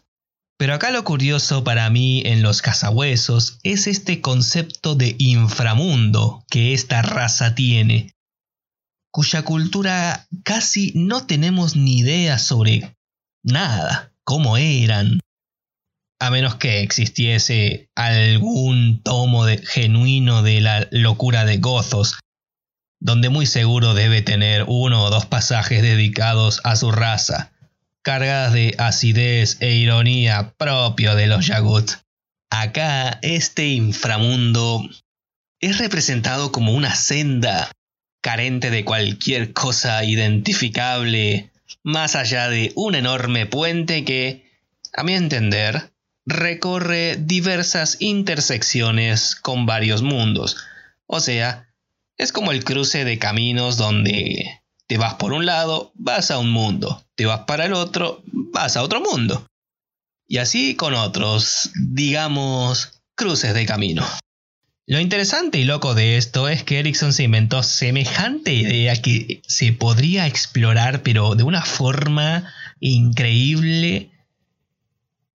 Pero 0.58 0.74
acá 0.74 0.90
lo 0.90 1.04
curioso 1.04 1.64
para 1.64 1.90
mí 1.90 2.24
en 2.26 2.42
los 2.42 2.64
cazahuesos 2.64 3.60
es 3.62 3.86
este 3.86 4.22
concepto 4.22 4.96
de 4.96 5.16
inframundo 5.20 6.44
que 6.50 6.74
esta 6.74 7.04
raza 7.04 7.54
tiene, 7.54 8.16
cuya 9.12 9.44
cultura 9.44 10.28
casi 10.44 10.94
no 10.96 11.28
tenemos 11.28 11.76
ni 11.76 12.00
idea 12.00 12.40
sobre 12.40 12.96
nada, 13.44 14.12
cómo 14.24 14.58
eran, 14.58 15.20
a 16.20 16.32
menos 16.32 16.56
que 16.56 16.82
existiese 16.82 17.90
algún 17.96 19.02
tomo 19.04 19.46
genuino 19.46 20.42
de 20.42 20.62
la 20.62 20.88
locura 20.92 21.46
de 21.46 21.58
Gothos, 21.58 22.20
donde 23.00 23.30
muy 23.30 23.46
seguro 23.46 23.94
debe 23.94 24.22
tener 24.22 24.66
uno 24.68 25.04
o 25.04 25.10
dos 25.10 25.26
pasajes 25.26 25.82
dedicados 25.82 26.60
a 26.64 26.76
su 26.76 26.92
raza, 26.92 27.52
cargadas 28.02 28.54
de 28.54 28.76
acidez 28.80 29.58
e 29.60 29.76
ironía 29.76 30.54
propio 30.58 31.16
de 31.16 31.28
los 31.28 31.46
Yagut. 31.46 31.92
Acá 32.50 33.20
este 33.22 33.68
inframundo 33.68 34.82
es 35.60 35.78
representado 35.78 36.52
como 36.52 36.74
una 36.74 36.96
senda 36.96 37.72
carente 38.22 38.72
de 38.72 38.84
cualquier 38.84 39.54
cosa 39.54 40.04
identificable, 40.04 41.52
más 41.84 42.16
allá 42.16 42.50
de 42.50 42.72
un 42.76 42.96
enorme 42.96 43.46
puente 43.46 44.04
que, 44.04 44.50
a 44.94 45.04
mi 45.04 45.14
entender, 45.14 45.92
recorre 46.28 47.16
diversas 47.16 47.98
intersecciones 48.02 49.36
con 49.36 49.66
varios 49.66 50.02
mundos. 50.02 50.58
O 51.08 51.22
sea, 51.22 51.70
es 52.18 52.34
como 52.34 52.52
el 52.52 52.66
cruce 52.66 53.06
de 53.06 53.18
caminos 53.18 53.78
donde 53.78 54.62
te 54.88 54.98
vas 54.98 55.16
por 55.16 55.32
un 55.32 55.46
lado, 55.46 55.92
vas 55.96 56.30
a 56.30 56.38
un 56.38 56.50
mundo, 56.50 57.04
te 57.16 57.26
vas 57.26 57.42
para 57.48 57.66
el 57.66 57.74
otro, 57.74 58.22
vas 58.26 58.76
a 58.76 58.84
otro 58.84 59.00
mundo. 59.00 59.48
Y 60.28 60.40
así 60.40 60.76
con 60.76 60.94
otros, 60.94 61.72
digamos, 61.76 63.02
cruces 63.16 63.54
de 63.54 63.66
camino. 63.66 64.06
Lo 64.86 65.00
interesante 65.00 65.60
y 65.60 65.64
loco 65.64 65.96
de 65.96 66.18
esto 66.18 66.50
es 66.50 66.64
que 66.64 66.80
Ericsson 66.80 67.14
se 67.14 67.24
inventó 67.24 67.64
semejante 67.64 68.54
idea 68.54 69.02
que 69.02 69.42
se 69.48 69.72
podría 69.74 70.28
explorar 70.28 71.04
pero 71.04 71.36
de 71.36 71.44
una 71.44 71.64
forma 71.64 72.54
increíble 72.80 74.12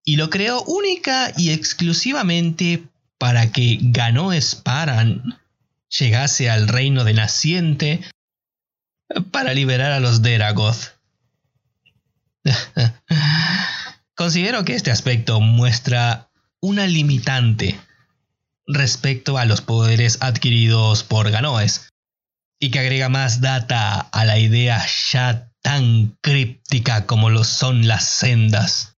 y 0.05 0.17
lo 0.17 0.31
creó 0.31 0.63
única 0.63 1.33
y 1.37 1.51
exclusivamente 1.51 2.85
para 3.19 3.53
que 3.53 3.79
Ganó 3.81 4.33
Sparan 4.41 5.39
llegase 5.89 6.51
al 6.51 6.69
reino 6.69 7.05
de 7.05 7.15
Naciente 7.15 8.01
para 9.31 9.55
liberar 9.55 9.93
a 9.93 10.01
los 10.01 10.23
Deragoth. 10.23 10.97
Considero 14.15 14.65
que 14.65 14.75
este 14.75 14.91
aspecto 14.91 15.41
muestra 15.41 16.31
una 16.61 16.87
limitante 16.87 17.79
respecto 18.67 19.39
a 19.39 19.45
los 19.45 19.61
poderes 19.61 20.19
adquiridos 20.21 21.03
por 21.03 21.31
Ganoes, 21.31 21.93
y 22.63 22.71
que 22.71 22.79
agrega 22.79 23.09
más 23.09 23.41
data 23.41 23.99
a 23.99 24.25
la 24.25 24.39
idea 24.39 24.87
ya 25.11 25.51
tan 25.63 26.17
críptica 26.21 27.07
como 27.07 27.29
lo 27.29 27.43
son 27.43 27.89
las 27.89 28.05
sendas. 28.05 28.92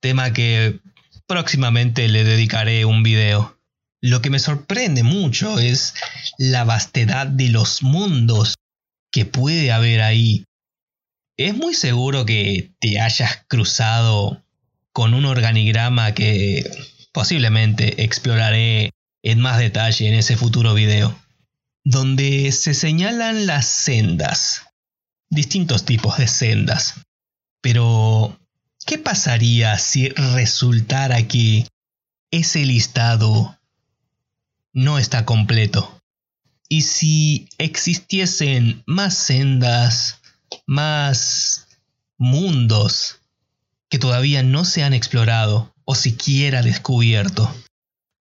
Tema 0.00 0.32
que 0.32 0.80
próximamente 1.26 2.08
le 2.08 2.24
dedicaré 2.24 2.84
un 2.84 3.02
video. 3.02 3.58
Lo 4.00 4.22
que 4.22 4.30
me 4.30 4.38
sorprende 4.38 5.02
mucho 5.02 5.58
es 5.58 5.94
la 6.38 6.64
vastedad 6.64 7.26
de 7.26 7.48
los 7.48 7.82
mundos 7.82 8.54
que 9.12 9.24
puede 9.24 9.72
haber 9.72 10.02
ahí. 10.02 10.44
Es 11.36 11.56
muy 11.56 11.74
seguro 11.74 12.24
que 12.24 12.72
te 12.80 13.00
hayas 13.00 13.44
cruzado 13.48 14.44
con 14.92 15.14
un 15.14 15.24
organigrama 15.24 16.14
que 16.14 16.68
posiblemente 17.12 18.02
exploraré 18.04 18.90
en 19.22 19.40
más 19.40 19.58
detalle 19.58 20.08
en 20.08 20.14
ese 20.14 20.36
futuro 20.36 20.74
video, 20.74 21.16
donde 21.84 22.50
se 22.52 22.74
señalan 22.74 23.46
las 23.46 23.66
sendas, 23.66 24.62
distintos 25.30 25.84
tipos 25.84 26.18
de 26.18 26.28
sendas. 26.28 26.94
Pero, 27.60 28.38
¿qué 28.88 28.96
pasaría 28.96 29.78
si 29.78 30.08
resultara 30.08 31.28
que 31.28 31.68
ese 32.30 32.64
listado 32.64 33.58
no 34.72 34.98
está 34.98 35.26
completo? 35.26 36.00
Y 36.70 36.82
si 36.82 37.50
existiesen 37.58 38.82
más 38.86 39.12
sendas, 39.12 40.22
más 40.66 41.68
mundos 42.16 43.20
que 43.90 43.98
todavía 43.98 44.42
no 44.42 44.64
se 44.64 44.82
han 44.82 44.94
explorado, 44.94 45.74
o 45.84 45.94
siquiera 45.94 46.62
descubierto. 46.62 47.54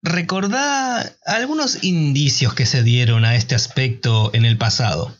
Recordá 0.01 1.15
algunos 1.26 1.82
indicios 1.84 2.53
que 2.53 2.65
se 2.65 2.84
dieron 2.84 3.24
a 3.24 3.36
este 3.36 3.55
aspecto 3.55 4.32
en 4.34 4.43
el 4.43 4.57
pasado. 4.57 5.15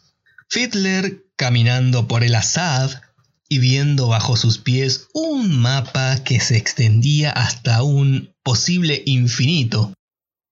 Fiddler 0.50 1.24
caminando 1.38 2.08
por 2.10 2.26
el 2.26 2.36
Assad 2.36 3.02
y 3.50 3.60
viendo 3.60 4.08
bajo 4.08 4.36
sus 4.36 4.58
pies 4.58 5.08
un 5.14 5.60
mapa 5.60 6.24
que 6.24 6.40
se 6.40 6.58
extendía 6.58 7.32
hasta 7.32 7.84
un 7.84 8.36
posible 8.44 9.04
infinito, 9.06 9.94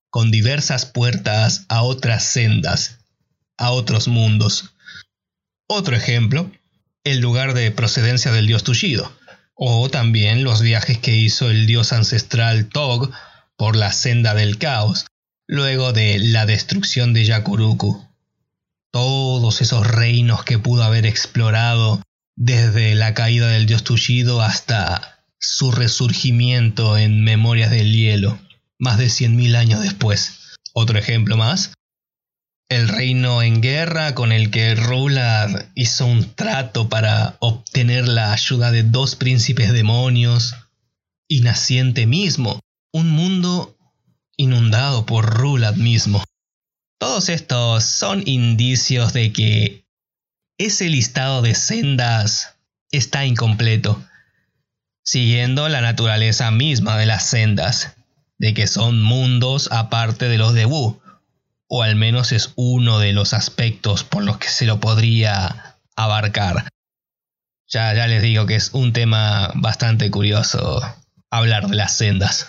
con 0.09 0.31
diversas 0.31 0.85
puertas 0.85 1.65
a 1.67 1.81
otras 1.81 2.23
sendas, 2.23 2.99
a 3.57 3.71
otros 3.71 4.07
mundos. 4.07 4.73
Otro 5.67 5.95
ejemplo, 5.95 6.51
el 7.03 7.19
lugar 7.19 7.53
de 7.53 7.71
procedencia 7.71 8.31
del 8.31 8.47
dios 8.47 8.63
Tushido, 8.63 9.11
o 9.55 9.89
también 9.89 10.43
los 10.43 10.61
viajes 10.61 10.97
que 10.97 11.15
hizo 11.15 11.49
el 11.49 11.65
dios 11.65 11.93
ancestral 11.93 12.69
Tog 12.69 13.11
por 13.57 13.75
la 13.75 13.91
senda 13.91 14.33
del 14.33 14.57
caos, 14.57 15.05
luego 15.47 15.93
de 15.93 16.19
la 16.19 16.45
destrucción 16.45 17.13
de 17.13 17.25
Yakuruku. 17.25 18.05
Todos 18.91 19.61
esos 19.61 19.85
reinos 19.85 20.43
que 20.43 20.59
pudo 20.59 20.83
haber 20.83 21.05
explorado 21.05 22.01
desde 22.35 22.95
la 22.95 23.13
caída 23.13 23.47
del 23.47 23.65
dios 23.65 23.83
Tullido 23.83 24.41
hasta 24.41 25.23
su 25.39 25.71
resurgimiento 25.71 26.97
en 26.97 27.23
Memorias 27.23 27.71
del 27.71 27.93
Hielo, 27.93 28.39
más 28.77 28.97
de 28.97 29.05
100.000 29.05 29.55
años 29.55 29.81
después. 29.81 30.55
Otro 30.73 30.99
ejemplo 30.99 31.37
más, 31.37 31.71
el 32.69 32.87
reino 32.89 33.41
en 33.41 33.61
guerra 33.61 34.15
con 34.15 34.31
el 34.31 34.49
que 34.49 34.75
Rulad 34.75 35.67
hizo 35.75 36.05
un 36.05 36.33
trato 36.33 36.89
para 36.89 37.37
obtener 37.39 38.07
la 38.07 38.33
ayuda 38.33 38.71
de 38.71 38.83
dos 38.83 39.15
príncipes 39.15 39.71
demonios 39.71 40.55
y 41.27 41.41
naciente 41.41 42.07
mismo, 42.07 42.59
un 42.91 43.09
mundo 43.11 43.77
inundado 44.35 45.05
por 45.05 45.25
Rulat 45.25 45.75
mismo. 45.75 46.23
Todos 46.99 47.29
estos 47.29 47.83
son 47.83 48.23
indicios 48.25 49.13
de 49.13 49.31
que 49.31 49.84
ese 50.57 50.89
listado 50.89 51.41
de 51.41 51.53
sendas 51.55 52.55
está 52.91 53.25
incompleto, 53.25 54.03
siguiendo 55.03 55.67
la 55.69 55.81
naturaleza 55.81 56.51
misma 56.51 56.97
de 56.97 57.05
las 57.05 57.25
sendas, 57.25 57.95
de 58.37 58.53
que 58.53 58.67
son 58.67 59.01
mundos 59.01 59.69
aparte 59.71 60.29
de 60.29 60.37
los 60.37 60.53
de 60.53 60.65
Wu, 60.65 61.01
o 61.67 61.83
al 61.83 61.95
menos 61.95 62.31
es 62.31 62.53
uno 62.55 62.99
de 62.99 63.13
los 63.13 63.33
aspectos 63.33 64.03
por 64.03 64.23
los 64.23 64.37
que 64.37 64.49
se 64.49 64.65
lo 64.65 64.79
podría 64.79 65.77
abarcar. 65.95 66.69
Ya, 67.67 67.93
ya 67.93 68.07
les 68.07 68.21
digo 68.21 68.45
que 68.45 68.55
es 68.55 68.73
un 68.73 68.93
tema 68.93 69.51
bastante 69.55 70.11
curioso 70.11 70.81
hablar 71.31 71.67
de 71.67 71.75
las 71.75 71.97
sendas. 71.97 72.47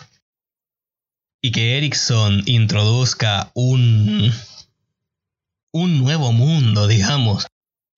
Y 1.40 1.52
que 1.52 1.76
Ericsson 1.76 2.42
introduzca 2.46 3.50
un, 3.54 4.32
un 5.72 5.98
nuevo 5.98 6.32
mundo, 6.32 6.86
digamos, 6.86 7.46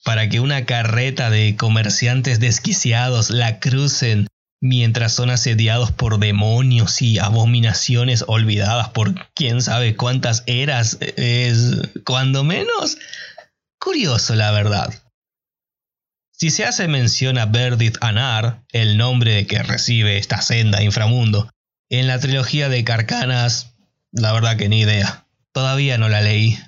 para 0.04 0.28
que 0.28 0.40
una 0.40 0.64
carreta 0.64 1.30
de 1.30 1.56
comerciantes 1.56 2.40
desquiciados 2.40 3.30
la 3.30 3.60
crucen 3.60 4.28
mientras 4.60 5.12
son 5.12 5.30
asediados 5.30 5.92
por 5.92 6.18
demonios 6.18 7.00
y 7.02 7.18
abominaciones 7.18 8.24
olvidadas 8.26 8.90
por 8.90 9.14
quién 9.34 9.62
sabe 9.62 9.96
cuántas 9.96 10.42
eras, 10.46 10.98
es 11.00 11.76
cuando 12.04 12.44
menos 12.44 12.98
curioso 13.78 14.34
la 14.34 14.50
verdad. 14.50 14.92
Si 16.32 16.50
se 16.50 16.64
hace 16.64 16.86
mención 16.86 17.36
a 17.38 17.46
Berdith 17.46 17.98
Anar, 18.00 18.62
el 18.72 18.96
nombre 18.96 19.46
que 19.46 19.62
recibe 19.62 20.18
esta 20.18 20.40
senda 20.40 20.82
inframundo, 20.82 21.50
en 21.90 22.06
la 22.06 22.18
trilogía 22.20 22.68
de 22.68 22.84
Carcanas, 22.84 23.74
la 24.12 24.32
verdad 24.32 24.56
que 24.56 24.68
ni 24.68 24.80
idea. 24.80 25.26
Todavía 25.52 25.98
no 25.98 26.08
la 26.08 26.20
leí. 26.20 26.58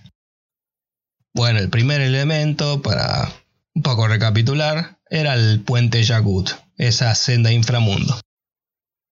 Bueno, 1.33 1.61
el 1.61 1.71
primer 1.71 2.01
elemento, 2.01 2.83
para 2.83 3.33
un 3.75 3.83
poco 3.83 4.09
recapitular, 4.09 4.99
era 5.09 5.35
el 5.35 5.61
puente 5.61 6.03
Yagut, 6.03 6.51
esa 6.77 7.15
senda 7.15 7.53
inframundo. 7.53 8.21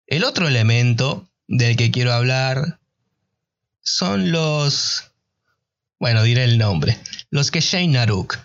El 0.07 0.25
otro 0.25 0.49
elemento 0.49 1.29
del 1.47 1.77
que 1.77 1.91
quiero 1.91 2.13
hablar 2.13 2.79
son 3.81 4.33
los... 4.33 5.13
Bueno, 5.99 6.23
diré 6.23 6.45
el 6.45 6.59
nombre. 6.59 6.99
Los 7.31 7.51
que 7.51 7.61
Shane 7.61 7.89
Naruk, 7.89 8.39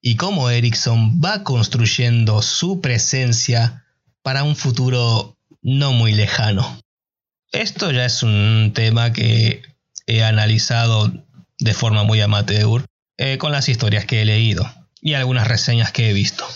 y 0.00 0.16
cómo 0.16 0.50
Ericsson 0.50 1.20
va 1.22 1.42
construyendo 1.42 2.40
su 2.42 2.80
presencia 2.80 3.84
para 4.22 4.44
un 4.44 4.56
futuro 4.56 5.36
no 5.62 5.92
muy 5.92 6.12
lejano. 6.12 6.80
Esto 7.52 7.90
ya 7.90 8.04
es 8.04 8.22
un 8.22 8.72
tema 8.74 9.12
que 9.12 9.62
he 10.06 10.22
analizado 10.22 11.12
de 11.58 11.74
forma 11.74 12.04
muy 12.04 12.20
amateur 12.20 12.84
eh, 13.18 13.36
con 13.36 13.52
las 13.52 13.68
historias 13.68 14.06
que 14.06 14.22
he 14.22 14.24
leído 14.24 14.72
y 15.00 15.14
algunas 15.14 15.46
reseñas 15.46 15.92
que 15.92 16.08
he 16.08 16.12
visto. 16.12 16.46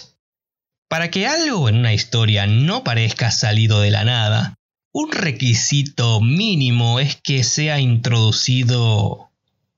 Para 0.89 1.11
que 1.11 1.27
algo 1.27 1.69
en 1.69 1.77
una 1.77 1.93
historia 1.93 2.47
no 2.47 2.85
parezca 2.85 3.31
salido 3.31 3.81
de 3.81 3.91
la 3.91 4.05
nada, 4.05 4.55
un 4.93 5.11
requisito 5.11 6.21
mínimo 6.21 7.01
es 7.01 7.17
que 7.17 7.45
sea 7.45 7.81
introducido 7.81 9.31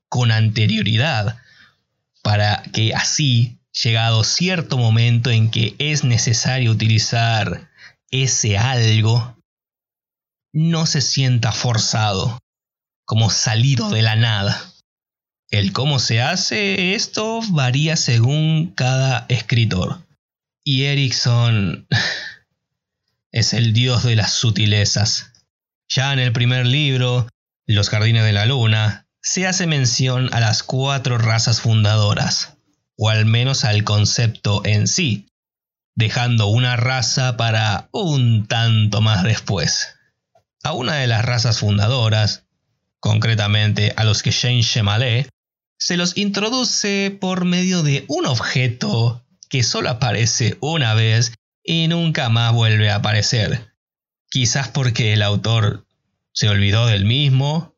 con 0.09 0.31
anterioridad, 0.31 1.37
para 2.21 2.63
que 2.73 2.93
así, 2.93 3.59
llegado 3.71 4.23
cierto 4.23 4.77
momento 4.77 5.31
en 5.31 5.49
que 5.49 5.75
es 5.79 6.03
necesario 6.03 6.71
utilizar 6.71 7.69
ese 8.11 8.57
algo, 8.57 9.37
no 10.53 10.85
se 10.85 11.01
sienta 11.01 11.51
forzado, 11.51 12.39
como 13.05 13.29
salido 13.29 13.89
de 13.89 14.01
la 14.01 14.15
nada. 14.15 14.74
El 15.51 15.73
cómo 15.73 15.99
se 15.99 16.21
hace 16.21 16.95
esto 16.95 17.41
varía 17.49 17.95
según 17.95 18.73
cada 18.75 19.25
escritor. 19.29 19.99
Y 20.63 20.85
Erickson 20.85 21.87
es 23.31 23.53
el 23.53 23.73
dios 23.73 24.03
de 24.03 24.15
las 24.15 24.31
sutilezas. 24.31 25.31
Ya 25.87 26.13
en 26.13 26.19
el 26.19 26.31
primer 26.31 26.65
libro, 26.65 27.27
Los 27.67 27.89
Jardines 27.89 28.23
de 28.23 28.33
la 28.33 28.45
Luna, 28.45 29.05
se 29.21 29.45
hace 29.45 29.67
mención 29.67 30.29
a 30.33 30.39
las 30.39 30.63
cuatro 30.63 31.17
razas 31.17 31.61
fundadoras, 31.61 32.57
o 32.97 33.09
al 33.09 33.25
menos 33.25 33.63
al 33.65 33.83
concepto 33.83 34.61
en 34.65 34.87
sí, 34.87 35.27
dejando 35.95 36.47
una 36.47 36.75
raza 36.75 37.37
para 37.37 37.87
un 37.91 38.47
tanto 38.47 39.01
más 39.01 39.23
después. 39.23 39.95
A 40.63 40.73
una 40.73 40.95
de 40.95 41.07
las 41.07 41.23
razas 41.23 41.59
fundadoras, 41.59 42.45
concretamente 42.99 43.93
a 43.95 44.03
los 44.03 44.23
que 44.23 44.31
Shane 44.31 44.63
Shemale, 44.63 45.29
se 45.77 45.97
los 45.97 46.17
introduce 46.17 47.15
por 47.19 47.45
medio 47.45 47.83
de 47.83 48.05
un 48.07 48.25
objeto 48.25 49.25
que 49.49 49.63
solo 49.63 49.89
aparece 49.89 50.57
una 50.61 50.93
vez 50.93 51.33
y 51.63 51.87
nunca 51.87 52.29
más 52.29 52.53
vuelve 52.53 52.89
a 52.89 52.95
aparecer. 52.95 53.73
Quizás 54.29 54.69
porque 54.69 55.13
el 55.13 55.21
autor 55.21 55.85
se 56.33 56.49
olvidó 56.49 56.87
del 56.87 57.05
mismo 57.05 57.75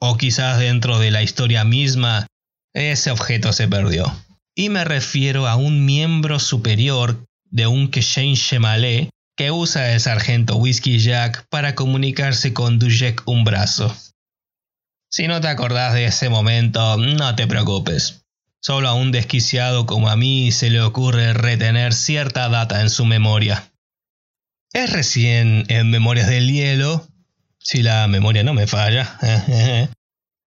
o 0.00 0.16
quizás 0.16 0.58
dentro 0.58 0.98
de 0.98 1.10
la 1.10 1.22
historia 1.22 1.64
misma, 1.64 2.26
ese 2.72 3.10
objeto 3.10 3.52
se 3.52 3.66
perdió. 3.66 4.12
Y 4.54 4.68
me 4.68 4.84
refiero 4.84 5.48
a 5.48 5.56
un 5.56 5.84
miembro 5.84 6.38
superior 6.38 7.26
de 7.50 7.66
un 7.66 7.90
Keshen 7.90 8.34
Shemalé 8.34 9.10
que 9.36 9.50
usa 9.50 9.92
el 9.92 10.00
sargento 10.00 10.56
Whiskey 10.56 10.98
Jack 10.98 11.46
para 11.48 11.74
comunicarse 11.74 12.52
con 12.52 12.78
Dujek 12.78 13.22
un 13.26 13.44
brazo. 13.44 13.94
Si 15.10 15.26
no 15.26 15.40
te 15.40 15.48
acordás 15.48 15.94
de 15.94 16.04
ese 16.04 16.28
momento, 16.28 16.96
no 16.96 17.34
te 17.34 17.46
preocupes. 17.46 18.26
Solo 18.60 18.88
a 18.88 18.94
un 18.94 19.12
desquiciado 19.12 19.86
como 19.86 20.10
a 20.10 20.16
mí 20.16 20.52
se 20.52 20.68
le 20.68 20.80
ocurre 20.80 21.32
retener 21.32 21.94
cierta 21.94 22.48
data 22.48 22.80
en 22.82 22.90
su 22.90 23.04
memoria. 23.04 23.72
Es 24.72 24.92
recién 24.92 25.64
en 25.68 25.90
Memorias 25.90 26.28
del 26.28 26.50
Hielo 26.52 27.08
si 27.58 27.82
la 27.82 28.06
memoria 28.08 28.42
no 28.42 28.54
me 28.54 28.66
falla, 28.66 29.18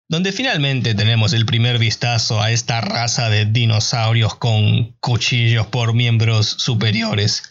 donde 0.10 0.32
finalmente 0.32 0.96
tenemos 0.96 1.34
el 1.34 1.46
primer 1.46 1.78
vistazo 1.78 2.42
a 2.42 2.52
esta 2.52 2.82
raza 2.82 3.30
de 3.30 3.46
dinosaurios 3.46 4.36
con 4.36 4.94
cuchillos 5.00 5.68
por 5.68 5.94
miembros 5.94 6.48
superiores 6.48 7.44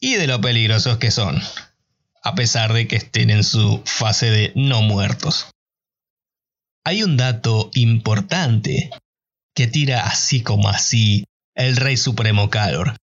y 0.00 0.14
de 0.14 0.26
lo 0.26 0.40
peligrosos 0.40 0.98
que 0.98 1.10
son, 1.10 1.42
a 2.22 2.34
pesar 2.34 2.72
de 2.72 2.86
que 2.86 2.96
estén 2.96 3.30
en 3.30 3.44
su 3.44 3.82
fase 3.84 4.30
de 4.30 4.52
no 4.54 4.82
muertos. 4.82 5.46
Hay 6.86 7.02
un 7.02 7.16
dato 7.16 7.68
importante 7.74 8.90
que 9.56 9.66
tira 9.66 10.06
así 10.06 10.44
como 10.44 10.68
así 10.68 11.24
el 11.56 11.74
Rey 11.74 11.96
Supremo 11.96 12.48
Calor, 12.48 12.96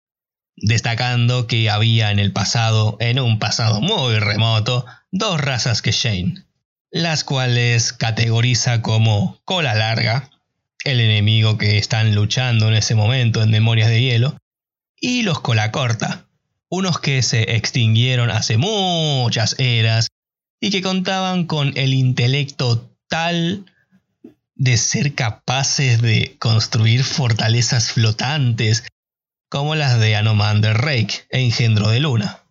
destacando 0.55 1.47
que 1.47 1.71
había 1.71 2.11
en 2.11 2.19
el 2.19 2.31
pasado, 2.31 2.99
en 3.01 3.19
un 3.19 3.39
pasado 3.39 3.81
muy 3.81 4.19
remoto, 4.19 4.85
dos 5.11 5.41
razas 5.41 5.81
que 5.81 5.93
Shane, 5.93 6.45
las 6.91 7.25
cuales 7.25 7.95
categoriza 7.95 8.83
como 8.83 9.41
cola 9.47 9.75
larga, 9.75 10.29
el 10.85 11.01
enemigo 11.01 11.57
que 11.57 11.79
están 11.79 12.15
luchando 12.15 12.69
en 12.69 12.75
ese 12.75 12.95
momento 12.95 13.43
en 13.43 13.51
Memorias 13.51 13.89
de 13.89 14.03
Hielo, 14.03 14.37
y 15.01 15.23
los 15.23 15.41
cola 15.41 15.73
corta, 15.73 16.29
unos 16.69 16.99
que 16.99 17.23
se 17.23 17.57
extinguieron 17.57 18.31
hace 18.31 18.59
muchas 18.59 19.59
eras 19.59 20.09
y 20.61 20.71
que 20.71 20.83
contaban 20.83 21.47
con 21.47 21.73
el 21.79 21.95
intelecto 21.95 22.90
tal 23.11 23.67
de 24.55 24.77
ser 24.79 25.15
capaces 25.15 26.01
de 26.01 26.37
construir 26.39 27.05
fortalezas 27.05 27.93
flotantes 27.93 28.85
como 29.51 29.75
las 29.75 29.99
de 29.99 30.17
Anomander 30.17 30.79
Rake, 30.79 31.27
engendro 31.29 31.89
de 31.89 32.01
luna. 32.01 32.45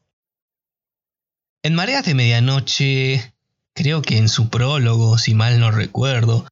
En 1.64 1.76
Mareas 1.76 2.06
de 2.06 2.14
Medianoche, 2.14 3.34
creo 3.74 4.02
que 4.02 4.18
en 4.18 4.30
su 4.30 4.50
prólogo, 4.50 5.18
si 5.18 5.34
mal 5.34 5.60
no 5.60 5.72
recuerdo, 5.72 6.48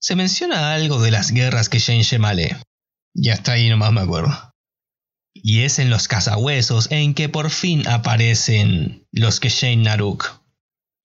se 0.00 0.16
menciona 0.16 0.74
algo 0.74 1.00
de 1.00 1.10
las 1.10 1.30
guerras 1.30 1.68
que 1.68 1.78
Shane 1.78 2.02
Shemale. 2.02 2.56
Y 3.14 3.30
hasta 3.30 3.52
ahí 3.52 3.68
nomás 3.70 3.92
me 3.92 4.00
acuerdo. 4.00 4.52
Y 5.32 5.60
es 5.60 5.78
en 5.78 5.90
los 5.90 6.08
cazahuesos 6.08 6.90
en 6.90 7.14
que 7.14 7.28
por 7.28 7.50
fin 7.50 7.86
aparecen 7.86 9.06
los 9.12 9.38
que 9.38 9.48
Shane 9.48 9.84
Naruk. 9.84 10.43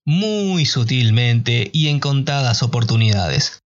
Muy 0.06 0.66
sutilmente 0.66 1.70
y 1.74 1.90
en 1.90 2.00
contadas 2.00 2.64
oportunidades. 2.64 3.64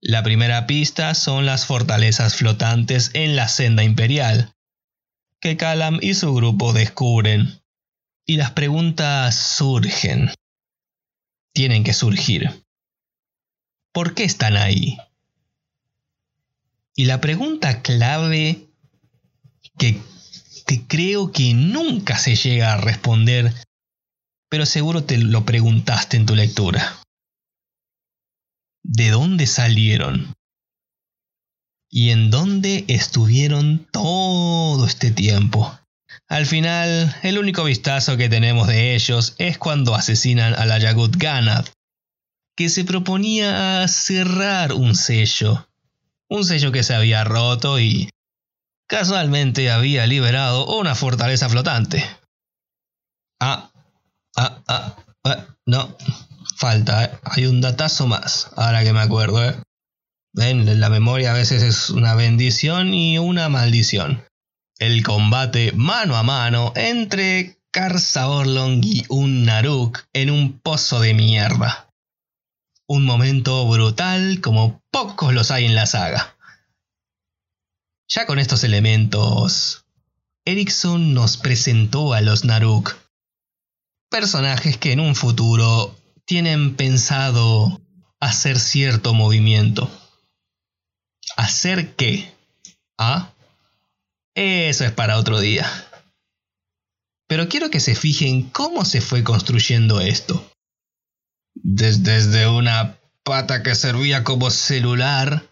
La 0.00 0.22
primera 0.22 0.66
pista 0.66 1.14
son 1.14 1.46
las 1.46 1.66
fortalezas 1.66 2.36
flotantes 2.36 3.10
en 3.14 3.34
la 3.34 3.48
senda 3.48 3.82
imperial, 3.82 4.54
que 5.40 5.56
Calam 5.56 5.98
y 6.00 6.14
su 6.14 6.34
grupo 6.34 6.72
descubren 6.72 7.60
y 8.26 8.36
las 8.36 8.50
preguntas 8.50 9.34
surgen. 9.34 10.30
Tienen 11.52 11.84
que 11.84 11.94
surgir. 11.94 12.64
¿Por 13.92 14.14
qué 14.14 14.24
están 14.24 14.56
ahí? 14.56 14.98
Y 16.94 17.04
la 17.04 17.20
pregunta 17.20 17.82
clave 17.82 18.68
que, 19.78 20.00
creo 20.88 21.30
que 21.30 21.54
nunca 21.54 22.18
se 22.18 22.36
llega 22.36 22.72
a 22.72 22.78
responder 22.78 23.54
pero 24.48 24.66
seguro 24.66 25.04
te 25.04 25.18
lo 25.18 25.44
preguntaste 25.44 26.16
en 26.16 26.26
tu 26.26 26.34
lectura. 26.34 27.00
¿De 28.82 29.10
dónde 29.10 29.46
salieron? 29.46 30.34
¿Y 31.90 32.10
en 32.10 32.30
dónde 32.30 32.84
estuvieron 32.88 33.86
todo 33.90 34.86
este 34.86 35.10
tiempo? 35.10 35.78
Al 36.28 36.46
final, 36.46 37.14
el 37.22 37.38
único 37.38 37.64
vistazo 37.64 38.16
que 38.16 38.28
tenemos 38.28 38.68
de 38.68 38.94
ellos 38.94 39.34
es 39.38 39.58
cuando 39.58 39.94
asesinan 39.94 40.54
a 40.54 40.66
la 40.66 40.78
Yagut 40.78 41.16
Ganad, 41.16 41.66
que 42.56 42.68
se 42.68 42.84
proponía 42.84 43.86
cerrar 43.86 44.72
un 44.72 44.96
sello, 44.96 45.68
un 46.28 46.44
sello 46.44 46.72
que 46.72 46.82
se 46.82 46.94
había 46.94 47.22
roto 47.24 47.78
y 47.78 48.10
casualmente 48.88 49.70
había 49.70 50.06
liberado 50.06 50.66
una 50.78 50.94
fortaleza 50.94 51.48
flotante. 51.48 52.04
Ah, 53.40 53.70
ah, 54.36 54.62
ah, 54.68 54.96
ah 55.24 55.46
no, 55.66 55.96
falta, 56.56 57.04
¿eh? 57.04 57.10
hay 57.24 57.46
un 57.46 57.60
datazo 57.60 58.06
más, 58.06 58.50
ahora 58.56 58.84
que 58.84 58.92
me 58.92 59.00
acuerdo. 59.00 59.44
¿eh? 59.44 59.56
Ven, 60.32 60.80
la 60.80 60.90
memoria 60.90 61.32
a 61.32 61.34
veces 61.34 61.62
es 61.62 61.90
una 61.90 62.14
bendición 62.14 62.94
y 62.94 63.18
una 63.18 63.48
maldición. 63.48 64.24
El 64.78 65.02
combate 65.02 65.72
mano 65.72 66.16
a 66.16 66.22
mano 66.22 66.72
entre 66.76 67.58
Karsa 67.70 68.28
Orlong 68.28 68.82
y 68.84 69.04
un 69.08 69.44
Naruk 69.44 70.04
en 70.12 70.30
un 70.30 70.58
pozo 70.60 71.00
de 71.00 71.14
mierda. 71.14 71.90
Un 72.86 73.04
momento 73.04 73.66
brutal 73.66 74.40
como 74.40 74.82
pocos 74.90 75.32
los 75.32 75.50
hay 75.50 75.64
en 75.64 75.74
la 75.74 75.86
saga. 75.86 76.36
Ya 78.08 78.26
con 78.26 78.38
estos 78.38 78.62
elementos, 78.62 79.84
Erickson 80.44 81.14
nos 81.14 81.38
presentó 81.38 82.12
a 82.12 82.20
los 82.20 82.44
Naruk, 82.44 82.94
personajes 84.10 84.76
que 84.76 84.92
en 84.92 85.00
un 85.00 85.14
futuro 85.14 85.94
tienen 86.24 86.74
pensado 86.74 87.80
hacer 88.20 88.58
cierto 88.58 89.14
movimiento. 89.14 89.90
¿Hacer 91.36 91.94
qué? 91.94 92.32
¿Ah? 92.98 93.32
Eso 94.34 94.84
es 94.84 94.92
para 94.92 95.18
otro 95.18 95.40
día. 95.40 95.70
Pero 97.28 97.48
quiero 97.48 97.70
que 97.70 97.80
se 97.80 97.94
fijen 97.94 98.42
cómo 98.50 98.84
se 98.84 99.00
fue 99.00 99.24
construyendo 99.24 100.00
esto. 100.00 100.50
Desde 101.54 102.46
una 102.48 102.98
pata 103.24 103.62
que 103.62 103.74
servía 103.74 104.22
como 104.22 104.50
celular, 104.50 105.48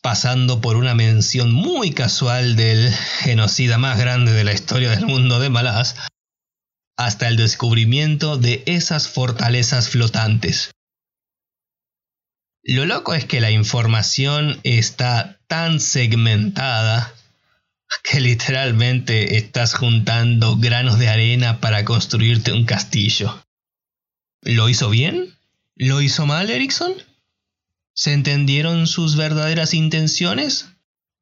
pasando 0.00 0.60
por 0.60 0.76
una 0.76 0.94
mención 0.94 1.52
muy 1.52 1.92
casual 1.92 2.56
del 2.56 2.92
genocida 2.92 3.76
más 3.76 3.98
grande 3.98 4.32
de 4.32 4.44
la 4.44 4.52
historia 4.52 4.90
del 4.90 5.06
mundo 5.06 5.38
de 5.38 5.50
Malás, 5.50 5.96
hasta 7.00 7.28
el 7.28 7.36
descubrimiento 7.38 8.36
de 8.36 8.62
esas 8.66 9.08
fortalezas 9.08 9.88
flotantes. 9.88 10.70
Lo 12.62 12.84
loco 12.84 13.14
es 13.14 13.24
que 13.24 13.40
la 13.40 13.50
información 13.50 14.60
está 14.64 15.40
tan 15.46 15.80
segmentada 15.80 17.14
que 18.04 18.20
literalmente 18.20 19.38
estás 19.38 19.74
juntando 19.74 20.58
granos 20.58 20.98
de 20.98 21.08
arena 21.08 21.58
para 21.58 21.86
construirte 21.86 22.52
un 22.52 22.66
castillo. 22.66 23.42
¿Lo 24.42 24.68
hizo 24.68 24.90
bien? 24.90 25.34
¿Lo 25.76 26.02
hizo 26.02 26.26
mal, 26.26 26.50
Erickson? 26.50 26.92
¿Se 27.94 28.12
entendieron 28.12 28.86
sus 28.86 29.16
verdaderas 29.16 29.72
intenciones? 29.72 30.68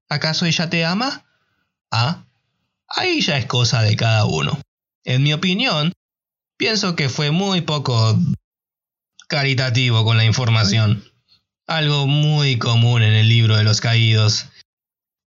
¿Acaso 0.08 0.44
ella 0.44 0.68
te 0.70 0.84
ama? 0.84 1.24
Ah, 1.92 2.24
ahí 2.88 3.20
ya 3.20 3.38
es 3.38 3.46
cosa 3.46 3.82
de 3.82 3.94
cada 3.94 4.24
uno. 4.24 4.60
En 5.04 5.22
mi 5.22 5.32
opinión, 5.32 5.92
pienso 6.58 6.96
que 6.96 7.08
fue 7.08 7.30
muy 7.30 7.62
poco 7.62 8.18
caritativo 9.28 10.04
con 10.04 10.16
la 10.16 10.24
información. 10.24 11.04
Algo 11.66 12.06
muy 12.06 12.58
común 12.58 13.02
en 13.02 13.12
el 13.12 13.28
libro 13.28 13.56
de 13.56 13.64
los 13.64 13.80
caídos. 13.80 14.46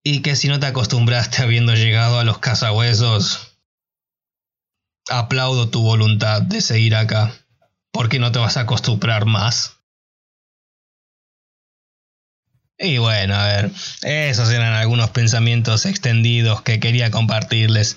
Y 0.04 0.22
que 0.22 0.36
si 0.36 0.48
no 0.48 0.60
te 0.60 0.66
acostumbraste 0.66 1.42
habiendo 1.42 1.74
llegado 1.74 2.20
a 2.20 2.24
los 2.24 2.38
cazahuesos, 2.38 3.58
aplaudo 5.08 5.68
tu 5.70 5.82
voluntad 5.82 6.42
de 6.42 6.60
seguir 6.60 6.94
acá. 6.94 7.32
porque 7.92 8.18
no 8.18 8.30
te 8.30 8.38
vas 8.38 8.58
a 8.58 8.60
acostumbrar 8.60 9.24
más? 9.24 9.78
Y 12.78 12.98
bueno, 12.98 13.34
a 13.34 13.46
ver, 13.46 13.70
esos 14.02 14.50
eran 14.50 14.74
algunos 14.74 15.08
pensamientos 15.10 15.86
extendidos 15.86 16.60
que 16.60 16.78
quería 16.78 17.10
compartirles. 17.10 17.96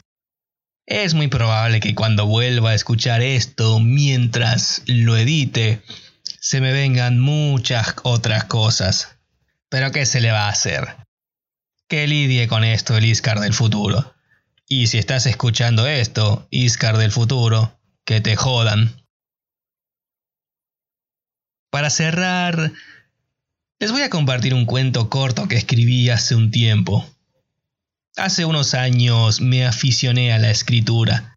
Es 0.90 1.14
muy 1.14 1.28
probable 1.28 1.82
que 1.82 1.94
cuando 1.94 2.26
vuelva 2.26 2.72
a 2.72 2.74
escuchar 2.74 3.22
esto 3.22 3.80
mientras 3.80 4.82
lo 4.88 5.16
edite, 5.18 5.84
se 6.24 6.62
me 6.62 6.72
vengan 6.72 7.20
muchas 7.20 7.94
otras 8.02 8.46
cosas. 8.46 9.20
Pero 9.70 9.92
¿qué 9.92 10.08
se 10.08 10.20
le 10.20 10.32
va 10.32 10.48
a 10.48 10.50
hacer? 10.50 10.96
Que 11.88 12.08
lidie 12.08 12.48
con 12.48 12.64
esto 12.64 12.98
el 12.98 13.06
Iscar 13.06 13.40
del 13.40 13.54
futuro. 13.54 14.16
Y 14.68 14.88
si 14.88 14.98
estás 14.98 15.28
escuchando 15.28 15.86
esto, 15.86 16.48
Iscar 16.50 16.98
del 16.98 17.12
futuro, 17.12 17.80
que 18.04 18.20
te 18.20 18.36
jodan. 18.36 18.92
Para 21.70 21.92
cerrar, 21.92 22.72
les 23.78 23.92
voy 23.92 24.02
a 24.02 24.10
compartir 24.10 24.56
un 24.56 24.66
cuento 24.66 25.08
corto 25.12 25.48
que 25.48 25.58
escribí 25.58 26.10
hace 26.10 26.34
un 26.34 26.50
tiempo. 26.50 27.08
Hace 28.18 28.46
unos 28.46 28.74
años 28.74 29.42
me 29.42 29.66
aficioné 29.66 30.34
a 30.34 30.40
la 30.40 30.52
escritura. 30.52 31.36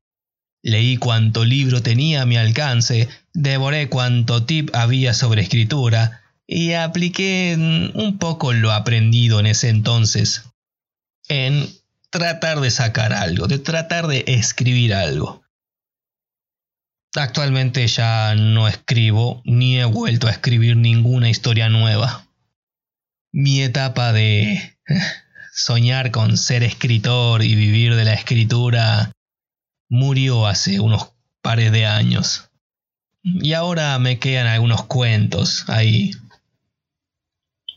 Leí 0.63 0.97
cuanto 0.97 1.45
libro 1.45 1.83
tenía 1.83 2.23
a 2.23 2.27
mi 2.27 2.37
alcance, 2.37 3.09
devoré 3.35 3.89
cuanto 3.89 4.45
tip 4.45 4.75
había 4.75 5.15
sobre 5.15 5.43
escritura 5.43 6.23
y 6.47 6.73
apliqué 6.73 7.55
un 7.95 8.19
poco 8.19 8.53
lo 8.53 8.73
aprendido 8.73 9.41
en 9.41 9.47
ese 9.47 9.69
entonces 9.69 10.45
en 11.29 11.69
tratar 12.11 12.61
de 12.61 12.71
sacar 12.71 13.13
algo, 13.13 13.47
de 13.47 13.59
tratar 13.59 14.07
de 14.07 14.25
escribir 14.27 14.95
algo. 14.95 15.43
Actualmente 17.15 17.87
ya 17.87 18.35
no 18.35 18.69
escribo 18.69 19.43
ni 19.45 19.79
he 19.79 19.85
vuelto 19.85 20.27
a 20.29 20.31
escribir 20.31 20.77
ninguna 20.77 21.29
historia 21.29 21.69
nueva 21.69 22.27
mi 23.33 23.63
etapa 23.63 24.13
de 24.13 24.77
soñar 25.53 26.11
con 26.11 26.39
ser 26.39 26.63
escritor 26.63 27.43
y 27.43 27.55
vivir 27.55 27.95
de 27.95 28.05
la 28.05 28.15
escritura 28.15 29.13
murió 29.89 30.47
hace 30.47 30.81
unos 30.81 31.13
pares 31.43 31.71
de 31.73 31.85
años. 31.85 32.49
Y 33.23 33.53
ahora 33.53 33.99
me 33.99 34.19
quedan 34.19 34.47
algunos 34.47 34.85
cuentos 34.87 35.69
ahí. 35.69 36.13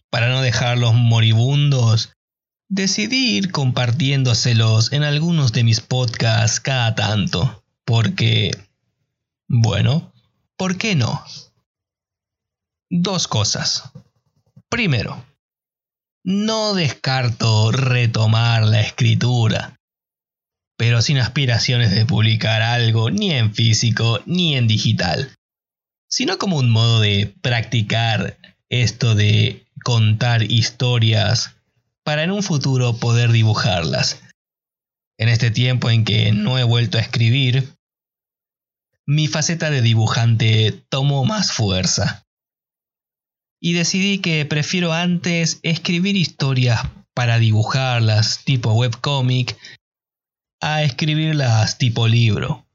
Para 0.09 0.29
no 0.29 0.41
dejarlos 0.41 0.93
moribundos, 0.93 2.13
decidí 2.69 3.35
ir 3.35 3.51
compartiéndoselos 3.51 4.93
en 4.93 5.03
algunos 5.03 5.51
de 5.51 5.65
mis 5.65 5.81
podcasts 5.81 6.61
cada 6.61 6.95
tanto. 6.95 7.63
Porque, 7.83 8.51
bueno, 9.47 10.13
¿por 10.55 10.77
qué 10.77 10.95
no? 10.95 11.23
Dos 12.89 13.27
cosas. 13.27 13.91
Primero, 14.69 15.23
no 16.25 16.73
descarto 16.73 17.71
retomar 17.71 18.63
la 18.63 18.81
escritura, 18.81 19.79
pero 20.75 21.03
sin 21.03 21.19
aspiraciones 21.19 21.91
de 21.91 22.07
publicar 22.07 22.63
algo 22.63 23.11
ni 23.11 23.31
en 23.31 23.53
físico 23.53 24.19
ni 24.25 24.55
en 24.57 24.67
digital, 24.67 25.35
sino 26.09 26.39
como 26.39 26.57
un 26.57 26.71
modo 26.71 26.99
de 26.99 27.31
practicar 27.41 28.39
esto 28.69 29.13
de 29.13 29.67
contar 29.83 30.41
historias 30.41 31.57
para 32.03 32.23
en 32.23 32.31
un 32.31 32.41
futuro 32.41 32.97
poder 32.97 33.31
dibujarlas. 33.31 34.19
En 35.19 35.29
este 35.29 35.51
tiempo 35.51 35.91
en 35.91 36.05
que 36.05 36.31
no 36.31 36.57
he 36.57 36.63
vuelto 36.63 36.97
a 36.97 37.01
escribir, 37.01 37.71
mi 39.05 39.27
faceta 39.27 39.69
de 39.69 39.83
dibujante 39.83 40.71
tomó 40.89 41.23
más 41.23 41.51
fuerza 41.51 42.24
y 43.59 43.73
decidí 43.73 44.19
que 44.19 44.45
prefiero 44.45 44.93
antes 44.93 45.59
escribir 45.63 46.15
historias 46.15 46.81
para 47.13 47.39
dibujarlas 47.39 48.43
tipo 48.43 48.73
webcomic 48.73 49.57
a 50.61 50.83
escribirlas 50.83 51.77
tipo 51.77 52.07
libro. 52.07 52.65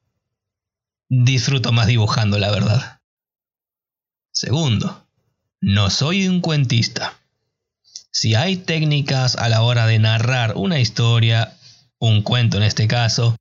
Disfruto 1.09 1.72
más 1.72 1.87
dibujando, 1.87 2.39
la 2.39 2.51
verdad. 2.51 3.01
Segundo, 4.33 5.07
no 5.61 5.91
soy 5.91 6.28
un 6.28 6.41
cuentista. 6.41 7.18
Si 8.12 8.35
hay 8.35 8.57
técnicas 8.57 9.37
a 9.37 9.49
la 9.49 9.62
hora 9.62 9.87
de 9.87 9.99
narrar 9.99 10.55
una 10.57 10.81
historia, 10.81 11.57
un 11.99 12.22
cuento 12.22 12.57
en 12.57 12.62
este 12.62 12.89
caso, 12.89 13.37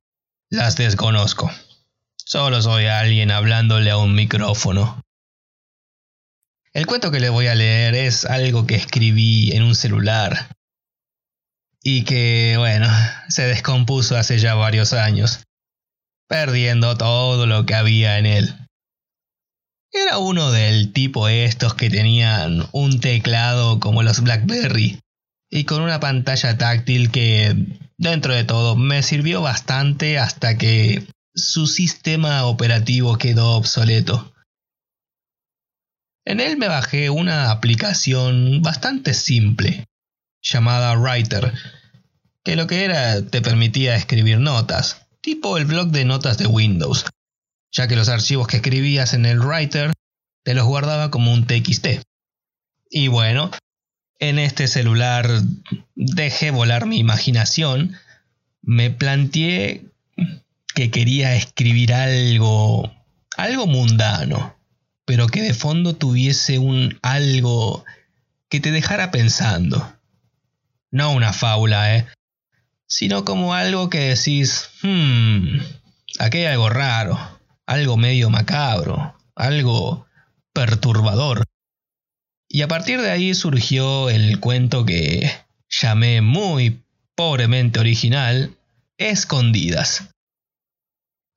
las 0.50 0.76
desconozco. 0.76 1.50
Solo 2.16 2.60
soy 2.60 2.86
alguien 2.86 3.30
hablándole 3.30 3.90
a 3.90 3.96
un 3.96 4.14
micrófono. 4.14 5.00
El 6.72 6.86
cuento 6.86 7.10
que 7.10 7.20
les 7.20 7.30
voy 7.30 7.48
a 7.48 7.54
leer 7.54 7.94
es 7.94 8.24
algo 8.24 8.66
que 8.66 8.76
escribí 8.76 9.50
en 9.52 9.62
un 9.64 9.74
celular 9.74 10.54
y 11.82 12.04
que, 12.04 12.54
bueno, 12.58 12.88
se 13.28 13.42
descompuso 13.46 14.16
hace 14.16 14.38
ya 14.38 14.54
varios 14.54 14.92
años. 14.92 15.44
perdiendo 16.28 16.96
todo 16.96 17.44
lo 17.46 17.66
que 17.66 17.74
había 17.74 18.16
en 18.18 18.26
él. 18.26 18.54
Era 19.92 20.18
uno 20.18 20.52
del 20.52 20.92
tipo 20.92 21.26
estos 21.28 21.74
que 21.74 21.90
tenían 21.90 22.68
un 22.70 23.00
teclado 23.00 23.80
como 23.80 24.04
los 24.04 24.20
BlackBerry 24.20 25.00
y 25.50 25.64
con 25.64 25.82
una 25.82 25.98
pantalla 25.98 26.56
táctil 26.56 27.10
que, 27.10 27.56
dentro 27.98 28.32
de 28.32 28.44
todo, 28.44 28.76
me 28.76 29.02
sirvió 29.02 29.42
bastante 29.42 30.20
hasta 30.20 30.56
que 30.56 31.04
su 31.34 31.66
sistema 31.66 32.44
operativo 32.44 33.18
quedó 33.18 33.56
obsoleto. 33.56 34.32
En 36.30 36.38
él 36.38 36.56
me 36.58 36.68
bajé 36.68 37.10
una 37.10 37.50
aplicación 37.50 38.62
bastante 38.62 39.14
simple, 39.14 39.88
llamada 40.40 40.96
Writer, 40.96 41.52
que 42.44 42.54
lo 42.54 42.68
que 42.68 42.84
era 42.84 43.26
te 43.26 43.42
permitía 43.42 43.96
escribir 43.96 44.38
notas, 44.38 45.08
tipo 45.22 45.58
el 45.58 45.64
blog 45.64 45.88
de 45.88 46.04
notas 46.04 46.38
de 46.38 46.46
Windows, 46.46 47.04
ya 47.72 47.88
que 47.88 47.96
los 47.96 48.08
archivos 48.08 48.46
que 48.46 48.58
escribías 48.58 49.12
en 49.12 49.26
el 49.26 49.40
Writer 49.40 49.92
te 50.44 50.54
los 50.54 50.66
guardaba 50.66 51.10
como 51.10 51.32
un 51.32 51.48
TXT. 51.48 52.04
Y 52.90 53.08
bueno, 53.08 53.50
en 54.20 54.38
este 54.38 54.68
celular 54.68 55.28
dejé 55.96 56.52
volar 56.52 56.86
mi 56.86 56.98
imaginación, 56.98 57.96
me 58.62 58.92
planteé 58.92 59.84
que 60.76 60.92
quería 60.92 61.34
escribir 61.34 61.92
algo, 61.92 62.88
algo 63.36 63.66
mundano, 63.66 64.59
pero 65.10 65.26
que 65.26 65.42
de 65.42 65.54
fondo 65.54 65.96
tuviese 65.96 66.60
un 66.60 66.96
algo 67.02 67.84
que 68.48 68.60
te 68.60 68.70
dejara 68.70 69.10
pensando. 69.10 69.92
No 70.92 71.10
una 71.10 71.32
fábula, 71.32 71.96
¿eh? 71.96 72.06
Sino 72.86 73.24
como 73.24 73.52
algo 73.52 73.90
que 73.90 74.14
decís, 74.14 74.70
hmm, 74.84 75.58
aquí 76.20 76.38
hay 76.38 76.44
algo 76.44 76.68
raro, 76.68 77.18
algo 77.66 77.96
medio 77.96 78.30
macabro, 78.30 79.16
algo 79.34 80.06
perturbador. 80.52 81.42
Y 82.46 82.62
a 82.62 82.68
partir 82.68 83.00
de 83.00 83.10
ahí 83.10 83.34
surgió 83.34 84.10
el 84.10 84.38
cuento 84.38 84.84
que 84.86 85.28
llamé 85.68 86.20
muy 86.20 86.84
pobremente 87.16 87.80
original, 87.80 88.56
Escondidas. 88.96 90.08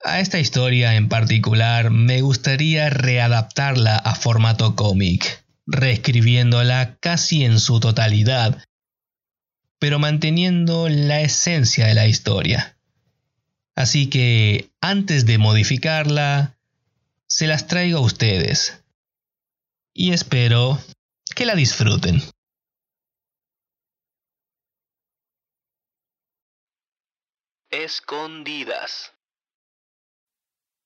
A 0.06 0.20
esta 0.20 0.38
historia 0.38 0.95
en 0.95 1.08
particular 1.08 1.89
me 1.89 2.22
gustaría 2.22 2.89
readaptarla 2.89 3.95
a 3.95 4.16
formato 4.16 4.76
cómic, 4.76 5.45
reescribiéndola 5.66 6.97
casi 6.99 7.45
en 7.45 7.58
su 7.58 7.80
totalidad, 7.80 8.62
pero 9.80 9.99
manteniendo 9.99 10.89
la 10.89 11.22
esencia 11.22 11.88
de 11.88 11.93
la 11.93 12.06
historia. 12.06 12.78
Así 13.76 14.10
que, 14.10 14.70
antes 14.82 15.26
de 15.26 15.38
modificarla, 15.38 16.58
se 17.26 17.47
las 17.47 17.68
traigo 17.68 17.99
a 17.99 18.01
ustedes. 18.01 18.84
Y 19.93 20.12
espero 20.12 20.80
que 21.34 21.45
la 21.45 21.56
disfruten. 21.56 22.22
Escondidas. 27.70 29.12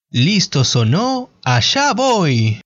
¿Listos 0.10 0.74
o 0.78 0.86
no? 0.86 1.30
¡Allá 1.44 1.94
voy! 1.94 2.62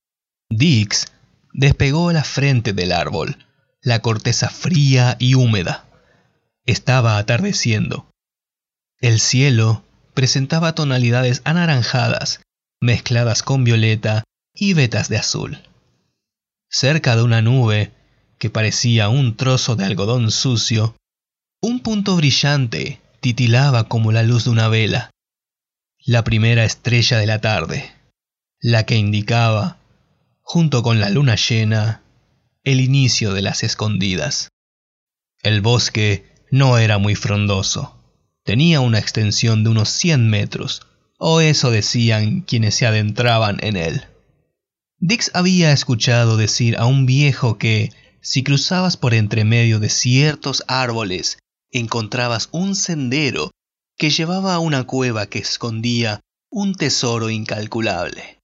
Dix 0.51 1.07
despegó 1.53 2.11
la 2.11 2.23
frente 2.23 2.71
del 2.71 2.91
árbol, 2.91 3.47
la 3.81 3.99
corteza 3.99 4.47
fría 4.49 5.15
y 5.17 5.33
húmeda. 5.33 5.85
Estaba 6.65 7.17
atardeciendo. 7.17 8.07
El 8.99 9.19
cielo 9.19 9.83
presentaba 10.13 10.75
tonalidades 10.75 11.41
anaranjadas, 11.43 12.41
mezcladas 12.79 13.41
con 13.41 13.63
violeta 13.63 14.23
y 14.53 14.73
vetas 14.73 15.09
de 15.09 15.17
azul. 15.17 15.57
Cerca 16.69 17.15
de 17.15 17.23
una 17.23 17.41
nube, 17.41 17.91
que 18.37 18.51
parecía 18.51 19.09
un 19.09 19.35
trozo 19.35 19.75
de 19.75 19.85
algodón 19.85 20.29
sucio, 20.29 20.95
un 21.59 21.79
punto 21.79 22.15
brillante 22.15 23.01
titilaba 23.19 23.87
como 23.87 24.11
la 24.11 24.21
luz 24.21 24.43
de 24.43 24.51
una 24.51 24.67
vela 24.67 25.10
la 26.03 26.23
primera 26.23 26.65
estrella 26.65 27.19
de 27.19 27.27
la 27.27 27.41
tarde, 27.41 27.91
la 28.59 28.87
que 28.87 28.95
indicaba, 28.95 29.77
junto 30.41 30.81
con 30.81 30.99
la 30.99 31.11
luna 31.11 31.35
llena, 31.35 32.01
el 32.63 32.81
inicio 32.81 33.33
de 33.33 33.43
las 33.43 33.63
escondidas. 33.63 34.49
El 35.43 35.61
bosque 35.61 36.25
no 36.49 36.79
era 36.79 36.97
muy 36.97 37.13
frondoso, 37.13 37.95
tenía 38.43 38.79
una 38.79 38.97
extensión 38.97 39.63
de 39.63 39.69
unos 39.69 39.89
100 39.89 40.27
metros, 40.27 40.87
o 41.19 41.39
eso 41.39 41.69
decían 41.69 42.41
quienes 42.41 42.73
se 42.73 42.87
adentraban 42.87 43.59
en 43.61 43.77
él. 43.77 44.05
Dix 44.97 45.29
había 45.35 45.71
escuchado 45.71 46.35
decir 46.35 46.77
a 46.77 46.87
un 46.87 47.05
viejo 47.05 47.59
que, 47.59 47.91
si 48.21 48.41
cruzabas 48.41 48.97
por 48.97 49.13
entre 49.13 49.45
medio 49.45 49.79
de 49.79 49.89
ciertos 49.89 50.63
árboles, 50.67 51.37
encontrabas 51.69 52.49
un 52.51 52.75
sendero 52.75 53.51
que 53.97 54.09
llevaba 54.09 54.55
a 54.55 54.59
una 54.59 54.85
cueva 54.85 55.27
que 55.27 55.39
escondía 55.39 56.21
un 56.49 56.75
tesoro 56.75 57.29
incalculable. 57.29 58.39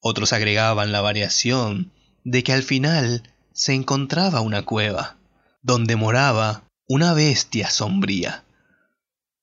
Otros 0.00 0.32
agregaban 0.32 0.92
la 0.92 1.00
variación 1.00 1.92
de 2.24 2.42
que 2.42 2.52
al 2.52 2.62
final 2.62 3.22
se 3.52 3.74
encontraba 3.74 4.40
una 4.40 4.64
cueva, 4.64 5.16
donde 5.62 5.96
moraba 5.96 6.64
una 6.88 7.12
bestia 7.12 7.70
sombría. 7.70 8.44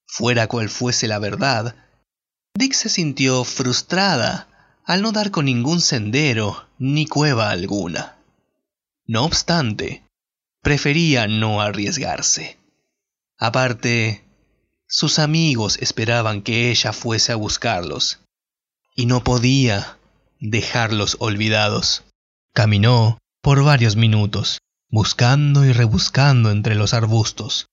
Fuera 0.05 0.47
cual 0.47 0.69
fuese 0.69 1.07
la 1.07 1.19
verdad, 1.19 1.75
Dick 2.55 2.73
se 2.73 2.89
sintió 2.89 3.43
frustrada 3.43 4.47
al 4.83 5.01
no 5.01 5.11
dar 5.11 5.31
con 5.31 5.45
ningún 5.45 5.81
sendero 5.81 6.67
ni 6.79 7.05
cueva 7.05 7.51
alguna. 7.51 8.17
No 9.05 9.25
obstante, 9.25 10.03
prefería 10.61 11.27
no 11.27 11.61
arriesgarse. 11.61 12.57
Aparte, 13.37 14.23
sus 14.87 15.19
amigos 15.19 15.77
esperaban 15.81 16.41
que 16.41 16.71
ella 16.71 16.93
fuese 16.93 17.31
a 17.31 17.35
buscarlos, 17.35 18.19
y 18.95 19.05
no 19.05 19.23
podía 19.23 19.97
dejarlos 20.39 21.17
olvidados. 21.19 22.03
Caminó 22.53 23.17
por 23.41 23.63
varios 23.63 23.95
minutos, 23.95 24.59
buscando 24.89 25.65
y 25.65 25.73
rebuscando 25.73 26.51
entre 26.51 26.75
los 26.75 26.93
arbustos, 26.93 27.67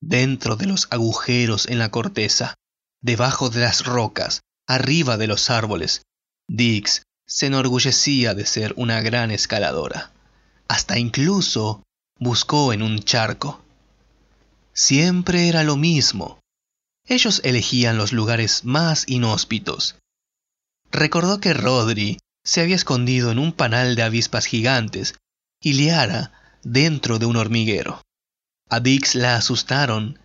dentro 0.00 0.56
de 0.56 0.66
los 0.66 0.88
agujeros 0.90 1.66
en 1.66 1.78
la 1.78 1.90
corteza, 1.90 2.54
debajo 3.02 3.50
de 3.50 3.60
las 3.60 3.84
rocas, 3.84 4.40
arriba 4.66 5.16
de 5.16 5.26
los 5.26 5.50
árboles. 5.50 6.02
Dix 6.48 7.02
se 7.26 7.46
enorgullecía 7.46 8.34
de 8.34 8.46
ser 8.46 8.74
una 8.76 9.00
gran 9.02 9.30
escaladora. 9.30 10.12
Hasta 10.68 10.98
incluso 10.98 11.82
buscó 12.18 12.72
en 12.72 12.82
un 12.82 13.00
charco. 13.00 13.62
Siempre 14.72 15.48
era 15.48 15.64
lo 15.64 15.76
mismo. 15.76 16.39
Ellos 17.10 17.40
elegían 17.42 17.98
los 17.98 18.12
lugares 18.12 18.64
más 18.64 19.02
inhóspitos. 19.08 19.96
Recordó 20.92 21.40
que 21.40 21.52
Rodri 21.52 22.18
se 22.44 22.60
había 22.60 22.76
escondido 22.76 23.32
en 23.32 23.40
un 23.40 23.52
panal 23.52 23.96
de 23.96 24.04
avispas 24.04 24.46
gigantes 24.46 25.16
y 25.60 25.72
Liara 25.72 26.30
dentro 26.62 27.18
de 27.18 27.26
un 27.26 27.34
hormiguero. 27.34 28.00
A 28.68 28.78
Dix 28.78 29.16
la 29.16 29.34
asustaron 29.34 30.20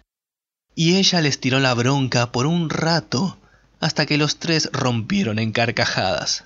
y 0.76 0.98
ella 0.98 1.22
les 1.22 1.40
tiró 1.40 1.60
la 1.60 1.74
bronca 1.74 2.32
por 2.32 2.46
un 2.46 2.70
rato 2.70 3.40
hasta 3.80 4.06
que 4.06 4.20
los 4.20 4.38
tres 4.38 4.70
rompieron 4.72 5.40
en 5.40 5.54
carcajadas. 5.54 6.44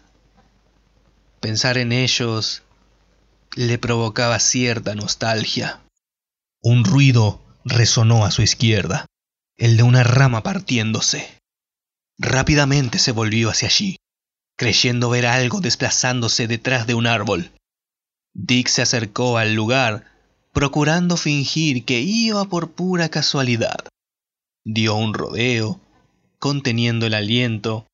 Pensar 1.41 1.77
en 1.77 1.91
ellos 1.91 2.63
le 3.55 3.77
provocaba 3.77 4.39
cierta 4.39 4.95
nostalgia. 4.95 5.81
Un 6.61 6.85
ruido 6.85 7.41
resonó 7.65 8.23
a 8.23 8.31
su 8.31 8.41
izquierda 8.41 9.05
el 9.59 9.75
de 9.75 9.83
una 9.83 10.03
rama 10.03 10.41
partiéndose. 10.41 11.37
Rápidamente 12.17 12.97
se 12.97 13.11
volvió 13.11 13.49
hacia 13.49 13.67
allí, 13.67 13.97
creyendo 14.57 15.09
ver 15.09 15.25
algo 15.25 15.59
desplazándose 15.59 16.47
detrás 16.47 16.87
de 16.87 16.93
un 16.93 17.05
árbol. 17.05 17.51
Dick 18.33 18.69
se 18.69 18.81
acercó 18.81 19.37
al 19.37 19.53
lugar, 19.53 20.05
procurando 20.53 21.17
fingir 21.17 21.83
que 21.83 21.99
iba 21.99 22.45
por 22.45 22.71
pura 22.71 23.09
casualidad. 23.09 23.79
Dio 24.63 24.95
un 24.95 25.13
rodeo, 25.13 25.81
conteniendo 26.39 27.05
el 27.05 27.13
aliento, 27.13 27.85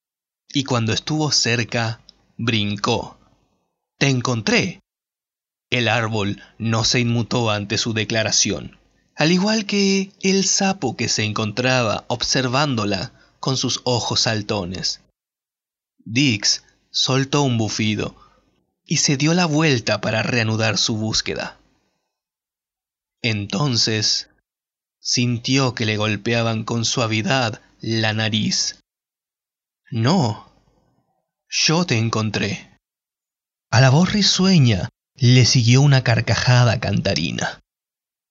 y 0.54 0.66
cuando 0.66 0.94
estuvo 0.94 1.32
cerca, 1.32 2.00
brincó. 2.38 3.18
Te 3.98 4.10
encontré. 4.10 4.82
El 5.72 5.88
árbol 5.88 6.44
no 6.60 6.84
se 6.84 7.00
inmutó 7.00 7.50
ante 7.50 7.80
su 7.80 7.94
declaración 7.94 8.78
al 9.16 9.32
igual 9.32 9.66
que 9.66 10.12
el 10.22 10.44
sapo 10.46 10.98
que 10.98 11.08
se 11.08 11.24
encontraba 11.24 12.06
observándola 12.08 13.14
con 13.40 13.58
sus 13.58 13.82
ojos 13.86 14.22
saltones. 14.22 15.02
Dix 16.00 16.64
soltó 16.92 17.42
un 17.44 17.58
bufido 17.58 18.16
y 18.86 18.98
se 18.98 19.18
dio 19.18 19.34
la 19.34 19.46
vuelta 19.46 20.02
para 20.02 20.22
reanudar 20.22 20.78
su 20.78 20.98
búsqueda. 20.98 21.58
Entonces 23.22 24.30
sintió 25.00 25.74
que 25.74 25.86
le 25.86 25.98
golpeaban 25.98 26.64
con 26.64 26.84
suavidad 26.86 27.62
la 27.80 28.14
nariz. 28.14 28.80
No, 29.92 30.52
yo 31.50 31.86
te 31.86 31.98
encontré. 31.98 32.80
A 33.72 33.82
la 33.82 33.90
voz 33.90 34.12
risueña 34.12 34.90
le 35.16 35.46
siguió 35.46 35.82
una 35.82 36.04
carcajada 36.04 36.80
cantarina. 36.80 37.62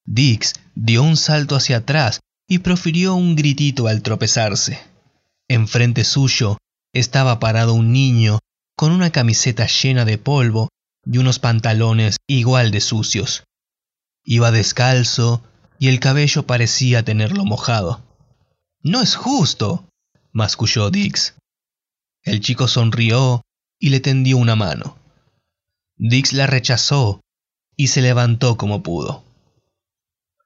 Dix 0.04 0.52
dio 0.74 1.02
un 1.02 1.16
salto 1.16 1.56
hacia 1.56 1.78
atrás 1.78 2.20
y 2.48 2.58
profirió 2.58 3.14
un 3.14 3.36
gritito 3.36 3.86
al 3.86 4.02
tropezarse. 4.02 4.80
Enfrente 5.48 6.04
suyo 6.04 6.58
estaba 6.92 7.38
parado 7.38 7.74
un 7.74 7.92
niño 7.92 8.38
con 8.76 8.92
una 8.92 9.10
camiseta 9.10 9.66
llena 9.66 10.04
de 10.04 10.18
polvo 10.18 10.68
y 11.04 11.18
unos 11.18 11.38
pantalones 11.38 12.16
igual 12.26 12.70
de 12.70 12.80
sucios. 12.80 13.44
Iba 14.24 14.50
descalzo 14.50 15.42
y 15.78 15.88
el 15.88 16.00
cabello 16.00 16.46
parecía 16.46 17.04
tenerlo 17.04 17.44
mojado. 17.44 18.02
No 18.82 19.02
es 19.02 19.16
justo, 19.16 19.88
masculló 20.32 20.90
Dix. 20.90 21.34
El 22.22 22.40
chico 22.40 22.68
sonrió 22.68 23.42
y 23.78 23.90
le 23.90 24.00
tendió 24.00 24.38
una 24.38 24.56
mano. 24.56 24.98
Dix 25.96 26.32
la 26.32 26.46
rechazó 26.46 27.20
y 27.76 27.88
se 27.88 28.02
levantó 28.02 28.56
como 28.56 28.82
pudo. 28.82 29.23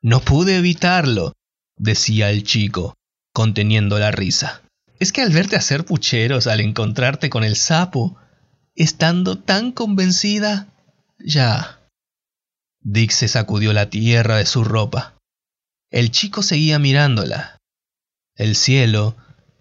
No 0.03 0.21
pude 0.21 0.57
evitarlo, 0.57 1.33
decía 1.77 2.31
el 2.31 2.45
chico, 2.45 2.95
conteniendo 3.33 3.99
la 3.99 4.11
risa. 4.11 4.63
Es 5.01 5.13
que 5.13 5.23
al 5.23 5.31
verte 5.31 5.57
hacer 5.57 5.85
pucheros 5.85 6.47
al 6.47 6.61
encontrarte 6.61 7.31
con 7.31 7.45
el 7.45 7.57
sapo, 7.57 8.17
estando 8.75 9.39
tan 9.39 9.73
convencida, 9.73 10.69
ya. 11.19 11.81
Dix 12.81 13.17
se 13.17 13.29
sacudió 13.29 13.73
la 13.73 13.91
tierra 13.91 14.37
de 14.37 14.47
su 14.47 14.65
ropa. 14.65 15.17
El 15.91 16.11
chico 16.11 16.43
seguía 16.43 16.79
mirándola. 16.79 17.59
El 18.37 18.55
cielo 18.55 19.17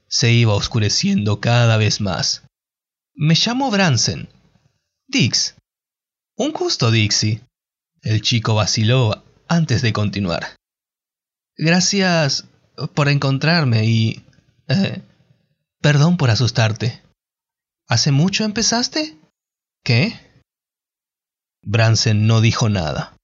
se 0.08 0.32
iba 0.32 0.54
oscureciendo 0.54 1.42
cada 1.42 1.78
vez 1.78 2.00
más. 2.00 2.44
Me 3.16 3.34
llamo 3.34 3.72
Bransen. 3.72 4.30
Dix. 5.08 5.56
Un 6.36 6.52
gusto, 6.52 6.92
Dixie. 6.92 7.42
El 8.04 8.22
chico 8.22 8.54
vaciló 8.54 9.24
antes 9.48 9.82
de 9.82 9.94
continuar. 9.94 10.56
Gracias 11.58 12.46
por 12.94 13.10
encontrarme 13.10 13.86
y... 13.86 14.24
Eh, 14.68 15.02
perdón 15.82 16.18
por 16.18 16.30
asustarte. 16.30 17.02
¿Hace 17.88 18.12
mucho 18.12 18.44
empezaste? 18.44 19.18
¿Qué? 19.84 20.20
Bransen 21.64 22.28
no 22.28 22.42
dijo 22.42 22.70
nada. 22.70 23.16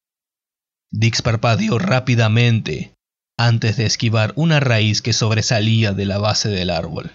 Dix 0.91 1.21
parpadeó 1.21 1.80
rápidamente 1.80 2.93
antes 3.38 3.78
de 3.78 3.86
esquivar 3.86 4.34
una 4.36 4.59
raíz 4.59 5.01
que 5.01 5.11
sobresalía 5.11 5.93
de 5.93 6.05
la 6.05 6.17
base 6.17 6.49
del 6.49 6.69
árbol. 6.69 7.11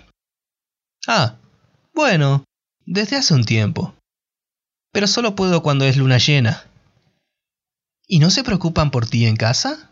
Ah, 1.06 1.36
bueno, 1.94 2.44
desde 2.84 3.16
hace 3.16 3.34
un 3.34 3.44
tiempo. 3.44 3.94
Pero 4.92 5.06
solo 5.06 5.34
puedo 5.34 5.62
cuando 5.62 5.84
es 5.84 5.96
luna 5.96 6.18
llena. 6.18 6.68
¿Y 8.11 8.20
no 8.20 8.30
se 8.30 8.42
preocupan 8.42 8.90
por 8.90 9.06
ti 9.06 9.26
en 9.26 9.36
casa? 9.36 9.90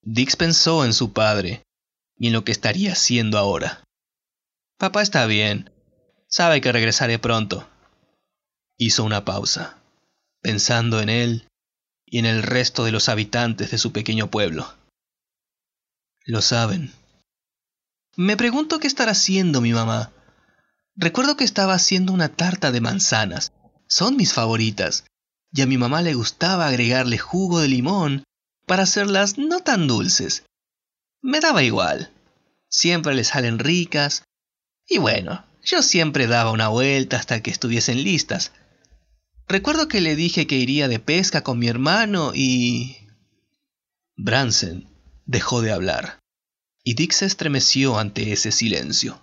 Dix 0.00 0.34
pensó 0.34 0.82
en 0.82 0.94
su 0.94 1.12
padre 1.12 1.62
y 2.16 2.28
en 2.28 2.32
lo 2.32 2.42
que 2.42 2.52
estaría 2.52 2.92
haciendo 2.92 3.36
ahora. 3.36 3.84
Papá 4.78 5.02
está 5.02 5.26
bien. 5.26 5.70
Sabe 6.26 6.62
que 6.62 6.72
regresaré 6.72 7.18
pronto. 7.18 7.68
Hizo 8.78 9.04
una 9.04 9.26
pausa, 9.26 9.78
pensando 10.40 11.02
en 11.02 11.10
él 11.10 11.48
y 12.06 12.18
en 12.18 12.24
el 12.24 12.42
resto 12.42 12.84
de 12.84 12.92
los 12.92 13.10
habitantes 13.10 13.70
de 13.70 13.76
su 13.76 13.92
pequeño 13.92 14.30
pueblo. 14.30 14.66
Lo 16.24 16.40
saben. 16.40 16.94
Me 18.16 18.38
pregunto 18.38 18.78
qué 18.78 18.86
estará 18.86 19.12
haciendo 19.12 19.60
mi 19.60 19.74
mamá. 19.74 20.12
Recuerdo 20.94 21.36
que 21.36 21.44
estaba 21.44 21.74
haciendo 21.74 22.14
una 22.14 22.30
tarta 22.30 22.72
de 22.72 22.80
manzanas. 22.80 23.52
Son 23.86 24.16
mis 24.16 24.32
favoritas 24.32 25.04
y 25.56 25.62
a 25.62 25.66
mi 25.66 25.78
mamá 25.78 26.02
le 26.02 26.12
gustaba 26.12 26.66
agregarle 26.66 27.16
jugo 27.16 27.60
de 27.60 27.68
limón 27.68 28.24
para 28.66 28.82
hacerlas 28.82 29.38
no 29.38 29.60
tan 29.60 29.86
dulces. 29.86 30.44
Me 31.22 31.40
daba 31.40 31.62
igual. 31.62 32.12
Siempre 32.68 33.14
le 33.14 33.24
salen 33.24 33.58
ricas. 33.58 34.24
Y 34.86 34.98
bueno, 34.98 35.46
yo 35.64 35.80
siempre 35.80 36.26
daba 36.26 36.50
una 36.50 36.68
vuelta 36.68 37.16
hasta 37.16 37.42
que 37.42 37.50
estuviesen 37.50 38.04
listas. 38.04 38.52
Recuerdo 39.48 39.88
que 39.88 40.02
le 40.02 40.14
dije 40.14 40.46
que 40.46 40.56
iría 40.56 40.88
de 40.88 40.98
pesca 40.98 41.42
con 41.42 41.58
mi 41.58 41.68
hermano 41.68 42.32
y... 42.34 42.98
Bransen 44.14 44.86
dejó 45.24 45.62
de 45.62 45.72
hablar, 45.72 46.18
y 46.84 46.94
Dick 46.94 47.12
se 47.12 47.24
estremeció 47.24 47.98
ante 47.98 48.32
ese 48.32 48.52
silencio. 48.52 49.20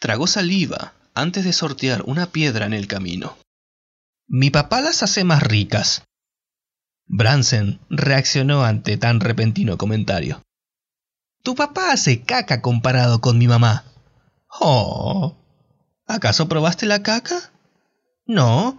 Tragó 0.00 0.26
saliva 0.26 0.94
antes 1.14 1.44
de 1.44 1.52
sortear 1.52 2.02
una 2.06 2.32
piedra 2.32 2.66
en 2.66 2.72
el 2.72 2.88
camino. 2.88 3.36
Mi 4.30 4.50
papá 4.50 4.82
las 4.82 5.02
hace 5.02 5.24
más 5.24 5.42
ricas. 5.42 6.04
Bransen 7.06 7.80
reaccionó 7.88 8.62
ante 8.62 8.98
tan 8.98 9.20
repentino 9.20 9.78
comentario. 9.78 10.42
Tu 11.42 11.54
papá 11.54 11.92
hace 11.92 12.20
caca 12.20 12.60
comparado 12.60 13.22
con 13.22 13.38
mi 13.38 13.48
mamá. 13.48 13.84
Oh. 14.60 15.34
¿Acaso 16.06 16.46
probaste 16.46 16.84
la 16.84 17.02
caca? 17.02 17.52
No. 18.26 18.78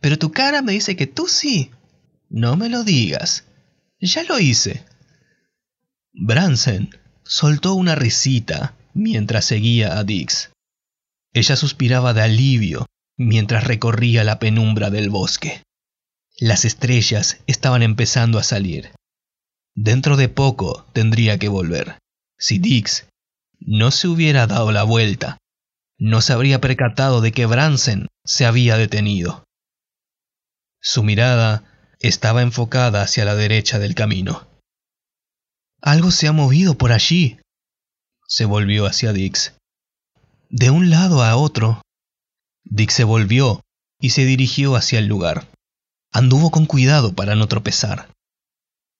Pero 0.00 0.18
tu 0.18 0.30
cara 0.30 0.62
me 0.62 0.72
dice 0.72 0.94
que 0.94 1.08
tú 1.08 1.26
sí. 1.26 1.72
No 2.28 2.56
me 2.56 2.68
lo 2.68 2.84
digas. 2.84 3.44
Ya 3.98 4.22
lo 4.22 4.38
hice. 4.38 4.86
Bransen 6.12 6.90
soltó 7.24 7.74
una 7.74 7.96
risita 7.96 8.76
mientras 8.94 9.46
seguía 9.46 9.98
a 9.98 10.04
Dix. 10.04 10.52
Ella 11.32 11.56
suspiraba 11.56 12.14
de 12.14 12.22
alivio 12.22 12.86
mientras 13.16 13.64
recorría 13.64 14.24
la 14.24 14.38
penumbra 14.38 14.90
del 14.90 15.10
bosque. 15.10 15.62
Las 16.38 16.64
estrellas 16.64 17.38
estaban 17.46 17.82
empezando 17.82 18.38
a 18.38 18.42
salir. 18.42 18.92
Dentro 19.74 20.16
de 20.16 20.28
poco 20.28 20.86
tendría 20.92 21.38
que 21.38 21.48
volver. 21.48 21.98
Si 22.38 22.58
Dix 22.58 23.08
no 23.58 23.90
se 23.90 24.08
hubiera 24.08 24.46
dado 24.46 24.70
la 24.72 24.82
vuelta, 24.82 25.38
no 25.98 26.20
se 26.20 26.34
habría 26.34 26.60
percatado 26.60 27.20
de 27.22 27.32
que 27.32 27.46
Bransen 27.46 28.08
se 28.24 28.44
había 28.44 28.76
detenido. 28.76 29.44
Su 30.80 31.02
mirada 31.02 31.64
estaba 32.00 32.42
enfocada 32.42 33.02
hacia 33.02 33.24
la 33.24 33.34
derecha 33.34 33.78
del 33.78 33.94
camino. 33.94 34.46
Algo 35.80 36.10
se 36.10 36.28
ha 36.28 36.32
movido 36.32 36.76
por 36.76 36.92
allí. 36.92 37.38
Se 38.26 38.44
volvió 38.44 38.86
hacia 38.86 39.12
Dix. 39.12 39.54
De 40.50 40.70
un 40.70 40.90
lado 40.90 41.22
a 41.22 41.36
otro 41.36 41.80
Dick 42.68 42.90
se 42.90 43.04
volvió 43.04 43.64
y 44.00 44.10
se 44.10 44.24
dirigió 44.24 44.76
hacia 44.76 44.98
el 44.98 45.06
lugar. 45.06 45.48
Anduvo 46.12 46.50
con 46.50 46.66
cuidado 46.66 47.14
para 47.14 47.34
no 47.34 47.48
tropezar. 47.48 48.08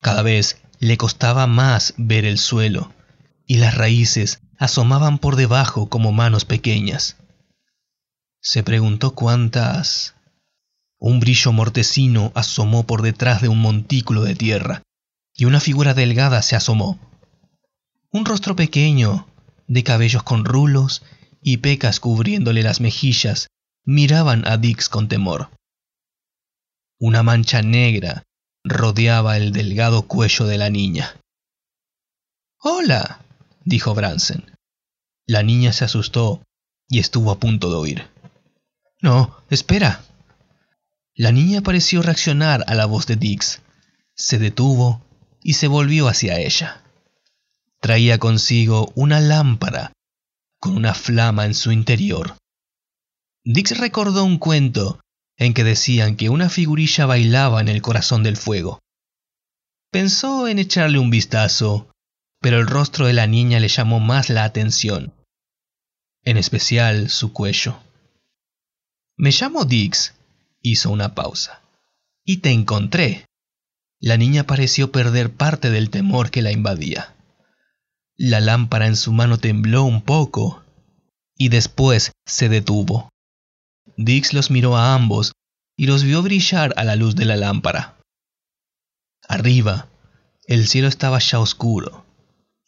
Cada 0.01 0.21
vez 0.21 0.61
le 0.79 0.97
costaba 0.97 1.47
más 1.47 1.93
ver 1.97 2.25
el 2.25 2.37
suelo, 2.37 2.93
y 3.45 3.57
las 3.57 3.75
raíces 3.75 4.41
asomaban 4.57 5.17
por 5.17 5.35
debajo 5.35 5.89
como 5.89 6.11
manos 6.11 6.45
pequeñas. 6.45 7.17
Se 8.41 8.63
preguntó 8.63 9.13
cuántas... 9.13 10.15
Un 10.99 11.19
brillo 11.19 11.51
mortecino 11.51 12.31
asomó 12.33 12.87
por 12.87 13.03
detrás 13.03 13.41
de 13.41 13.49
un 13.49 13.59
montículo 13.59 14.23
de 14.23 14.33
tierra, 14.33 14.81
y 15.35 15.45
una 15.45 15.59
figura 15.59 15.93
delgada 15.93 16.41
se 16.41 16.55
asomó. 16.55 16.99
Un 18.11 18.25
rostro 18.25 18.55
pequeño, 18.55 19.27
de 19.67 19.83
cabellos 19.83 20.23
con 20.23 20.45
rulos 20.45 21.03
y 21.43 21.57
pecas 21.57 21.99
cubriéndole 21.99 22.63
las 22.63 22.81
mejillas, 22.81 23.47
miraban 23.87 24.45
a 24.45 24.57
Dix 24.57 24.89
con 24.89 25.07
temor. 25.07 25.49
Una 26.99 27.23
mancha 27.23 27.61
negra 27.61 28.23
rodeaba 28.65 29.37
el 29.37 29.53
delgado 29.53 30.07
cuello 30.07 30.45
de 30.45 30.57
la 30.57 30.69
niña. 30.69 31.15
Hola, 32.59 33.21
dijo 33.63 33.95
Bransen. 33.95 34.51
La 35.25 35.41
niña 35.41 35.71
se 35.71 35.85
asustó 35.85 36.43
y 36.89 36.99
estuvo 36.99 37.31
a 37.31 37.39
punto 37.39 37.71
de 37.71 37.77
huir. 37.77 38.07
No, 39.01 39.37
espera. 39.49 40.03
La 41.15 41.31
niña 41.31 41.61
pareció 41.61 42.01
reaccionar 42.01 42.65
a 42.67 42.75
la 42.75 42.87
voz 42.87 43.07
de 43.07 43.15
Dix. 43.15 43.61
Se 44.15 44.37
detuvo 44.37 45.01
y 45.41 45.53
se 45.53 45.67
volvió 45.67 46.09
hacia 46.09 46.39
ella. 46.39 46.83
Traía 47.79 48.17
consigo 48.17 48.91
una 48.95 49.21
lámpara 49.21 49.93
con 50.59 50.75
una 50.75 50.93
flama 50.93 51.45
en 51.45 51.53
su 51.53 51.71
interior. 51.71 52.35
Dix 53.49 53.77
recordó 53.77 54.25
un 54.25 54.39
cuento 54.39 54.99
en 55.37 55.53
que 55.53 55.63
decían 55.63 56.17
que 56.17 56.27
una 56.27 56.49
figurilla 56.49 57.05
bailaba 57.05 57.61
en 57.61 57.69
el 57.69 57.81
corazón 57.81 58.21
del 58.21 58.35
fuego. 58.35 58.79
Pensó 59.89 60.49
en 60.49 60.59
echarle 60.59 60.99
un 60.99 61.09
vistazo, 61.09 61.89
pero 62.41 62.59
el 62.59 62.67
rostro 62.67 63.07
de 63.07 63.13
la 63.13 63.25
niña 63.25 63.61
le 63.61 63.69
llamó 63.69 64.01
más 64.01 64.29
la 64.29 64.43
atención, 64.43 65.13
en 66.25 66.35
especial 66.35 67.09
su 67.09 67.31
cuello. 67.31 67.79
Me 69.15 69.31
llamo 69.31 69.63
Dix, 69.63 70.15
hizo 70.61 70.89
una 70.89 71.15
pausa, 71.15 71.61
y 72.25 72.39
te 72.39 72.51
encontré. 72.51 73.27
La 74.01 74.17
niña 74.17 74.43
pareció 74.43 74.91
perder 74.91 75.31
parte 75.31 75.69
del 75.69 75.89
temor 75.89 76.31
que 76.31 76.41
la 76.41 76.51
invadía. 76.51 77.15
La 78.17 78.41
lámpara 78.41 78.87
en 78.87 78.97
su 78.97 79.13
mano 79.13 79.37
tembló 79.37 79.85
un 79.85 80.01
poco 80.01 80.65
y 81.37 81.47
después 81.47 82.11
se 82.25 82.49
detuvo. 82.49 83.07
Dix 83.97 84.33
los 84.33 84.51
miró 84.51 84.77
a 84.77 84.93
ambos 84.93 85.31
y 85.75 85.87
los 85.87 86.03
vio 86.03 86.21
brillar 86.21 86.73
a 86.77 86.83
la 86.83 86.95
luz 86.95 87.15
de 87.15 87.25
la 87.25 87.35
lámpara. 87.35 87.97
Arriba, 89.27 89.89
el 90.45 90.67
cielo 90.67 90.87
estaba 90.87 91.19
ya 91.19 91.39
oscuro, 91.39 92.05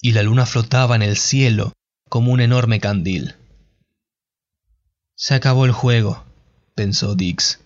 y 0.02 0.12
la 0.14 0.24
luna 0.24 0.48
flotaba 0.48 0.96
en 0.96 1.04
el 1.04 1.18
cielo 1.18 1.74
como 2.10 2.32
un 2.32 2.42
enorme 2.42 2.80
candil. 2.80 3.36
Se 5.16 5.36
acabó 5.36 5.66
el 5.66 5.72
juego, 5.72 6.26
pensó 6.76 7.14
Dix. 7.14 7.60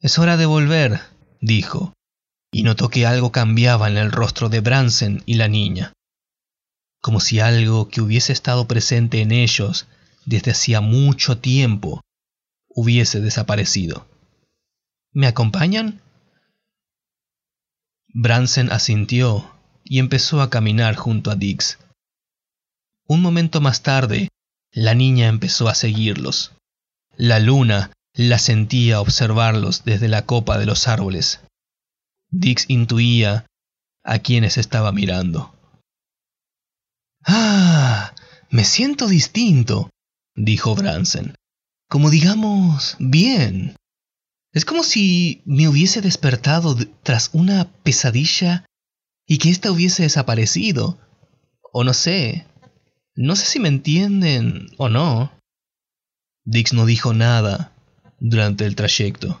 Es 0.00 0.18
hora 0.18 0.36
de 0.36 0.44
volver, 0.44 1.00
dijo, 1.40 1.94
y 2.52 2.64
notó 2.64 2.90
que 2.90 3.06
algo 3.06 3.32
cambiaba 3.32 3.88
en 3.88 3.96
el 3.96 4.12
rostro 4.12 4.50
de 4.50 4.60
Bransen 4.60 5.22
y 5.24 5.34
la 5.34 5.48
niña, 5.48 5.94
como 7.00 7.20
si 7.20 7.40
algo 7.40 7.88
que 7.88 8.02
hubiese 8.02 8.32
estado 8.32 8.68
presente 8.68 9.22
en 9.22 9.32
ellos 9.32 9.86
desde 10.26 10.52
hacía 10.52 10.80
mucho 10.80 11.38
tiempo 11.38 12.00
hubiese 12.68 13.20
desaparecido. 13.20 14.06
¿Me 15.12 15.26
acompañan? 15.26 16.00
Bransen 18.08 18.70
asintió 18.72 19.50
y 19.84 19.98
empezó 19.98 20.40
a 20.40 20.50
caminar 20.50 20.96
junto 20.96 21.30
a 21.30 21.36
Dix. 21.36 21.78
Un 23.06 23.20
momento 23.20 23.60
más 23.60 23.82
tarde, 23.82 24.28
la 24.72 24.94
niña 24.94 25.28
empezó 25.28 25.68
a 25.68 25.74
seguirlos. 25.74 26.52
La 27.16 27.38
luna 27.38 27.92
la 28.12 28.38
sentía 28.38 29.00
observarlos 29.00 29.84
desde 29.84 30.08
la 30.08 30.24
copa 30.24 30.58
de 30.58 30.66
los 30.66 30.88
árboles. 30.88 31.40
Dix 32.30 32.64
intuía 32.68 33.46
a 34.02 34.18
quienes 34.18 34.58
estaba 34.58 34.92
mirando. 34.92 35.54
Ah, 37.26 38.14
me 38.50 38.64
siento 38.64 39.08
distinto, 39.08 39.90
dijo 40.34 40.74
Bransen. 40.74 41.34
Como 41.88 42.10
digamos, 42.10 42.96
bien. 42.98 43.76
Es 44.52 44.64
como 44.64 44.82
si 44.82 45.42
me 45.46 45.68
hubiese 45.68 46.00
despertado 46.00 46.76
tras 47.02 47.30
una 47.32 47.70
pesadilla 47.82 48.64
y 49.26 49.38
que 49.38 49.50
ésta 49.50 49.70
hubiese 49.70 50.04
desaparecido. 50.04 50.98
O 51.72 51.84
no 51.84 51.92
sé. 51.92 52.46
No 53.16 53.36
sé 53.36 53.46
si 53.46 53.60
me 53.60 53.68
entienden 53.68 54.68
o 54.76 54.88
no. 54.88 55.32
Dix 56.44 56.72
no 56.72 56.86
dijo 56.86 57.14
nada 57.14 57.72
durante 58.18 58.64
el 58.64 58.74
trayecto, 58.74 59.40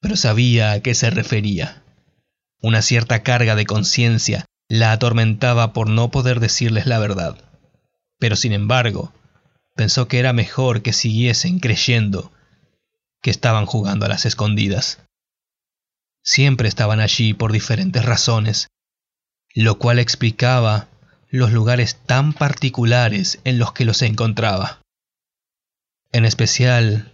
pero 0.00 0.16
sabía 0.16 0.72
a 0.72 0.80
qué 0.80 0.94
se 0.94 1.10
refería. 1.10 1.82
Una 2.60 2.82
cierta 2.82 3.22
carga 3.22 3.56
de 3.56 3.66
conciencia 3.66 4.44
la 4.68 4.92
atormentaba 4.92 5.72
por 5.72 5.88
no 5.88 6.10
poder 6.10 6.40
decirles 6.40 6.86
la 6.86 6.98
verdad. 6.98 7.36
Pero 8.18 8.36
sin 8.36 8.52
embargo, 8.52 9.12
pensó 9.74 10.08
que 10.08 10.18
era 10.18 10.32
mejor 10.32 10.82
que 10.82 10.92
siguiesen 10.92 11.58
creyendo 11.58 12.32
que 13.20 13.30
estaban 13.30 13.66
jugando 13.66 14.06
a 14.06 14.08
las 14.08 14.26
escondidas. 14.26 15.00
Siempre 16.22 16.68
estaban 16.68 17.00
allí 17.00 17.34
por 17.34 17.52
diferentes 17.52 18.04
razones, 18.04 18.68
lo 19.54 19.78
cual 19.78 19.98
explicaba 19.98 20.88
los 21.28 21.52
lugares 21.52 21.96
tan 22.06 22.32
particulares 22.32 23.40
en 23.44 23.58
los 23.58 23.72
que 23.72 23.84
los 23.84 24.02
encontraba. 24.02 24.80
En 26.12 26.24
especial 26.24 27.12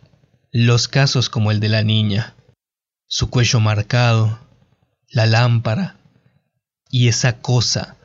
los 0.52 0.88
casos 0.88 1.30
como 1.30 1.50
el 1.50 1.60
de 1.60 1.68
la 1.68 1.82
niña, 1.82 2.34
su 3.06 3.30
cuello 3.30 3.60
marcado, 3.60 4.40
la 5.08 5.26
lámpara 5.26 5.96
y 6.90 7.08
esa 7.08 7.40
cosa 7.40 7.96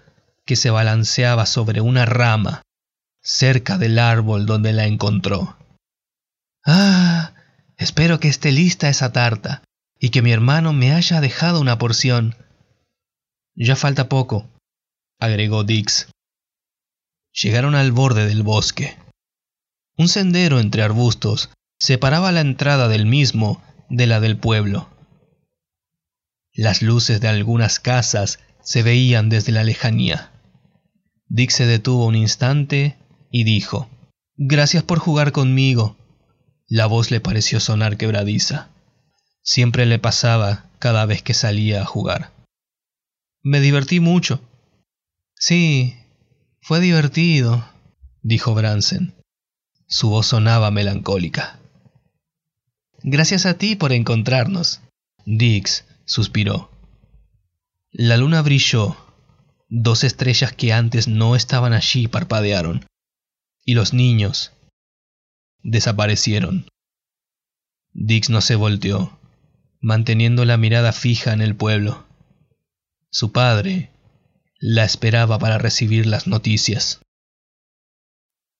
que 0.45 0.55
se 0.55 0.69
balanceaba 0.69 1.45
sobre 1.45 1.81
una 1.81 2.05
rama 2.05 2.61
cerca 3.25 3.79
del 3.79 3.97
árbol 3.97 4.45
donde 4.45 4.71
la 4.71 4.85
encontró. 4.85 5.57
Ah, 6.63 7.33
espero 7.75 8.19
que 8.19 8.27
esté 8.27 8.51
lista 8.51 8.87
esa 8.87 9.11
tarta 9.11 9.63
y 9.99 10.09
que 10.09 10.21
mi 10.21 10.31
hermano 10.31 10.73
me 10.73 10.93
haya 10.93 11.19
dejado 11.21 11.59
una 11.59 11.79
porción. 11.79 12.35
Ya 13.55 13.75
falta 13.75 14.09
poco, 14.09 14.47
agregó 15.19 15.63
Dix. 15.63 16.07
Llegaron 17.33 17.73
al 17.73 17.91
borde 17.91 18.27
del 18.27 18.43
bosque. 18.43 18.97
Un 19.97 20.07
sendero 20.07 20.59
entre 20.59 20.83
arbustos 20.83 21.49
separaba 21.79 22.31
la 22.31 22.41
entrada 22.41 22.87
del 22.87 23.07
mismo 23.07 23.63
de 23.89 24.05
la 24.05 24.19
del 24.19 24.37
pueblo. 24.37 24.89
Las 26.53 26.83
luces 26.83 27.19
de 27.21 27.27
algunas 27.27 27.79
casas 27.79 28.39
se 28.61 28.83
veían 28.83 29.29
desde 29.29 29.51
la 29.51 29.63
lejanía. 29.63 30.31
Dick 31.27 31.49
se 31.49 31.65
detuvo 31.65 32.05
un 32.05 32.15
instante 32.15 32.97
y 33.35 33.43
dijo, 33.43 33.89
Gracias 34.37 34.81
por 34.83 34.99
jugar 34.99 35.33
conmigo. 35.33 35.97
La 36.69 36.85
voz 36.85 37.11
le 37.11 37.19
pareció 37.19 37.59
sonar 37.59 37.97
quebradiza. 37.97 38.69
Siempre 39.41 39.85
le 39.85 39.99
pasaba 39.99 40.69
cada 40.79 41.05
vez 41.05 41.21
que 41.21 41.33
salía 41.33 41.81
a 41.81 41.85
jugar. 41.85 42.31
Me 43.43 43.59
divertí 43.59 43.99
mucho. 43.99 44.39
Sí, 45.35 45.97
fue 46.61 46.79
divertido, 46.79 47.67
dijo 48.21 48.55
Bransen. 48.55 49.13
Su 49.85 50.11
voz 50.11 50.27
sonaba 50.27 50.71
melancólica. 50.71 51.59
Gracias 53.03 53.45
a 53.45 53.57
ti 53.57 53.75
por 53.75 53.91
encontrarnos. 53.91 54.79
Dix 55.25 55.83
suspiró. 56.05 56.71
La 57.91 58.15
luna 58.15 58.41
brilló. 58.41 58.95
Dos 59.67 60.05
estrellas 60.05 60.53
que 60.53 60.71
antes 60.71 61.09
no 61.09 61.35
estaban 61.35 61.73
allí 61.73 62.07
parpadearon. 62.07 62.85
Y 63.65 63.73
los 63.73 63.93
niños 63.93 64.53
desaparecieron. 65.63 66.69
Dix 67.93 68.29
no 68.29 68.41
se 68.41 68.55
volteó, 68.55 69.19
manteniendo 69.81 70.45
la 70.45 70.57
mirada 70.57 70.93
fija 70.93 71.33
en 71.33 71.41
el 71.41 71.55
pueblo. 71.55 72.05
Su 73.09 73.31
padre 73.31 73.91
la 74.59 74.83
esperaba 74.83 75.39
para 75.39 75.57
recibir 75.57 76.05
las 76.05 76.27
noticias. 76.27 77.01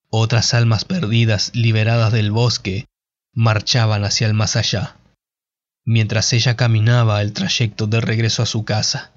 Otras 0.10 0.54
almas 0.54 0.86
perdidas 0.86 1.52
liberadas 1.54 2.12
del 2.12 2.32
bosque 2.32 2.86
marchaban 3.34 4.04
hacia 4.04 4.28
el 4.28 4.34
más 4.34 4.56
allá, 4.56 4.98
mientras 5.84 6.32
ella 6.34 6.56
caminaba 6.56 7.22
el 7.22 7.34
trayecto 7.34 7.86
de 7.86 8.02
regreso 8.02 8.42
a 8.42 8.46
su 8.46 8.66
casa, 8.66 9.12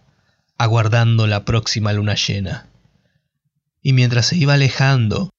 aguardando 0.59 1.26
la 1.26 1.45
próxima 1.45 1.93
luna 1.93 2.14
llena. 2.14 2.68
Y 3.80 3.93
mientras 3.93 4.26
se 4.26 4.36
iba 4.36 4.55
alejando, 4.55 5.30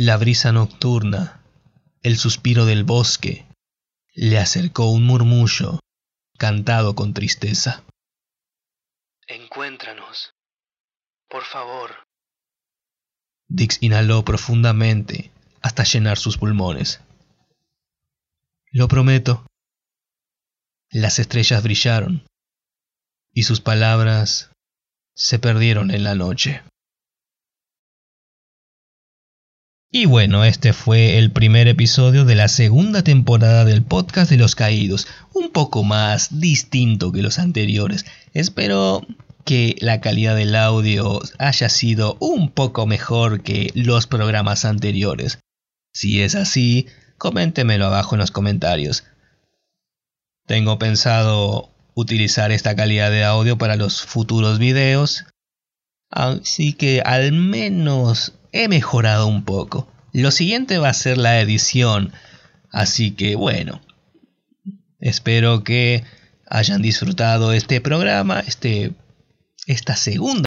la 0.00 0.16
brisa 0.16 0.52
nocturna, 0.52 1.42
el 2.04 2.18
suspiro 2.18 2.66
del 2.66 2.84
bosque, 2.84 3.48
le 4.14 4.38
acercó 4.38 4.92
un 4.92 5.04
murmullo 5.04 5.80
cantado 6.38 6.94
con 6.94 7.14
tristeza. 7.14 7.82
Encuéntranos, 9.26 10.36
por 11.28 11.42
favor. 11.42 12.06
Dix 13.48 13.82
inhaló 13.82 14.24
profundamente 14.24 15.32
hasta 15.62 15.82
llenar 15.82 16.16
sus 16.16 16.38
pulmones. 16.38 17.00
Lo 18.70 18.86
prometo. 18.86 19.44
Las 20.90 21.18
estrellas 21.18 21.64
brillaron 21.64 22.24
y 23.32 23.42
sus 23.42 23.60
palabras 23.60 24.52
se 25.16 25.40
perdieron 25.40 25.90
en 25.90 26.04
la 26.04 26.14
noche. 26.14 26.62
Y 29.90 30.04
bueno, 30.04 30.44
este 30.44 30.74
fue 30.74 31.16
el 31.16 31.32
primer 31.32 31.66
episodio 31.66 32.26
de 32.26 32.34
la 32.34 32.48
segunda 32.48 33.02
temporada 33.02 33.64
del 33.64 33.82
podcast 33.82 34.30
de 34.30 34.36
los 34.36 34.54
caídos, 34.54 35.06
un 35.32 35.48
poco 35.48 35.82
más 35.82 36.40
distinto 36.40 37.10
que 37.10 37.22
los 37.22 37.38
anteriores. 37.38 38.04
Espero 38.34 39.06
que 39.46 39.76
la 39.80 40.02
calidad 40.02 40.36
del 40.36 40.56
audio 40.56 41.22
haya 41.38 41.70
sido 41.70 42.18
un 42.20 42.50
poco 42.50 42.86
mejor 42.86 43.42
que 43.42 43.70
los 43.74 44.06
programas 44.06 44.66
anteriores. 44.66 45.38
Si 45.94 46.20
es 46.20 46.34
así, 46.34 46.86
coméntemelo 47.16 47.86
abajo 47.86 48.14
en 48.14 48.20
los 48.20 48.30
comentarios. 48.30 49.04
Tengo 50.46 50.78
pensado 50.78 51.70
utilizar 51.94 52.52
esta 52.52 52.76
calidad 52.76 53.10
de 53.10 53.24
audio 53.24 53.56
para 53.56 53.76
los 53.76 54.02
futuros 54.02 54.58
videos, 54.58 55.24
así 56.10 56.74
que 56.74 57.00
al 57.00 57.32
menos 57.32 58.34
he 58.52 58.68
mejorado 58.68 59.26
un 59.26 59.44
poco. 59.44 59.88
Lo 60.12 60.30
siguiente 60.30 60.78
va 60.78 60.88
a 60.88 60.94
ser 60.94 61.18
la 61.18 61.40
edición, 61.40 62.12
así 62.70 63.12
que 63.12 63.36
bueno, 63.36 63.80
espero 65.00 65.64
que 65.64 66.04
hayan 66.46 66.82
disfrutado 66.82 67.52
este 67.52 67.80
programa, 67.80 68.40
este, 68.40 68.92
esta 69.66 69.96
segunda 69.96 70.36